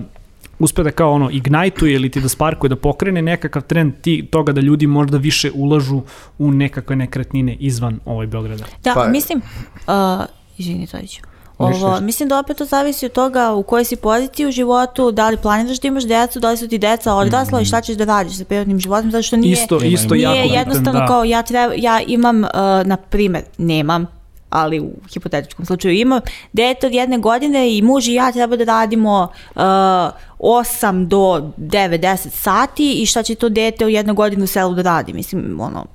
uspe 0.58 0.82
da 0.82 0.90
kao 0.90 1.12
ono 1.12 1.30
ignituje 1.30 1.94
ili 1.94 2.10
ti 2.10 2.20
da 2.20 2.28
sparkuje, 2.28 2.68
da 2.68 2.76
pokrene 2.76 3.22
nekakav 3.22 3.62
trend 3.62 3.92
ti, 4.00 4.28
toga 4.30 4.52
da 4.52 4.60
ljudi 4.60 4.86
možda 4.86 5.18
više 5.18 5.50
ulažu 5.54 6.02
u 6.38 6.50
nekakve 6.50 6.96
nekretnine 6.96 7.56
izvan 7.60 8.00
ovaj 8.04 8.26
Beograda. 8.26 8.64
Da, 8.84 8.94
Pa- 8.94 9.08
mislim, 9.08 9.42
uh, 9.86 10.24
izvini, 10.58 10.86
Tojiću. 10.86 11.20
Ovo, 11.58 12.00
mislim 12.00 12.28
da 12.28 12.38
opet 12.38 12.56
to 12.56 12.64
zavisi 12.64 13.06
od 13.06 13.12
toga 13.12 13.52
u 13.52 13.62
kojoj 13.62 13.84
si 13.84 13.96
poziciji 13.96 14.46
u 14.46 14.50
životu, 14.50 15.10
da 15.12 15.30
li 15.30 15.36
planiraš 15.36 15.80
da 15.80 15.88
imaš 15.88 16.04
decu, 16.04 16.40
da 16.40 16.50
li 16.50 16.56
su 16.56 16.68
ti 16.68 16.78
deca 16.78 17.14
odrasla 17.14 17.60
i 17.60 17.64
šta 17.64 17.80
ćeš 17.80 17.96
da 17.96 18.04
radiš 18.04 18.36
sa 18.36 18.44
prirodnim 18.44 18.80
životom, 18.80 19.10
zato 19.10 19.22
što 19.22 19.36
nije, 19.36 19.52
Isto, 19.52 19.78
isto 19.84 20.14
nije 20.14 20.22
jako 20.22 20.42
bitan, 20.42 20.58
jednostavno 20.58 21.00
da. 21.00 21.06
kao 21.06 21.24
ja, 21.24 21.42
treba, 21.42 21.74
ja 21.76 22.00
imam, 22.06 22.44
uh, 22.44 22.50
na 22.84 22.96
primer, 22.96 23.42
nemam, 23.58 24.06
ali 24.50 24.80
u 24.80 24.90
hipotetičkom 25.12 25.66
slučaju 25.66 25.94
imam, 25.94 26.20
dete 26.52 26.86
od 26.86 26.94
jedne 26.94 27.18
godine 27.18 27.76
i 27.76 27.82
muž 27.82 28.08
i 28.08 28.14
ja 28.14 28.32
treba 28.32 28.56
da 28.56 28.64
radimo 28.64 29.28
uh, 29.54 29.62
8 30.38 31.06
do 31.06 31.50
9-10 31.58 32.28
sati 32.30 33.02
i 33.02 33.06
šta 33.06 33.22
će 33.22 33.34
to 33.34 33.48
dete 33.48 33.86
u 33.86 33.88
jednu 33.88 34.14
godinu 34.14 34.44
u 34.44 34.46
selu 34.46 34.74
da 34.74 34.82
radi, 34.82 35.12
mislim, 35.12 35.60
ono, 35.60 35.86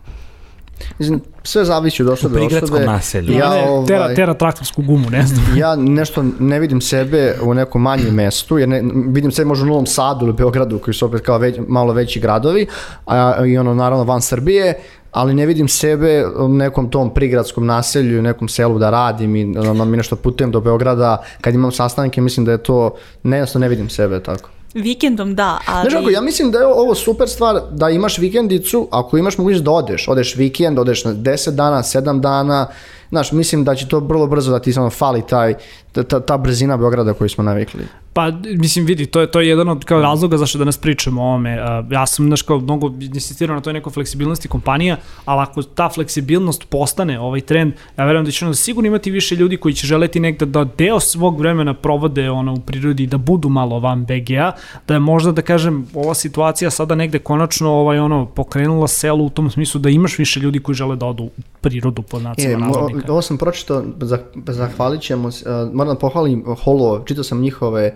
Mislim, 1.00 1.22
sve 1.44 1.66
zavisi 1.66 2.04
od 2.04 2.10
osobe 2.10 2.36
U 2.36 2.40
do 2.40 2.46
prigradskom 2.48 2.78
osobe. 2.78 2.86
naselju. 2.86 3.34
Ja, 3.34 3.50
ne, 3.50 3.86
tera, 3.88 4.04
ovaj, 4.04 4.16
tera 4.16 4.34
traktorsku 4.34 4.82
gumu, 4.82 5.10
ne 5.10 5.26
znam. 5.28 5.58
ja 5.58 5.76
nešto 5.76 6.26
ne 6.40 6.60
vidim 6.60 6.82
sebe 6.82 7.36
u 7.42 7.54
nekom 7.54 7.82
manjem 7.82 8.14
mestu, 8.16 8.58
jer 8.58 8.70
ne, 8.70 8.82
vidim 9.08 9.32
sebe 9.32 9.48
možda 9.48 9.66
u 9.66 9.68
Novom 9.68 9.86
Sadu 9.86 10.26
ili 10.26 10.34
Beogradu, 10.34 10.80
koji 10.80 10.94
su 10.94 11.06
opet 11.06 11.22
kao 11.22 11.38
već, 11.38 11.60
malo 11.68 11.94
veći 11.94 12.20
gradovi, 12.20 12.68
a, 13.06 13.46
i 13.46 13.58
ono 13.58 13.74
naravno 13.74 14.04
van 14.04 14.22
Srbije, 14.22 14.80
ali 15.12 15.34
ne 15.34 15.46
vidim 15.46 15.68
sebe 15.68 16.26
u 16.38 16.48
nekom 16.48 16.90
tom 16.90 17.14
prigradskom 17.14 17.66
naselju, 17.66 18.20
u 18.20 18.22
nekom 18.22 18.50
selu 18.50 18.80
da 18.80 18.90
radim 18.90 19.36
i 19.36 19.58
ono, 19.58 19.86
mi 19.86 19.98
nešto 19.98 20.16
putujem 20.16 20.52
do 20.52 20.62
Beograda, 20.62 21.24
kad 21.42 21.54
imam 21.54 21.72
sastanke, 21.72 22.22
mislim 22.22 22.46
da 22.46 22.52
je 22.52 22.64
to, 22.64 22.96
ne, 23.24 23.38
jednostavno 23.38 23.66
ne 23.66 23.70
vidim 23.70 23.90
sebe 23.90 24.24
tako. 24.24 24.50
vikendom 24.74 25.36
da, 25.36 25.60
ali... 25.68 25.90
Znaš 25.90 25.94
kako, 25.94 26.10
ja 26.10 26.22
mislim 26.22 26.52
da 26.52 26.60
je 26.60 26.66
ovo 26.66 26.96
super 26.96 27.30
stvar 27.30 27.62
da 27.72 27.90
imaš 27.90 28.18
vikendicu, 28.18 28.88
ako 28.92 29.18
imaš 29.18 29.38
mogućnost 29.38 29.66
da 29.66 29.72
odeš, 29.72 30.08
odeš 30.08 30.36
vikend, 30.36 30.80
odeš 30.80 31.06
na 31.06 31.14
10 31.14 31.52
dana, 31.52 31.78
7 31.78 32.20
dana, 32.20 32.68
znaš, 33.10 33.32
mislim 33.32 33.64
da 33.64 33.76
će 33.76 33.88
to 33.88 34.00
vrlo 34.00 34.28
brzo 34.28 34.52
da 34.52 34.60
ti 34.60 34.74
samo 34.74 34.90
fali 34.90 35.22
taj, 35.28 35.54
ta, 35.92 36.04
ta, 36.04 36.20
ta 36.20 36.38
brzina 36.38 36.78
Beograda 36.78 37.14
koju 37.14 37.30
smo 37.30 37.44
navikli. 37.44 37.84
Pa, 38.14 38.32
mislim, 38.58 38.86
vidi, 38.86 39.06
to 39.06 39.22
je, 39.22 39.32
to 39.32 39.40
je 39.40 39.48
jedan 39.48 39.70
od 39.70 39.86
kao 39.86 40.02
razloga 40.02 40.38
zašto 40.38 40.58
danas 40.58 40.78
pričamo 40.78 41.22
o 41.22 41.26
ovome. 41.26 41.58
Ja 41.92 42.06
sam, 42.06 42.26
znaš, 42.26 42.42
kao 42.42 42.60
mnogo 42.60 42.94
insistirao 43.00 43.56
na 43.56 43.62
toj 43.62 43.74
nekoj 43.74 43.94
fleksibilnosti 43.94 44.48
kompanija, 44.48 44.98
ali 45.26 45.42
ako 45.42 45.64
ta 45.64 45.90
fleksibilnost 45.90 46.70
postane 46.70 47.20
ovaj 47.20 47.42
trend, 47.42 47.74
ja 47.98 48.06
verujem 48.06 48.26
da 48.26 48.32
će 48.32 48.46
onda 48.46 48.56
sigurno 48.56 48.88
imati 48.88 49.12
više 49.12 49.36
ljudi 49.36 49.58
koji 49.58 49.74
će 49.74 49.88
želeti 49.88 50.20
negde 50.20 50.46
da 50.46 50.64
deo 50.78 51.00
svog 51.00 51.40
vremena 51.40 51.74
provode 51.74 52.30
ono, 52.30 52.54
u 52.54 52.60
prirodi, 52.60 53.08
da 53.08 53.18
budu 53.18 53.50
malo 53.50 53.80
van 53.80 54.06
BG-a, 54.06 54.52
da 54.88 54.94
je 54.94 55.00
možda, 55.00 55.32
da 55.32 55.42
kažem, 55.42 55.88
ova 55.94 56.14
situacija 56.14 56.70
sada 56.72 56.96
negde 56.96 57.20
konačno 57.20 57.70
ovaj, 57.70 58.00
ono, 58.00 58.26
pokrenula 58.26 58.88
selo 58.88 59.24
u 59.24 59.30
tom 59.30 59.50
smislu 59.52 59.82
da 59.82 59.90
imaš 59.90 60.18
više 60.18 60.40
ljudi 60.40 60.60
koji 60.60 60.76
žele 60.76 60.96
da 60.96 61.06
odu 61.06 61.24
u 61.24 61.32
prirodu 61.62 62.02
pod 62.02 62.22
E, 62.22 62.24
nacima 62.24 62.58
mo, 62.58 62.66
navodnika. 62.76 63.12
ovo 63.12 63.22
sam 63.22 63.38
pročitao, 63.38 63.84
zah, 64.02 64.20
zahvalit 64.48 65.02
ćemo, 65.02 65.30
moram 65.74 65.94
da 65.94 66.00
pohvalim 66.00 66.44
Holo, 66.64 67.04
čitao 67.06 67.24
sam 67.24 67.42
njihove 67.42 67.96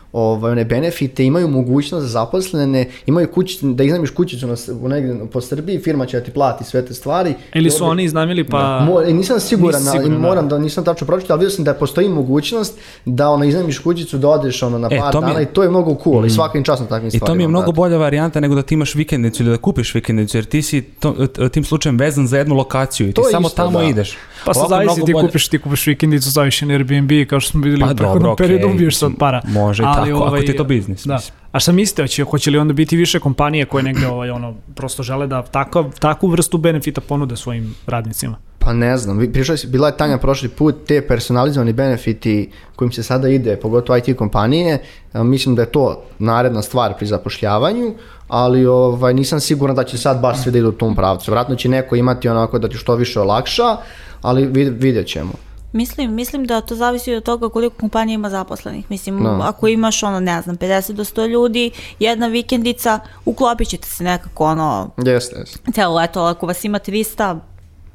ovaj, 0.13 0.51
one 0.51 0.65
benefite, 0.65 1.25
imaju 1.25 1.47
mogućnost 1.47 2.03
za 2.03 2.09
zaposlene, 2.09 2.85
imaju 3.05 3.27
kući, 3.27 3.59
da 3.63 3.83
iznajmiš 3.83 4.09
kućicu 4.09 4.47
na, 4.47 4.55
u 4.75 4.87
negde 4.87 5.01
po 5.25 5.41
Srbiji, 5.41 5.79
firma 5.79 6.05
će 6.05 6.19
da 6.19 6.25
ti 6.25 6.31
plati 6.31 6.63
sve 6.63 6.85
te 6.85 6.93
stvari. 6.93 7.33
Ili 7.53 7.67
I 7.67 7.71
su 7.71 7.85
oni 7.85 8.03
iznamili 8.03 8.43
pa... 8.43 8.79
Mo, 8.81 9.01
e, 9.01 9.13
nisam 9.13 9.39
siguran, 9.39 9.81
ali 9.81 9.91
siguran, 9.91 10.11
da. 10.13 10.19
moram 10.19 10.49
da 10.49 10.59
nisam 10.59 10.83
tačno 10.83 11.07
pročitao, 11.07 11.33
ali 11.33 11.39
vidio 11.39 11.49
sam 11.49 11.65
da 11.65 11.73
postoji 11.73 12.09
mogućnost 12.09 12.73
da 13.05 13.29
ono 13.29 13.45
iznajmiš 13.45 13.79
kućicu, 13.79 14.17
da 14.17 14.29
odeš 14.29 14.63
ono 14.63 14.77
na 14.79 14.87
E, 14.87 14.97
par 14.99 15.13
mi 15.13 15.21
je- 15.21 15.27
dana 15.27 15.41
i 15.41 15.45
to 15.45 15.63
je 15.63 15.69
mnogo 15.69 15.97
cool 16.03 16.25
i 16.25 16.29
svaka 16.29 16.57
im 16.57 16.63
čast 16.63 16.81
na 16.81 16.87
takvim 16.87 17.07
I 17.07 17.11
stvarima. 17.11 17.25
to 17.25 17.35
mi 17.35 17.43
je 17.43 17.47
mnogo 17.47 17.65
da. 17.65 17.71
bolja 17.71 17.97
varijanta 17.97 18.39
nego 18.39 18.55
da 18.55 18.61
ti 18.61 18.73
imaš 18.73 18.95
vikendicu 18.95 19.43
ili 19.43 19.51
da 19.51 19.57
kupiš 19.57 19.95
vikendicu, 19.95 20.37
jer 20.37 20.45
ti 20.45 20.61
si 20.61 20.81
to, 20.81 21.15
e, 21.39 21.49
tim 21.49 21.63
slučajem 21.63 21.97
vezan 21.97 22.27
za 22.27 22.37
jednu 22.37 22.55
lokaciju 22.55 23.09
i 23.09 23.13
ti 23.13 23.21
samo 23.31 23.47
isto, 23.47 23.55
tamo 23.57 23.79
da. 23.79 23.85
ideš. 23.85 24.17
Pa 24.45 24.53
sad 24.53 24.69
zavisi, 24.69 24.95
ti 24.97 25.13
bolje- 25.13 25.21
kupiš, 25.21 25.47
ti 25.47 25.59
kupiš 25.59 25.87
vikendicu, 25.87 26.31
staviš 26.31 26.61
je 26.61 26.67
na 26.67 26.73
Airbnb, 26.73 27.11
kao 27.29 27.39
što 27.39 27.51
smo 27.51 27.61
videli 27.61 27.81
Pa 27.81 27.85
u 27.85 27.95
prethodnom 27.95 28.35
periodu, 28.37 28.67
ubiješ 28.67 28.97
se 28.97 29.05
od 29.05 29.11
para. 29.19 29.41
može 29.45 29.83
i 30.07 30.11
tako, 30.11 30.23
ako 30.23 30.37
ti 30.37 30.51
je 30.51 30.57
to 30.57 30.63
biznis, 30.63 31.05
Da. 31.05 31.13
mislim. 31.13 31.35
A 31.51 31.59
šta 31.59 31.71
mislite, 31.71 32.03
hoće, 32.03 32.23
hoće 32.23 32.51
li 32.51 32.57
onda 32.57 32.73
biti 32.73 32.97
više 32.97 33.19
kompanije 33.19 33.65
koje 33.65 33.83
negde 33.83 34.07
ovaj, 34.07 34.29
ono, 34.29 34.55
prosto 34.75 35.03
žele 35.03 35.27
da 35.27 35.41
takav, 35.41 35.99
takvu 35.99 36.27
vrstu 36.29 36.57
benefita 36.57 37.01
ponude 37.01 37.35
svojim 37.35 37.75
radnicima? 37.87 38.37
Pa 38.59 38.73
ne 38.73 38.97
znam, 38.97 39.19
si, 39.57 39.67
bila 39.67 39.87
je 39.87 39.97
Tanja 39.97 40.17
prošli 40.17 40.49
put, 40.49 40.75
te 40.87 41.07
personalizovani 41.07 41.73
benefiti 41.73 42.51
kojim 42.75 42.91
se 42.91 43.03
sada 43.03 43.29
ide, 43.29 43.55
pogotovo 43.55 43.97
IT 43.97 44.17
kompanije, 44.17 44.81
a, 45.13 45.23
mislim 45.23 45.55
da 45.55 45.61
je 45.61 45.71
to 45.71 46.03
naredna 46.19 46.61
stvar 46.61 46.97
pri 46.97 47.07
zapošljavanju, 47.07 47.93
ali 48.27 48.65
ovaj, 48.65 49.13
nisam 49.13 49.39
siguran 49.39 49.75
da 49.75 49.83
će 49.83 49.97
sad 49.97 50.21
baš 50.21 50.43
svi 50.43 50.51
da 50.51 50.57
idu 50.57 50.69
u 50.69 50.71
tom 50.71 50.95
pravcu. 50.95 51.31
Vratno 51.31 51.55
će 51.55 51.69
neko 51.69 51.95
imati 51.95 52.29
onako 52.29 52.59
da 52.59 52.69
ti 52.69 52.77
što 52.77 52.95
više 52.95 53.19
olakša, 53.19 53.77
ali 54.21 54.45
vid, 54.45 54.83
vidjet 54.83 55.07
ćemo. 55.07 55.33
Mislim, 55.71 56.13
mislim 56.13 56.45
da 56.45 56.61
to 56.61 56.75
zavisi 56.75 57.13
od 57.15 57.23
toga 57.23 57.49
koliko 57.49 57.75
kompanija 57.75 58.15
ima 58.15 58.29
zaposlenih. 58.29 58.85
Mislim, 58.89 59.23
Da. 59.23 59.39
ako 59.43 59.67
imaš 59.67 60.03
ono, 60.03 60.19
ne 60.19 60.41
znam, 60.41 60.57
50 60.57 60.91
do 60.91 61.03
100 61.03 61.27
ljudi, 61.27 61.71
jedna 61.99 62.27
vikendica, 62.27 62.99
uklopit 63.25 63.67
ćete 63.67 63.87
se 63.87 64.03
nekako 64.03 64.45
ono, 64.45 64.89
Jeste, 65.05 65.35
jeste. 65.39 65.59
celo 65.73 65.95
leto, 65.95 66.19
ali 66.21 66.31
ako 66.31 66.45
vas 66.47 66.63
ima 66.63 66.79
300, 66.79 67.39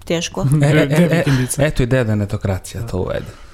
teško. 0.05 0.47
E, 0.63 0.67
e, 0.67 0.89
e, 0.91 1.25
e, 1.59 1.67
eto 1.67 1.83
ideja 1.83 2.05
da 2.05 2.15
netokracija 2.15 2.87
to 2.87 2.99
uvede. 2.99 3.46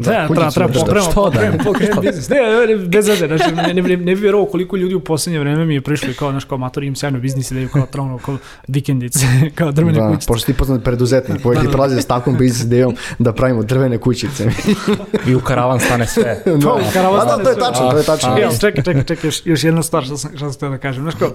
Da, 0.00 0.28
treba, 0.28 0.50
treba 0.50 0.72
da 0.72 1.00
što 1.00 1.24
da 1.24 1.30
pokrenemo, 1.30 1.56
ne? 1.56 1.64
pokrenemo 1.64 2.00
biznis. 2.00 2.28
Ne, 2.28 2.36
ne, 2.36 2.76
ne, 2.76 2.86
bez 2.86 3.08
veze, 3.08 3.26
znači, 3.26 3.54
ne, 3.54 3.74
ne, 3.74 3.82
ne, 3.82 3.96
ne 3.96 4.14
bi 4.14 4.20
vjerovao 4.20 4.46
koliko 4.46 4.76
ljudi 4.76 4.94
u 4.94 5.00
poslednje 5.00 5.38
vreme 5.40 5.64
mi 5.64 5.74
je 5.74 5.80
prišli 5.80 6.14
kao, 6.14 6.30
znaš, 6.30 6.44
kao 6.44 6.58
matori 6.58 6.86
im 6.86 6.96
sjajno 6.96 7.18
biznis 7.18 7.50
ideju, 7.50 7.68
kao 7.68 7.86
trovno, 7.86 8.18
kao 8.18 8.36
vikendice, 8.68 9.26
kao 9.54 9.72
drvene 9.72 9.98
Da, 9.98 10.08
kućice. 10.08 10.26
pošto 10.28 10.46
ti 10.46 10.54
poznat 10.54 10.84
preduzetnik, 10.84 11.42
koji 11.42 11.58
ti 11.58 11.68
prolazi 11.72 12.00
s 12.02 12.06
takvom 12.06 12.36
biznis 12.36 12.62
idejom 12.64 12.94
da 13.18 13.32
pravimo 13.32 13.62
drvene 13.62 13.98
kućice. 13.98 14.50
I 15.28 15.34
u 15.34 15.40
karavan 15.40 15.80
stane 15.80 16.06
sve. 16.06 16.42
Pa, 16.64 16.72
u 16.72 16.80
karavan 16.92 17.18
Da, 17.18 17.24
da, 17.24 17.30
stane 17.32 17.44
to 17.44 17.50
je 17.50 17.54
sve. 17.54 17.62
tačno, 17.64 17.90
to 17.90 17.96
je 17.98 18.04
tačno. 18.04 18.28
Ali 18.30 18.58
čekaj, 18.60 18.84
čekaj, 18.84 19.04
čekaj, 19.04 19.28
još, 19.28 19.42
još 19.44 19.64
jedna 19.64 19.82
stvar 19.82 20.04
što 20.04 20.16
sam, 20.16 20.30
što 20.36 20.52
sam 20.52 20.70
da 20.70 20.78
kažem. 20.78 21.02
Znaš 21.02 21.14
kao, 21.14 21.30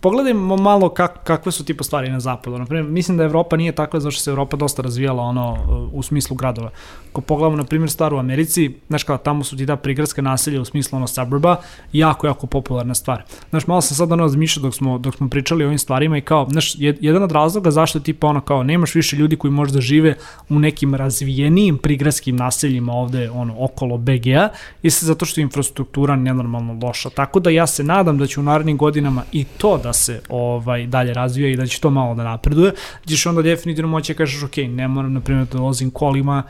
pogledajmo 0.00 0.56
malo 0.56 0.88
kak, 0.88 1.24
kakve 1.24 1.52
su 1.52 1.64
tipa 1.64 1.84
stvari 1.84 2.10
na 2.10 2.20
zapadu. 2.20 2.58
Naprimjer, 2.58 2.90
mislim 2.90 3.16
da 3.16 3.24
Evropa 3.24 3.56
nije 3.56 3.72
takva 3.72 4.00
zašto 4.00 4.20
se 4.20 4.30
Evropa 4.30 4.56
dosta 4.56 4.82
razvijala 4.82 5.22
ono 5.22 5.58
u 5.92 6.02
smislu 6.02 6.36
gradova. 6.36 6.70
Ako 7.10 7.20
pogledamo, 7.20 7.56
na 7.56 7.64
primjer, 7.64 7.90
stvar 7.90 8.14
u 8.14 8.18
Americi, 8.18 8.74
znaš 8.88 9.04
kao 9.04 9.18
tamo 9.18 9.44
su 9.44 9.56
ti 9.56 9.66
da 9.66 9.76
prigradske 9.76 10.22
naselje 10.22 10.60
u 10.60 10.64
smislu 10.64 10.96
ono 10.96 11.06
suburba, 11.06 11.56
jako, 11.92 12.26
jako 12.26 12.46
popularna 12.46 12.94
stvar. 12.94 13.22
Znaš, 13.50 13.66
malo 13.66 13.80
sam 13.80 13.96
sad 13.96 14.12
ono 14.12 14.22
razmišljao 14.22 14.62
dok 14.62 14.74
smo, 14.74 14.98
dok 14.98 15.14
smo 15.14 15.28
pričali 15.28 15.64
o 15.64 15.66
ovim 15.66 15.78
stvarima 15.78 16.18
i 16.18 16.20
kao, 16.20 16.46
znaš, 16.50 16.74
jedan 16.78 17.22
od 17.22 17.32
razloga 17.32 17.70
zašto 17.70 18.00
tipa 18.00 18.26
ono 18.26 18.40
kao, 18.40 18.62
nemaš 18.62 18.94
više 18.94 19.16
ljudi 19.16 19.36
koji 19.36 19.50
možda 19.50 19.80
žive 19.80 20.14
u 20.48 20.58
nekim 20.58 20.94
razvijenijim 20.94 21.78
prigradskim 21.78 22.36
naseljima 22.36 22.92
ovde, 22.92 23.30
ono, 23.30 23.54
okolo 23.58 23.98
BG-a, 23.98 24.48
je 24.82 24.90
se 24.90 25.06
zato 25.06 25.24
što 25.24 25.40
je 25.40 25.42
infrastruktura 25.42 26.16
nenormalno 26.16 26.78
loša. 26.86 27.10
Tako 27.10 27.40
da 27.40 27.50
ja 27.50 27.66
se 27.66 27.84
nadam 27.84 28.18
da 28.18 28.26
će 28.26 28.40
u 28.40 28.42
narednim 28.42 28.76
godinama 28.76 29.22
i 29.32 29.44
to 29.44 29.78
da 29.86 29.92
se 29.92 30.20
ovaj 30.28 30.86
dalje 30.86 31.14
razvija 31.14 31.50
i 31.50 31.56
da 31.56 31.66
će 31.66 31.80
to 31.80 31.90
malo 31.90 32.14
da 32.14 32.24
napreduje, 32.24 32.72
ćeš 33.06 33.26
onda 33.26 33.42
definitivno 33.42 33.88
moći 33.88 34.12
da 34.12 34.18
kažeš, 34.18 34.42
ok, 34.42 34.56
ne 34.56 34.88
moram, 34.88 35.12
na 35.12 35.20
primjer, 35.20 35.46
da 35.46 35.58
vozim 35.58 35.90
kolima, 35.90 36.42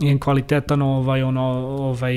imam 0.00 0.20
kvalitetan 0.20 0.82
ovaj, 0.82 1.22
ono, 1.22 1.42
ovaj, 1.88 2.16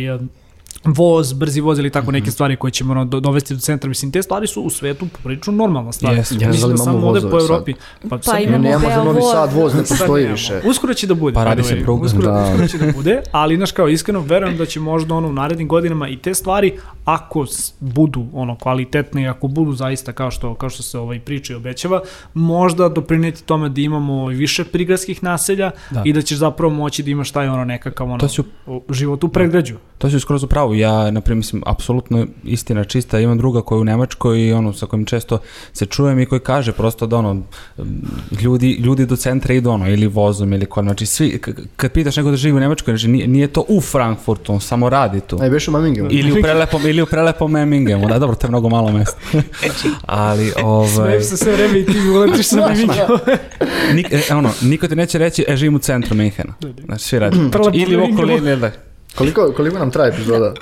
voz, 0.85 1.33
brzi 1.33 1.61
voz 1.61 1.79
ili 1.79 1.89
tako 1.89 2.11
neke 2.11 2.23
mhm. 2.23 2.31
stvari 2.31 2.55
koje 2.55 2.71
ćemo 2.71 2.91
ono, 2.91 3.05
dovesti 3.05 3.53
do 3.53 3.59
centra. 3.59 3.89
Mislim, 3.89 4.11
te 4.11 4.21
stvari 4.21 4.47
su 4.47 4.61
u 4.61 4.69
svetu 4.69 5.07
poprično 5.07 5.53
normalna 5.53 5.91
stvar. 5.91 6.15
Yes. 6.15 6.41
Ja 6.41 6.49
Mislim 6.49 6.71
da 6.71 6.77
samo 6.77 7.07
ovde 7.07 7.21
po 7.21 7.39
Evropi. 7.39 7.73
Pa, 8.01 8.09
pa 8.09 8.21
sad, 8.21 8.41
imamo 8.41 8.63
ne, 8.63 8.79
za 8.79 9.03
Novi 9.03 9.21
Sad 9.31 9.53
voz, 9.53 9.73
ne 9.73 9.79
postoji 9.79 10.27
više. 10.27 10.61
Uskoro 10.65 10.93
će 10.93 11.07
da 11.07 11.13
bude. 11.13 11.33
Pa 11.33 11.43
radi 11.43 11.63
se 11.63 11.81
program. 11.83 12.05
Uskoro, 12.05 12.31
da. 12.31 12.43
uskoro 12.43 12.67
će 12.67 12.77
da 12.77 12.91
bude, 12.91 13.21
ali 13.31 13.55
znaš 13.55 13.71
kao 13.71 13.87
iskreno 13.87 14.19
verujem 14.19 14.57
da 14.57 14.65
će 14.65 14.79
možda 14.79 15.15
ono 15.15 15.27
u 15.27 15.33
narednim 15.33 15.67
godinama 15.67 16.07
i 16.07 16.17
te 16.17 16.33
stvari, 16.33 16.73
ako 17.05 17.45
budu 17.79 18.25
ono 18.33 18.57
kvalitetne 18.57 19.23
i 19.23 19.27
ako 19.27 19.47
budu 19.47 19.73
zaista 19.73 20.13
kao 20.13 20.31
što, 20.31 20.53
kao 20.55 20.69
što 20.69 20.83
se 20.83 20.99
ovaj 20.99 21.19
priča 21.19 21.53
i 21.53 21.55
obećava, 21.55 22.01
možda 22.33 22.89
doprineti 22.89 23.43
tome 23.43 23.69
da 23.69 23.81
imamo 23.81 24.27
više 24.27 24.63
prigradskih 24.63 25.23
naselja 25.23 25.71
da. 25.91 26.01
i 26.05 26.13
da 26.13 26.21
ćeš 26.21 26.37
zapravo 26.37 26.73
moći 26.73 27.03
da 27.03 27.09
imaš 27.09 27.31
taj 27.31 27.47
ono 27.47 27.65
nekakav 27.65 28.07
ono, 28.07 28.17
to 28.17 28.27
su, 28.27 28.43
život 28.89 29.23
u 29.23 29.27
predgrađu. 29.27 29.75
To 29.97 30.09
si 30.09 30.19
skoro 30.19 30.39
zapravo 30.39 30.73
ja, 30.75 31.11
na 31.11 31.21
primjer, 31.21 31.37
mislim, 31.37 31.63
apsolutno 31.65 32.25
istina 32.43 32.83
čista, 32.83 33.19
imam 33.19 33.37
druga 33.37 33.61
koja 33.61 33.77
je 33.77 33.81
u 33.81 33.83
Nemačkoj 33.83 34.41
i 34.41 34.53
ono, 34.53 34.73
sa 34.73 34.85
kojim 34.85 35.05
često 35.05 35.37
se 35.73 35.85
čujem 35.85 36.19
i 36.19 36.25
koji 36.25 36.39
kaže 36.39 36.71
prosto 36.71 37.07
da 37.07 37.17
ono, 37.17 37.41
ljudi, 38.41 38.71
ljudi 38.71 39.05
do 39.05 39.15
centra 39.15 39.53
idu 39.53 39.69
ono, 39.69 39.89
ili 39.89 40.07
vozom 40.07 40.53
ili 40.53 40.65
kod, 40.65 40.83
znači 40.83 41.05
svi, 41.05 41.41
kad 41.75 41.91
pitaš 41.91 42.17
neko 42.17 42.31
da 42.31 42.37
živi 42.37 42.57
u 42.57 42.59
Nemačkoj, 42.59 42.91
znači 42.91 43.07
nije, 43.07 43.27
nije 43.27 43.47
to 43.47 43.65
u 43.67 43.81
Frankfurtu, 43.81 44.53
on 44.53 44.61
samo 44.61 44.89
radi 44.89 45.19
tu. 45.19 45.37
Aj, 45.41 45.49
beš 45.49 45.67
u 45.67 45.71
Memmingemu. 45.71 46.07
Ili 46.11 46.39
u 46.39 46.41
prelepom, 46.41 46.81
ili 46.85 47.01
u 47.01 47.05
prelepom 47.05 47.51
Memmingemu, 47.51 48.07
da, 48.07 48.19
dobro, 48.19 48.35
to 48.35 48.47
je 48.47 48.49
mnogo 48.49 48.69
malo 48.69 48.91
mesta. 48.91 49.17
Ali, 50.01 50.51
ovaj... 50.63 50.87
Smijem 50.87 51.23
se 51.23 51.37
sve 51.37 51.53
vreme 51.53 51.79
i 51.79 51.85
ti 51.85 52.09
uletiš 52.15 52.47
sa 52.47 52.55
Memmingemu. 52.55 53.17
Nik, 53.93 54.07
e, 54.11 54.33
ono, 54.33 54.49
niko 54.61 54.87
ti 54.87 54.95
neće 54.95 55.17
reći, 55.17 55.45
e, 55.47 55.57
živim 55.57 55.75
u 55.75 55.79
centru 55.79 56.15
Minhena. 56.15 56.53
Znači, 56.85 57.03
svi 57.03 57.19
radi. 57.19 57.37
Znači, 57.55 57.79
ili 57.79 57.97
u 57.97 58.03
okolini, 58.13 58.49
ili 58.49 58.59
da. 58.59 58.71
Koliko, 59.15 59.53
koliko 59.55 59.79
nam 59.79 59.91
traje 59.91 60.09
epizoda? 60.09 60.53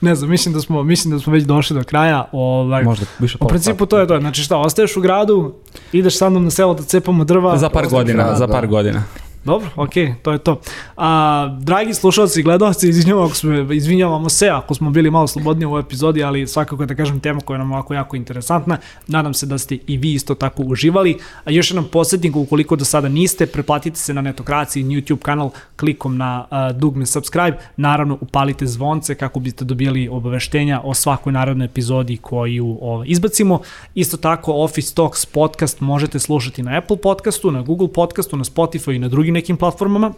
ne 0.00 0.14
znam, 0.14 0.30
mislim 0.30 0.54
da 0.54 0.60
smo, 0.60 0.82
mislim 0.82 1.14
da 1.14 1.20
smo 1.20 1.32
već 1.32 1.44
došli 1.44 1.76
do 1.76 1.84
kraja. 1.84 2.28
Ovaj, 2.32 2.84
Možda 2.84 3.06
više 3.18 3.38
U 3.40 3.48
principu 3.48 3.86
to 3.86 3.98
je 3.98 4.06
to. 4.06 4.20
Znači 4.20 4.42
šta, 4.42 4.56
ostaješ 4.56 4.96
u 4.96 5.00
gradu, 5.00 5.54
ideš 5.92 6.18
sa 6.18 6.30
mnom 6.30 6.44
na 6.44 6.50
selo 6.50 6.74
da 6.74 6.82
cepamo 6.82 7.24
drva. 7.24 7.58
Za 7.58 7.68
par 7.68 7.88
godina, 7.88 8.24
grad, 8.24 8.38
za 8.38 8.48
par 8.48 8.60
da. 8.60 8.66
godina. 8.66 9.02
Dobro, 9.44 9.68
okej, 9.76 10.06
okay, 10.06 10.14
to 10.22 10.32
je 10.32 10.38
to. 10.38 10.60
A, 10.96 11.56
dragi 11.60 11.94
slušalci 11.94 12.40
i 12.40 12.42
gledalci, 12.42 12.88
izvinjavamo, 12.88 13.30
izvinjavamo 13.72 14.28
se 14.28 14.48
ako 14.48 14.74
smo 14.74 14.90
bili 14.90 15.10
malo 15.10 15.26
slobodniji 15.26 15.66
u 15.66 15.68
ovoj 15.68 15.80
epizodi, 15.80 16.24
ali 16.24 16.46
svakako 16.46 16.86
da 16.86 16.94
kažem 16.94 17.20
tema 17.20 17.40
koja 17.40 17.58
nam 17.58 17.72
ovako 17.72 17.94
jako 17.94 18.16
interesantna. 18.16 18.78
Nadam 19.06 19.34
se 19.34 19.46
da 19.46 19.58
ste 19.58 19.78
i 19.86 19.96
vi 19.96 20.12
isto 20.12 20.34
tako 20.34 20.62
uživali. 20.62 21.18
A 21.44 21.50
još 21.50 21.70
jednom 21.70 21.84
posjetnik, 21.84 22.36
ukoliko 22.36 22.76
do 22.76 22.84
sada 22.84 23.08
niste, 23.08 23.46
preplatite 23.46 23.96
se 23.96 24.14
na 24.14 24.20
Netokraciji 24.20 24.84
YouTube 24.84 25.22
kanal 25.22 25.50
klikom 25.76 26.16
na 26.16 26.46
uh, 26.50 26.76
dugme 26.76 27.06
subscribe. 27.06 27.58
Naravno, 27.76 28.18
upalite 28.20 28.66
zvonce 28.66 29.14
kako 29.14 29.40
biste 29.40 29.64
dobijali 29.64 30.08
obaveštenja 30.08 30.80
o 30.84 30.94
svakoj 30.94 31.32
narodnoj 31.32 31.64
epizodi 31.64 32.16
koju 32.16 32.78
ovaj, 32.80 33.06
izbacimo. 33.08 33.60
Isto 33.94 34.16
tako, 34.16 34.52
Office 34.52 34.94
Talks 34.94 35.26
podcast 35.26 35.80
možete 35.80 36.18
slušati 36.18 36.62
na 36.62 36.78
Apple 36.78 36.96
podcastu, 36.96 37.50
na 37.50 37.62
Google 37.62 37.92
podcastu, 37.92 38.36
na 38.36 38.44
Spotify 38.44 38.96
i 38.96 38.98
na 38.98 39.08
drugim 39.08 39.33
nekim 39.34 39.56
platformama, 39.56 40.12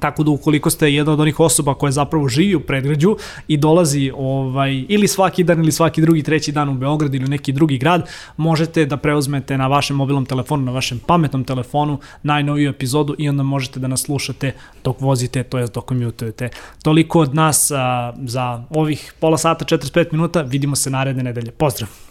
Tako 0.00 0.24
da 0.24 0.30
ukoliko 0.30 0.70
ste 0.70 0.92
jedna 0.94 1.12
od 1.12 1.20
onih 1.20 1.40
osoba 1.40 1.74
koja 1.74 1.90
zapravo 1.90 2.28
živi 2.28 2.54
u 2.54 2.60
predgrađu 2.60 3.16
i 3.48 3.56
dolazi 3.56 4.12
ovaj, 4.16 4.84
ili 4.88 5.08
svaki 5.08 5.44
dan 5.44 5.58
ili 5.58 5.72
svaki 5.72 6.00
drugi, 6.00 6.22
treći 6.22 6.52
dan 6.52 6.68
u 6.68 6.74
Beograd 6.74 7.14
ili 7.14 7.28
neki 7.28 7.52
drugi 7.52 7.78
grad, 7.78 8.08
možete 8.36 8.86
da 8.86 8.96
preuzmete 8.96 9.58
na 9.58 9.66
vašem 9.66 9.96
mobilnom 9.96 10.26
telefonu, 10.26 10.64
na 10.64 10.72
vašem 10.72 10.98
pametnom 11.06 11.44
telefonu 11.44 11.98
najnoviju 12.22 12.70
epizodu 12.70 13.14
i 13.18 13.28
onda 13.28 13.42
možete 13.42 13.80
da 13.80 13.88
nas 13.88 14.02
slušate 14.02 14.52
dok 14.84 15.00
vozite, 15.00 15.42
to 15.42 15.58
je 15.58 15.66
dok 15.66 15.84
kommutujete. 15.84 16.48
Toliko 16.82 17.20
od 17.20 17.34
nas 17.34 17.70
a, 17.70 18.12
za 18.24 18.64
ovih 18.70 19.14
pola 19.20 19.38
sata, 19.38 19.64
45 19.64 20.12
minuta, 20.12 20.42
vidimo 20.42 20.76
se 20.76 20.90
naredne 20.90 21.22
nedelje. 21.22 21.50
Pozdrav! 21.50 22.09